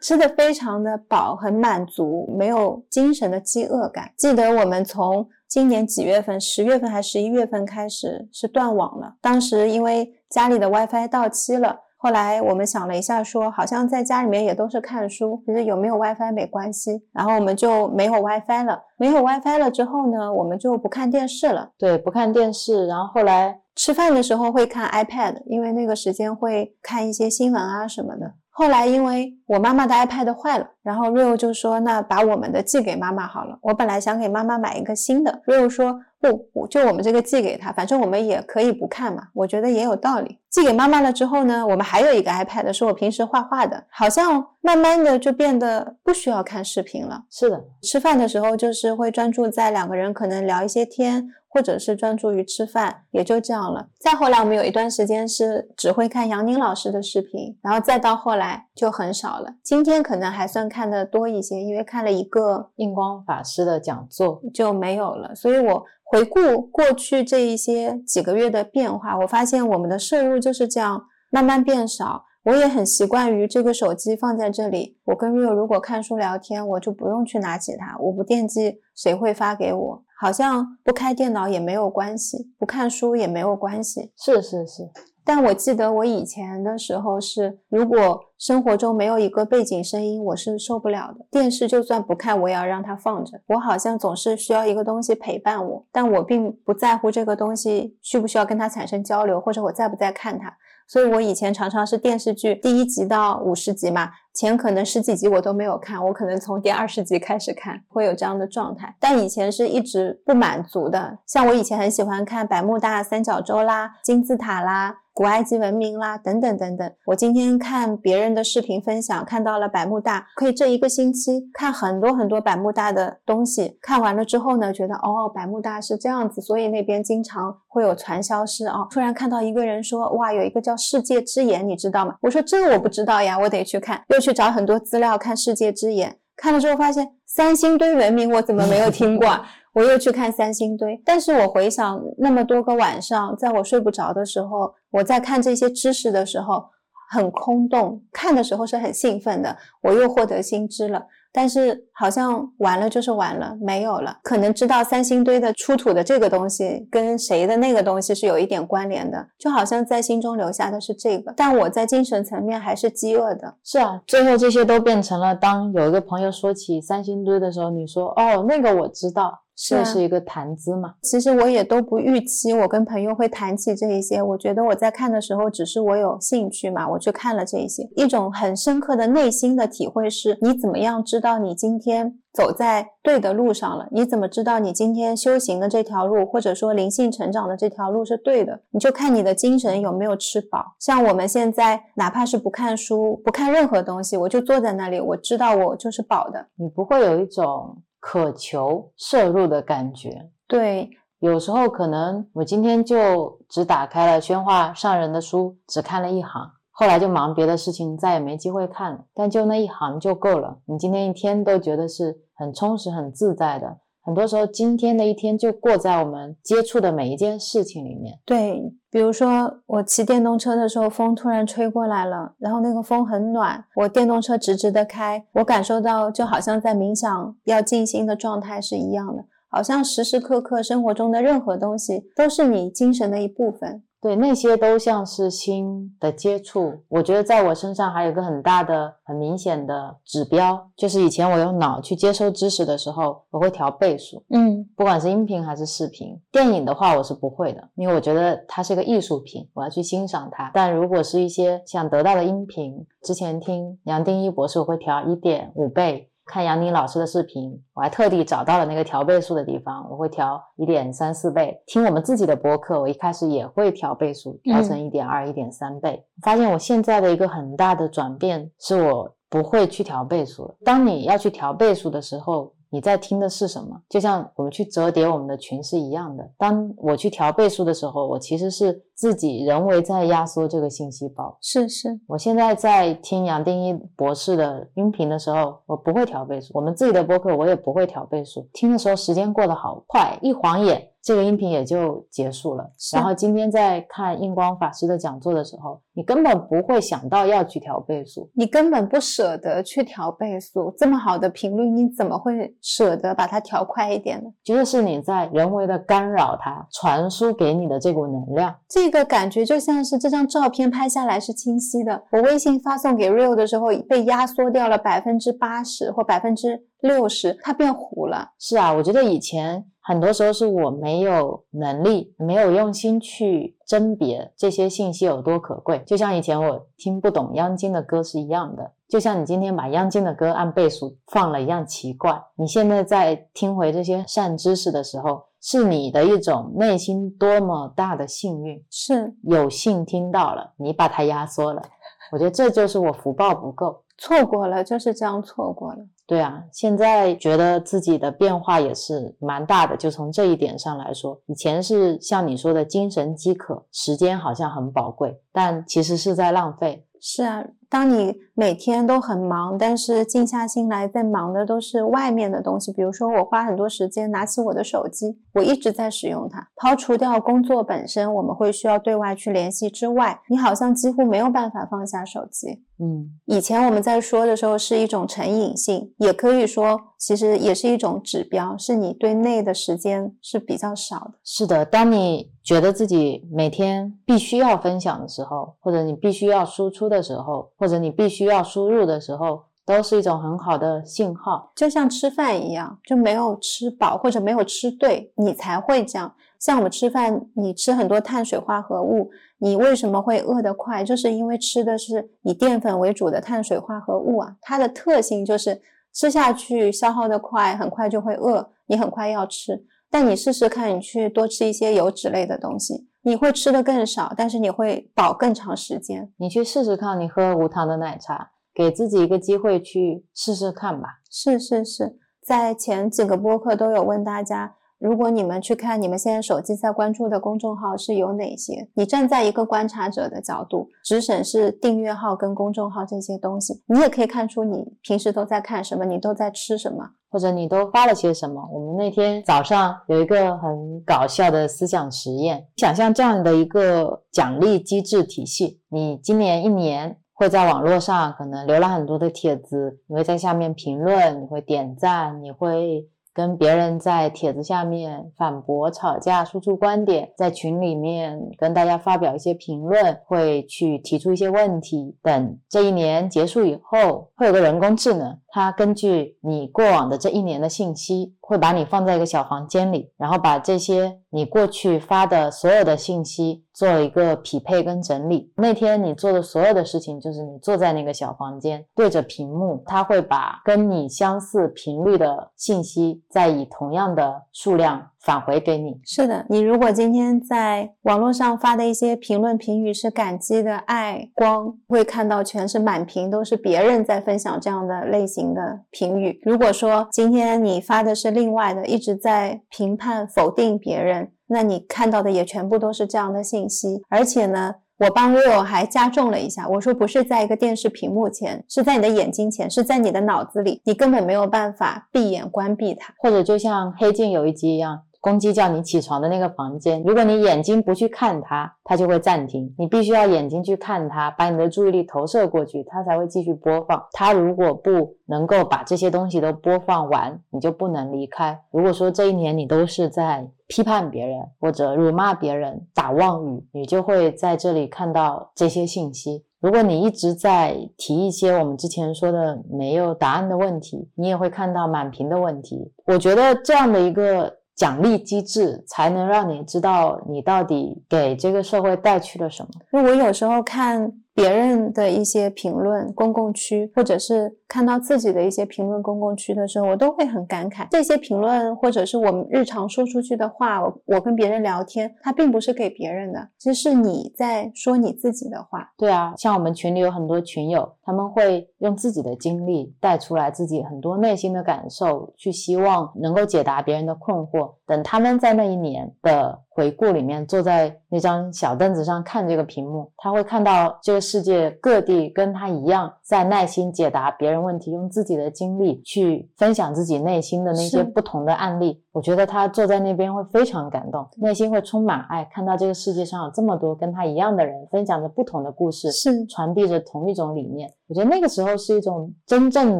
[0.00, 4.10] 吃的非常的饱，很满足，没有精神的饥饿感。
[4.16, 9.14] 记得我们从今年几月份，十月份还十一月份开始是断网了。
[9.20, 17.02] 当时因为家里的 WiFi 到期了，后来我们想了一下说，好像在家里面也都是看书，其实有没有 WiFi 没关系。
[17.12, 21.70] 然后我们就没有 WiFi 了，没有 WiFi 了之后呢，我们就不看电视了。
[21.78, 28.34] 对，不看电视，然后后来吃饭的时候会看 iPad，因为那个时间会看一些新闻啊什么的。
[28.58, 40.38] 后来因为我妈妈的 iPad 坏了，然后 Rio 就说：“那把我们的寄给妈妈好了。”我本来想给妈妈买一个新的，Rio 说：“不，我就我们这个寄给她，反正我们也可以不看嘛。”我觉得也有道理。
[40.56, 47.24] 寄给妈妈了之后呢，我们还有一个 iPad 是我平时画画的，好像慢慢的就变得不需要看视频了。
[47.30, 53.88] 是的，吃饭的时候就是会专注在两个人可能聊一些天，或者是专注于吃饭，也就这样了。
[54.00, 59.52] 再后来，我们有一段时间是只会看杨宁老师的视频，然后再到后来就很少了。
[59.62, 65.34] 今天可能还算看的多一些，因为看了一个印光法师的讲座，就没有了。
[65.34, 72.24] 所以我回顾过去这一些几个月的变化，我发现我们的摄入就是这样慢慢变少。
[72.44, 84.12] 我也很习惯于这个手机放在这里，我跟 Rio 如果看书聊天，我就不用去拿起它，我不惦记谁会发给我，好像不开电脑也没有关系，不看书也没有关系。
[84.16, 84.88] 是是是，
[85.26, 91.26] 但我记得我以前的时候是，如果生活中没有一个背景声音，我是受不了的。
[91.32, 93.40] 电视就算不看，我也要让它放着。
[93.48, 100.56] 我好像总是需要一个东西陪伴我，但我并不在乎这个东西需不需要跟它产生交流，或者我在不在看它。
[100.86, 108.94] 所以我以前常常是电视剧第一集到五十集嘛，前可能十几集我都没有看，我可能从第二十集开始看，会有这样的状态。
[109.00, 114.98] 但以前是一直不满足的，像我以前很喜欢看百慕大三角洲啦、金字塔啦。
[115.16, 116.92] 古埃及文明啦，等等等等。
[117.06, 123.78] 我今天看别人的视频分享，看到了百慕大，可以这一个星期看很多很多百慕大的东西。
[123.80, 128.86] 看完了之后呢，觉得哦，百慕大是这样子，所以那边经常会有传销师啊。
[128.90, 132.16] 突然看到一个人说，哇，有一个叫世界之眼，你知道吗？
[132.20, 136.18] 我说这我不知道呀，我得去看，又去找很多资料看世界之眼。
[136.36, 139.40] 看了之后发现三星堆文明我怎么没有听过？
[139.76, 146.64] 我又去看三星堆，但是我回想那么多个晚上，在我睡不着的时候，我在看这些知识的时候
[147.10, 151.04] 很空洞，看的时候是很兴奋的，我又获得新知了。
[151.30, 154.18] 但是好像完了就是完了，没有了。
[154.22, 163.56] 可能知道三星堆的出土的这个东西跟谁的那个东西是有一点关联的，就好像在心中留下的是这个，但我在精神层面还是饥饿的。
[163.62, 170.94] 是啊，最后这些都变成了，当有一个朋友说起三星堆的时候，你说哦，那个我知道，这是一个谈资嘛。
[171.02, 183.88] 其实我也都不预期我跟朋友会谈起这一些，我觉得我在看的时候只是我有兴趣嘛，我去看了这一些，一种很深刻的内心的体会是，你怎么样知道你今天走在对的路上了？
[183.90, 188.60] 你怎么知道你今天修行的这条路，或者说灵性成长的这条路是对的？
[188.70, 190.74] 你就看你的精神有没有吃饱。
[190.78, 196.46] 像我们现在哪怕是不看书，不看任何东西，我就坐在那里，我知道我就是饱的。
[196.56, 197.78] 你不会有一种
[198.08, 200.30] 渴求摄入的感觉。
[200.46, 200.88] 对，
[201.18, 209.04] 有时候可能我今天就只打开了宣化上人的书，只看了一行，后来就忙别的事情，再也没机会看了。
[209.12, 213.76] 但就那一行就够了，你今天一天都觉得是很充实、很自在的。
[214.06, 218.16] 很多时候，今天的一天就过在我们接触的每一件事情里面。
[218.24, 233.82] 对，比如说我骑电动车的时候，风突然吹过来了，然后那个风很暖，我电动车直直的开，我感受到就好像在冥想要静心的状态是一样的，好像时时刻刻生活中的任何东西都是你精神的一部分。
[234.06, 236.72] 对，那些都像是新的接触。
[236.88, 246.16] 我觉得在我身上还有一个很大的、很明显的指标，就是以前我用脑去接收知识的时候，我会调倍数，嗯不管是音频还是视频。
[246.30, 250.52] 电影的话，我是不会的，因为我觉得它是一个艺术品，我要去欣赏它。
[250.54, 256.08] 但如果是一些想得到的音频，之前听杨定一博士，我会调一点五倍。
[256.26, 261.62] 看杨宁老师的视频，我还特地找到了那个调倍数的地方，我会调一点三四倍。
[261.66, 266.04] 听我们自己的播客，我一开始也会调倍数，调成一点二、一点三倍。
[266.22, 270.56] 发现我现在的一个很大的转变，是我不会去调倍数了。
[270.64, 273.80] 当你要去调倍数的时候，你在听的是什么？
[273.88, 276.28] 就像我们去折叠我们的群是一样的。
[276.36, 281.36] 当我去调倍数的时候，我其实是自己人为在压缩这个信息包。
[281.40, 288.48] 是是，我现在在听杨定一博士的音频的时候，我不会调倍数；我们自己的播客我也不会调倍数。
[288.52, 292.68] 听的时候时间过得好快，一晃眼这个音频也就结束了。
[292.92, 304.28] 然后今天在看印光法师的讲座的时候，你根本不会想到要去调倍速，你根本不舍得去调倍速，这么好的频率，你怎么会舍得把它调快一点呢？
[304.42, 308.52] 其实是你在人为的干扰它传输给你的这股能量。
[308.68, 318.32] 这个感觉就像是这张照片拍下来是清晰的，我微信发送给 Real 的时候被压缩掉了百分之八十或百分之六十，它变糊了。
[318.40, 325.80] 是啊，我觉得以前很多时候是我没有能力，没有用心去甄别这些信息有多可贵。
[325.86, 332.20] 就像以前我听不懂央金的歌是一样的，就像你今天把央金的歌按倍数放了一样奇怪。
[332.34, 341.62] 你现在在听回这些善知识的时候，是你的一种内心多么大的幸运，是有幸听到了，你把它压缩了。
[342.10, 343.84] 我觉得这就是我福报不够。
[343.98, 345.78] 错过了，就是这样错过了。
[346.06, 356.86] 对啊，现在觉得自己的变化也是蛮大的，就从这一点上来说，以前是像你说的精神饥渴，时间好像很宝贵，但其实是在浪费。
[357.00, 366.48] 是啊，当你每天都很忙，但是静下心来在忙的都是外面的东西，比如说我花很多时间拿起我的手机，我一直在使用它。
[366.56, 372.62] 抛除掉工作本身我们会需要对外去联系之外，你好像几乎没有办法放下手机。
[372.78, 381.12] 嗯，以前我们在说的时候是一种成瘾性，也可以说其实也是一种指标，是你对内的时间是比较少的。
[381.24, 391.50] 是的，当你觉得自己每天必须要分享的时候，或者你必须要输出的时候，或者你必须要输入的时候，都是一种很好的信号。
[391.56, 396.14] 就像吃饭一样，就没有吃饱或者没有吃对，你才会这样。
[396.38, 400.84] 像我们吃饭，你吃很多碳水化合物，你为什么会饿得快？
[400.84, 405.60] 就是因为吃的是以淀粉为主的碳水化合物啊，它的特性就是
[405.94, 409.64] 吃下去消耗的快，很快就会饿，你很快要吃。
[409.90, 416.12] 但你试试看，你去多吃一些油脂类的东西，你会吃的更少，但是你会饱更长时间。
[416.16, 420.88] 你去试试看，你喝无糖的奶茶，给自己一个机会去试试看吧。
[421.08, 436.90] 是是是，在前几个播客都有问大家，如果你们去看你们现在手机在关注的公众号是有哪些，你站在一个观察者的角度，只审视订阅号跟公众号这些东西，你也可以看出你平时都在看什么，你都在吃什么。
[437.16, 438.46] 或者你都发了些什么？
[438.52, 452.86] 我们那天早上有一个很搞笑的思想实验，想象这样的一个奖励机制体系，你今年一年会在网络上可能浏览很多的帖子，你会在下面评论，你会点赞，你会
[453.16, 461.96] 跟别人在帖子下面反驳、吵架、输出观点，在群里面跟大家发表一些评论，会去提出一些问题。
[462.02, 475.32] 等这一年结束以后，会有个人工智能，它根据你过往的这一年的信息，会把你放在一个小房间里，然后把这些你过去发的所有的信息做一个匹配跟整理。
[475.34, 485.80] 那天你做的所有的事情，就是你坐在那个小房间，对着屏幕，它会把跟你相似频率的信息，再以同样的数量返回给你。
[485.86, 496.20] 是的，你如果今天在网络上发的一些评论评语是感激的爱光，会看到全是满屏都是别人在分享这样的类型的评语。
[496.24, 503.82] 如果说今天你发的是另外的，一直在评判否定别人，那你看到的也全部都是这样的信息。
[503.88, 512.94] 而且呢，我帮 vivo 还加重了一下，我说不是在一个电视屏幕前，是在你的眼睛前，是在你的脑子里，你根本没有办法闭眼关闭它。
[512.98, 519.54] 或者就像黑镜有一集一样，公鸡叫你起床的那个房间，如果你眼睛不去看它，它就会暂停。
[519.56, 523.82] 你必须要眼睛去看它，把你的注意力投射过去，它才会继续播放。
[523.92, 528.40] 它如果不能够把这些东西都播放完，你就不能离开。
[528.50, 536.24] 如果说这一年你都是在批判别人或者辱骂别人、打妄语，你就会在这里看到这些信息。
[536.40, 542.72] 如果你一直在提一些我们之前说的没有答案的问题，你也会看到满屏的问题。
[542.84, 549.48] 我觉得这样的一个奖励机制，才能让你知道你到底给这个社会带去了什么。
[549.72, 557.66] 因为我有时候看别人的一些评论公共区，或者是看到自己的一些评论公共区的时候，我都会很感慨。
[557.70, 565.72] 这些评论或者是我们日常说出去的话，我我跟别人聊天，它并不是给别人的，其实是你在说你自己的话。
[565.78, 574.52] 对啊，像我们群里有很多群友，他们会用自己的经历带出来自己很多内心的感受，去希望能够解答别人的困惑。
[574.66, 588.82] 等他们在那一年的回顾里面，坐在那张小凳子上看这个屏幕，他会看到这个世界各地跟他一样，在耐心解答别人问题，用自己的经历去分享自己内心的那些不同的案例。
[588.92, 597.70] 我觉得他坐在那边会非常感动，内心会充满爱，看到这个世界上有这么多跟他一样的人，分享着不同的故事，是传递着同一种理念。
[597.88, 599.78] 我觉得那个时候是一种真正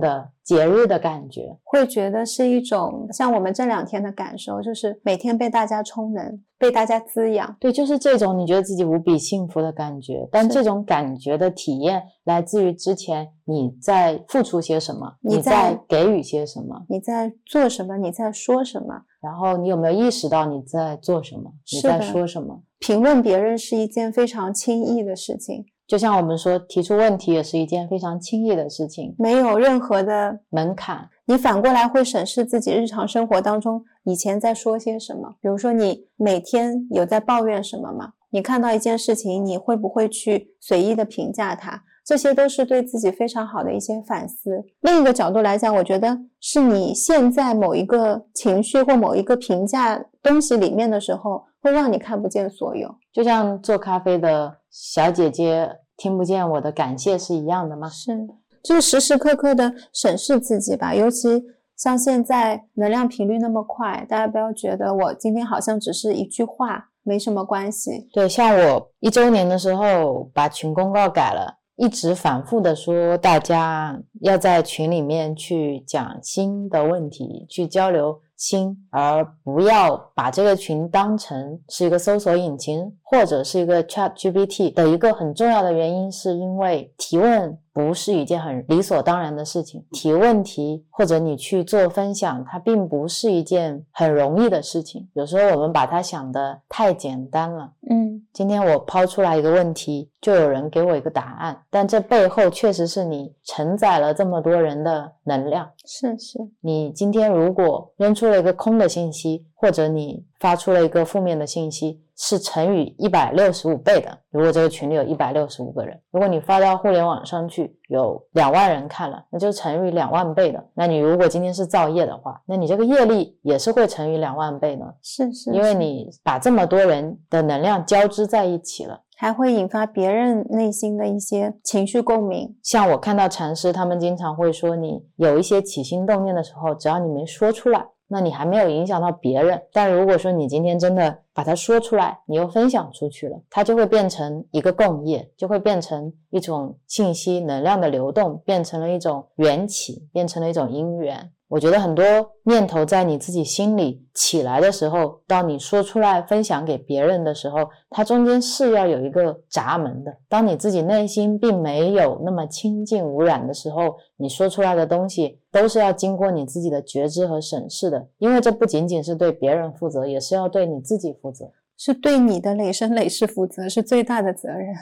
[0.01, 1.57] 的节日的感觉。
[1.65, 7.57] 会觉得是一种像我们这两天的感受，就是每天被大家充能，被大家滋养。
[7.59, 17.97] 对，就是这种你觉得自己无比幸福的感觉，但这种感觉的体验来自于之前你在付出些什么，你在给予些什么，你在做什么？
[17.97, 19.03] 你在说什么？
[19.21, 22.63] 然后你有没有意识到你在做什么，你在说什么？
[22.79, 30.41] 评论别人是一件非常轻易的事情，就像我们说，提出问题也是一件非常轻易的事情，没有任何的。
[30.51, 31.09] 门槛。
[31.27, 38.13] 你反过来会审视自己日常生活当中以前在说些什么，比如说你每天有在抱怨什么吗？
[38.31, 41.83] 你看到一件事情，你会不会去随意的评价它？
[42.05, 44.65] 这些都是对自己非常好的一些反思。
[44.83, 52.95] 另一个角度来讲，我觉得是你现在某一个情绪或某一个评价东西里面的时候，会让你看不见所有。
[53.13, 57.89] 就像做咖啡的小姐姐听不见我的感谢是一样的吗？
[57.89, 58.29] 是，
[58.63, 60.95] 就是时时刻刻的审视自己吧。
[60.95, 61.43] 尤其
[61.75, 68.07] 像现在能量频率那么快，大家不要觉得我今天好像只是一句话，没什么关系。
[68.13, 95.07] 对，像我一周年的时候把群公告改了，一直反复的说大家要在群里面去讲新的问题，去交流轻，而不要把这个群当成是一个搜索引擎或者是一个 Chat GPT 的一个很重要的原因，是因为提问不是一件很理所当然的事情，提问题或者你去做分享，它并不是一件很容易的事情。
[95.13, 97.71] 有时候我们把它想的太简单了。
[97.91, 105.69] 嗯，今天我抛出来一个问题，就有人给我一个答案，但这背后确实是你承载了这么多人的能量。
[105.85, 114.19] 是是，你今天如果扔出了一个空的信息，或者你发出了一个负面的信息，是乘以一百六十五倍的。
[114.31, 120.63] 如果这个群里有一百六十五个人，如果你发到互联网上去，有两万人看了，那就乘以两万倍的。
[120.75, 129.03] 那你如果今天是造业的话，那你这个业力也是会乘以两万倍的，是是，因为你把这么多人的能量交织在一起了。
[129.19, 132.55] 还会引发别人内心的一些情绪共鸣。
[132.63, 139.63] 像我看到禅师他们经常会说，你有一些起心动念的时候，只要你没说出来，那你还没有影响到别人。
[139.73, 151.33] 但如果说你今天真的把它说出来，你又分享出去了，它就会变成一个共业，就会变成一种信息能量的流动，变成了一种缘起，变成了一种因缘。
[151.49, 152.05] 我觉得很多
[152.45, 160.17] 念头在你自己心里起来的时候，到你说出来分享给别人的时候，它中间是要有一个闸门的。
[160.29, 171.53] 当你自己内心并没有那么清净无染的时候，你说出来的东西都是要经过你自己的觉知和审视的，因为这不仅仅是对别人负责，也是要对你自己负责。
[171.79, 174.75] 是对你的累生累世负责，是最大的责任，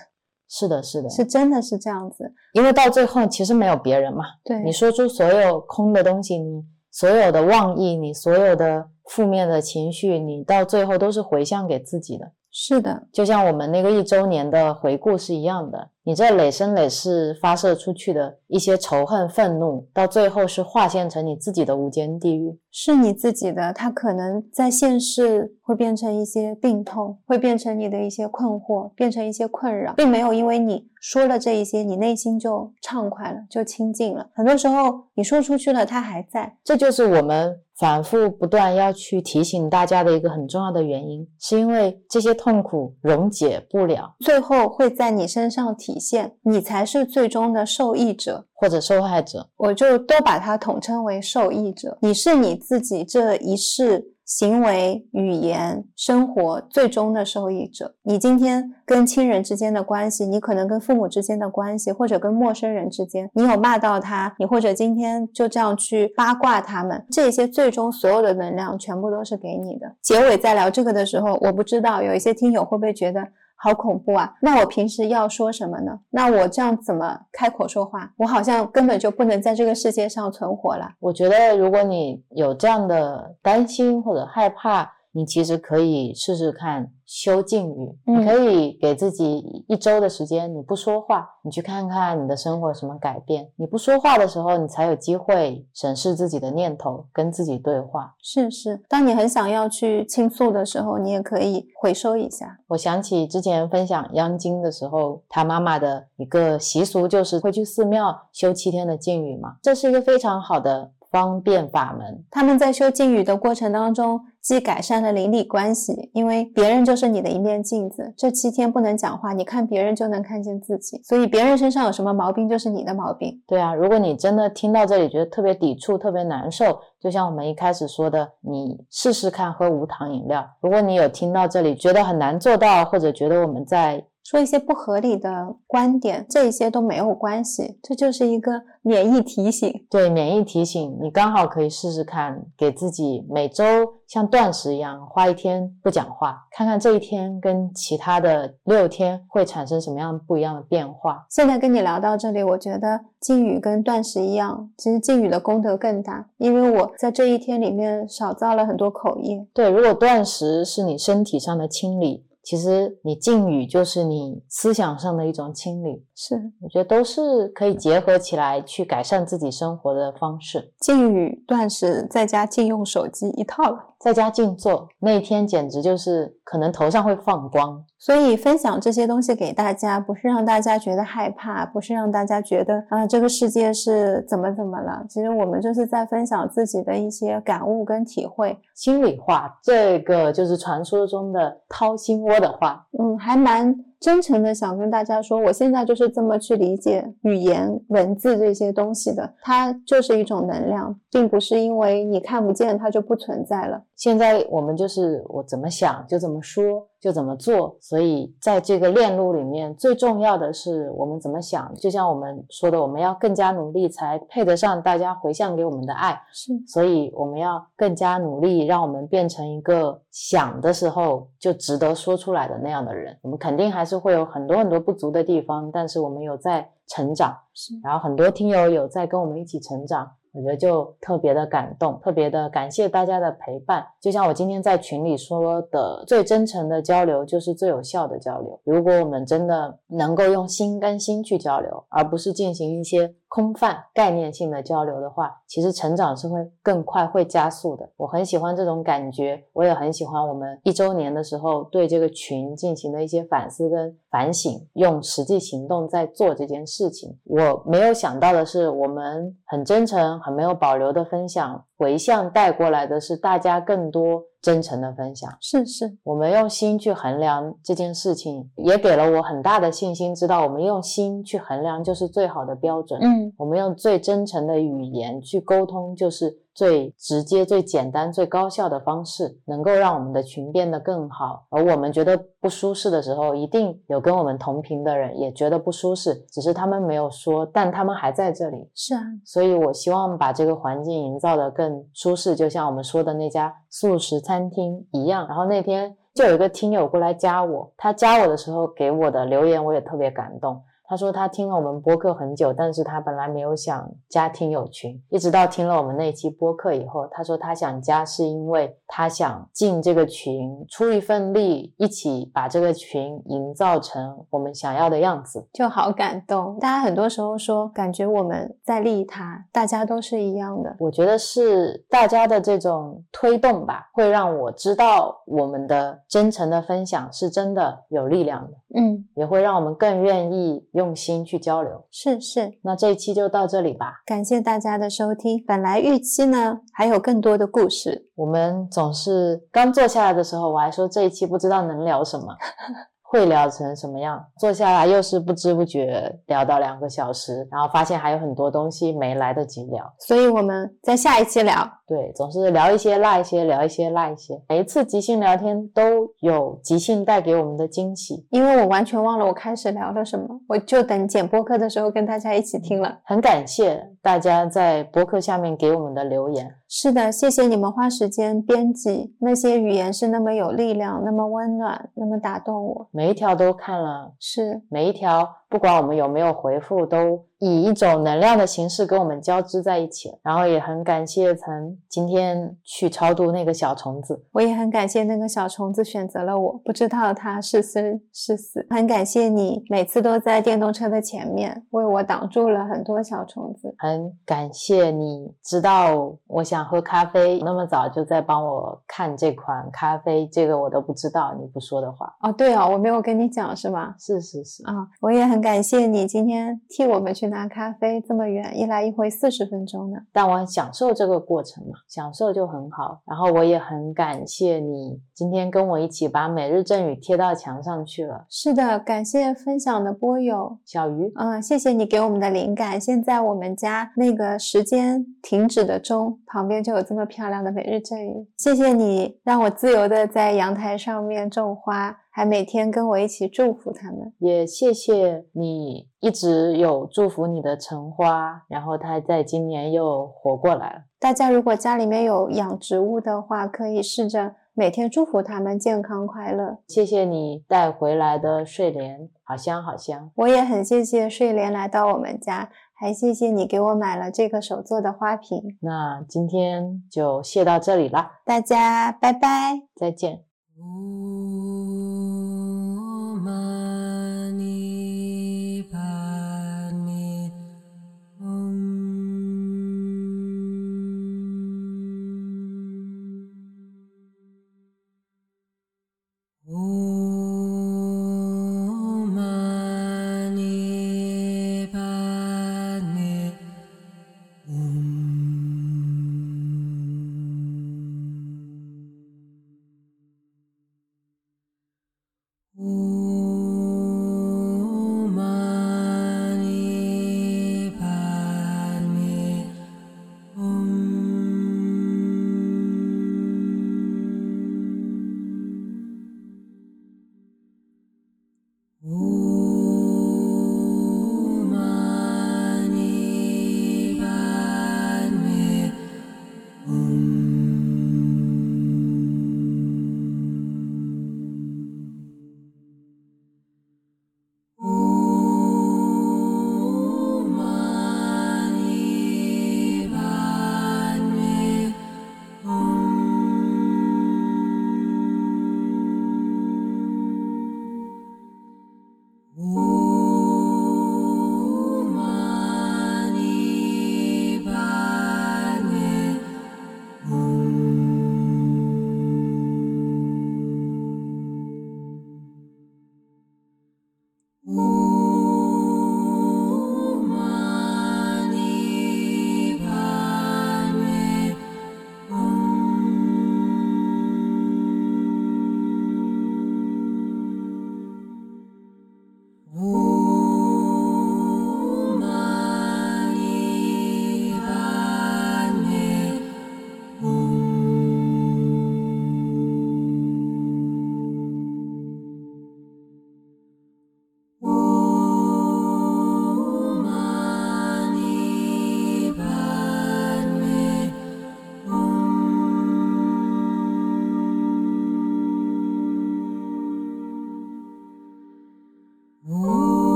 [0.48, 2.32] 是的，是的，是真的是这样子。
[2.52, 12.32] 因为到最后其实没有别人嘛，对，你说出所有空的东西，你所有的妄意，你所有的负面的情绪，你到最后都是回向给自己的。
[12.50, 22.58] 是的，就像我们那个一周年的回顾是一样的，你这累生累世发射出去的一些仇恨、愤怒，到最后是化现成你自己的无间地狱。
[22.70, 34.28] 是你自己的，它可能在现世会变成一些病痛，会变成你的一些困惑，变成一些困扰，并没有因为你说了这一些，你内心就畅快了，就清净了。
[34.34, 36.58] 很多时候你说出去了，它还在。
[36.62, 48.46] 这就是我们反复不断要去提醒大家的一个很重要的原因，是因为这些痛苦溶解不了，最后会在你身上体现，你才是最终的受益者。
[48.52, 49.46] 或者受害者。
[49.56, 51.98] 我就都把它统称为受益者。
[52.00, 57.94] 你是你自己这一世行为、语言、生活最终的受益者。
[58.04, 69.94] 你今天跟亲人之间的关系，你可能跟父母之间的关系，或者跟陌生人之间，你有骂到他，你或者今天就这样去八卦他们，这些最终所有的能量全部都是给你的。
[70.00, 73.20] 结尾在聊这个的时候，我不知道有一些听友会不会觉得。
[73.64, 74.30] 好恐怖啊！
[74.42, 75.98] 那我平时要说什么呢？
[76.10, 78.12] 那我这样怎么开口说话？
[78.18, 80.86] 我好像根本就不能在这个世界上存活了。
[81.00, 93.48] 我觉得，如果你有这样的担心或者害怕，你其实可以试试看修静语，嗯你可以给自己一周的时间，你不说话，你去看看你的生活有什么改变。
[93.56, 98.14] 你不说话的时候，你才有机会审视自己的念头，跟自己对话。
[98.20, 102.58] 是是，当你很想要去倾诉的时候，你也可以回收一下。
[102.68, 112.24] 我想起之前分享央金的时候，他妈妈的一个习俗就是会去寺庙修七天的禁语嘛，这是一个非常好的方便法门。
[112.28, 118.12] 他们在修禁语的过程当中，既改善了邻里关系，因为别人就是你的一面镜子。
[118.16, 123.40] 这七天不能讲话，你看别人就能看见自己，所以别人身上有什么毛病就是你的毛病。
[123.46, 130.44] 对啊，如果你真的听到这里觉得特别抵触、特别难受，就像我们一开始说的，你试试看喝无糖饮料。
[130.60, 139.86] 如果你有听到这里觉得很难做到，或者觉得我们在说一些不合理的观点，这些都没有关系，这就是一个免疫提醒。
[139.90, 143.64] 对免疫提醒，你刚好可以试试看，给自己每周
[144.08, 151.26] 像断食一样，花一天不讲话，看看这一天跟其他的六天会产生什么样不一样的变化。
[151.28, 159.46] 现在跟你聊到这里，我觉得禁语跟断食一样，其实禁语的功德更大，因为我在这一天里面少造了很多口业。
[159.52, 166.04] 对，如果断食是你身体上的清理，其实你静语就是你思想上的一种清理。
[166.14, 170.72] 是我觉得都是可以结合起来去改善自己生活的方式。
[170.80, 173.78] 静语、断食，在家禁用手机一套了。
[173.98, 177.82] 在家静坐那一天，简直就是可能头上会放光。
[178.04, 185.02] 所以分享这些东西给大家，不是让大家觉得害怕，不是让大家觉得啊这个世界是怎么怎么了。
[185.08, 188.58] 其实我们就是在分享自己的一些感悟跟体会。
[188.74, 192.86] 心里话，这个就是传说中的掏心窝的话。
[192.98, 193.74] 嗯，还蛮
[194.04, 203.82] 真诚的想跟大家说，我现在就是这么去理解语言、文字这些东西的，它就是一种能量，并不是因为你看不见它就不存在了。
[203.96, 207.78] 现在我们就是我怎么想就怎么说，就怎么做。
[207.80, 211.72] 所以在这个链路里面，最重要的是我们怎么想。
[211.76, 216.20] 就像我们说的，我们要更加努力，才配得上大家回向给我们的爱。
[216.30, 223.16] 是所以我们要更加努力，让我们变成一个想的时候就值得说出来的那样的人。
[223.22, 227.36] 我们肯定还是会有很多很多不足的地方，但是我们有在成长。
[227.52, 233.86] 是，然后很多听友有在跟我们一起成长，我觉得就特别的感动，特别的感谢大家的陪伴。
[234.00, 238.60] 就像我今天在群里说的，最真诚的交流就是最有效的交流。
[238.64, 247.90] 如果我们真的能够用心跟心去交流，而不是进行一些空泛概念性的交流的话，其实成长是会更快、会加速的。
[247.96, 257.18] 我很喜欢这种感觉，我也很喜欢我们一周年的时候对这个群进行的一些反思跟反省，用实际行动在做这件事情。
[257.24, 265.30] 我没有想到的是，我们很真诚、很没有保留的分享，回向带过来的是大家更多真诚的分享。
[265.38, 272.98] 是是，我们用心去衡量这件事情，也给了我很大的信心，知道我们用心去衡量就是最好的标准。
[273.02, 281.46] 嗯，我们用最真诚的语言去沟通，就是最直接、最简单、最高效的方式，能够让我们的群变得更好。
[281.50, 288.70] 而我们觉得不舒适的时候，一定有跟我们同频的人也觉得不舒适，只是他们没有说，但他们还在这里。
[288.74, 295.26] 是啊，所以我希望把这个环境营造得更舒适，就像我们说的那家素食餐厅一样。
[295.26, 300.62] 然后那天就有一个听友过来加我，他加我的时候给我的留言我也特别感动。
[300.94, 315.44] 他说他听了我们播客很久，但是他本来没有想加听友群，一直到听了我们那期播客以后，他说他想加是因为他想进这个群，出一份力，一起把这个群营造成我们想要的样子。
[315.52, 316.56] 就好感动。
[316.60, 320.76] 大家很多时候说，感觉我们在利他，大家都是一样的。
[320.78, 331.84] 我觉得是大家的这种推动吧，会让我知道我们的真诚的分享是真的有力量的，嗯，也会让我们更愿意用心去交流。
[331.92, 334.02] 是是，那这一期就到这里吧。
[334.04, 335.44] 感谢大家的收听。
[335.46, 342.26] 本来预期呢还有更多的故事，我们总是刚坐下来的时候，我还说这一期不知道能聊什么，
[343.00, 344.20] 会聊成什么样。
[344.40, 349.84] 坐下来又是不知不觉聊到两个小时，然后发现还有很多东西没来得及聊。
[350.00, 351.70] 所以我们在下一期聊。
[351.86, 354.42] 对，总是聊一些落一些，聊一些落一些。
[354.48, 355.82] 每一次即兴聊天都
[356.20, 363.00] 有即兴带给我们的惊喜，因为我完全忘了我开始聊了什么，我就等剪播客的时候跟大家一起听了。
[363.04, 366.54] 很感谢大家在播客下面给我们的留言。
[366.68, 372.88] 是的，谢谢你们花时间编辑那些语言是那么有力量，那么温暖，那么打动我。
[372.90, 380.12] 每一条都看了，是每一条不管我们有没有回复，都以一种能量的形式跟我们交织在一起。
[380.22, 384.24] 然后也很感谢曾今天去超度那个小虫子。
[384.32, 388.66] 我也很感谢那个小虫子选择了我，不知道它是生是死。
[388.70, 393.74] 很感谢你每次都在电动车的前面为我挡住了很多小虫子。
[393.78, 402.12] 很感谢你知道我想喝咖啡，那么早就在帮我看这款咖啡，这个我都不知道，你不说的话。
[402.20, 403.94] 哦，对哦，我没有跟你讲是吗？
[403.98, 409.98] 是是是，啊，我也很感谢你今天替我们去拿咖啡，这么远，一来一回四十分钟呢。
[410.10, 413.02] 但我享受这个过程嘛，享受就很好。
[413.04, 418.26] 然后我也很感谢你今天跟我一起把每日赠语贴到墙上去了。
[418.28, 422.80] 是的，感谢分享的波友，小鱼，嗯，谢谢你给我们的灵感。
[422.80, 428.26] 现在我们家那个时间停止的钟旁边就有这么漂亮的每日赠语。
[428.36, 434.12] 谢谢你让我自由的在阳台上面种花，还每天跟我一起祝福他们。
[434.18, 440.82] 也谢谢你一直有祝福你的橙花，然后它在今年又活过来了。
[440.98, 446.58] 大家如果家里面有养植物的话，可以试着每天祝福他们健康快乐。
[446.68, 450.12] 谢谢你带回来的睡莲，好香好香。
[450.14, 455.58] 我也很谢谢睡莲来到我们家，还谢谢你给我买了这个手做的花瓶。
[455.60, 459.62] 那今天就谢到这里了，大家拜拜。
[459.74, 460.22] 再见。
[460.56, 462.03] Om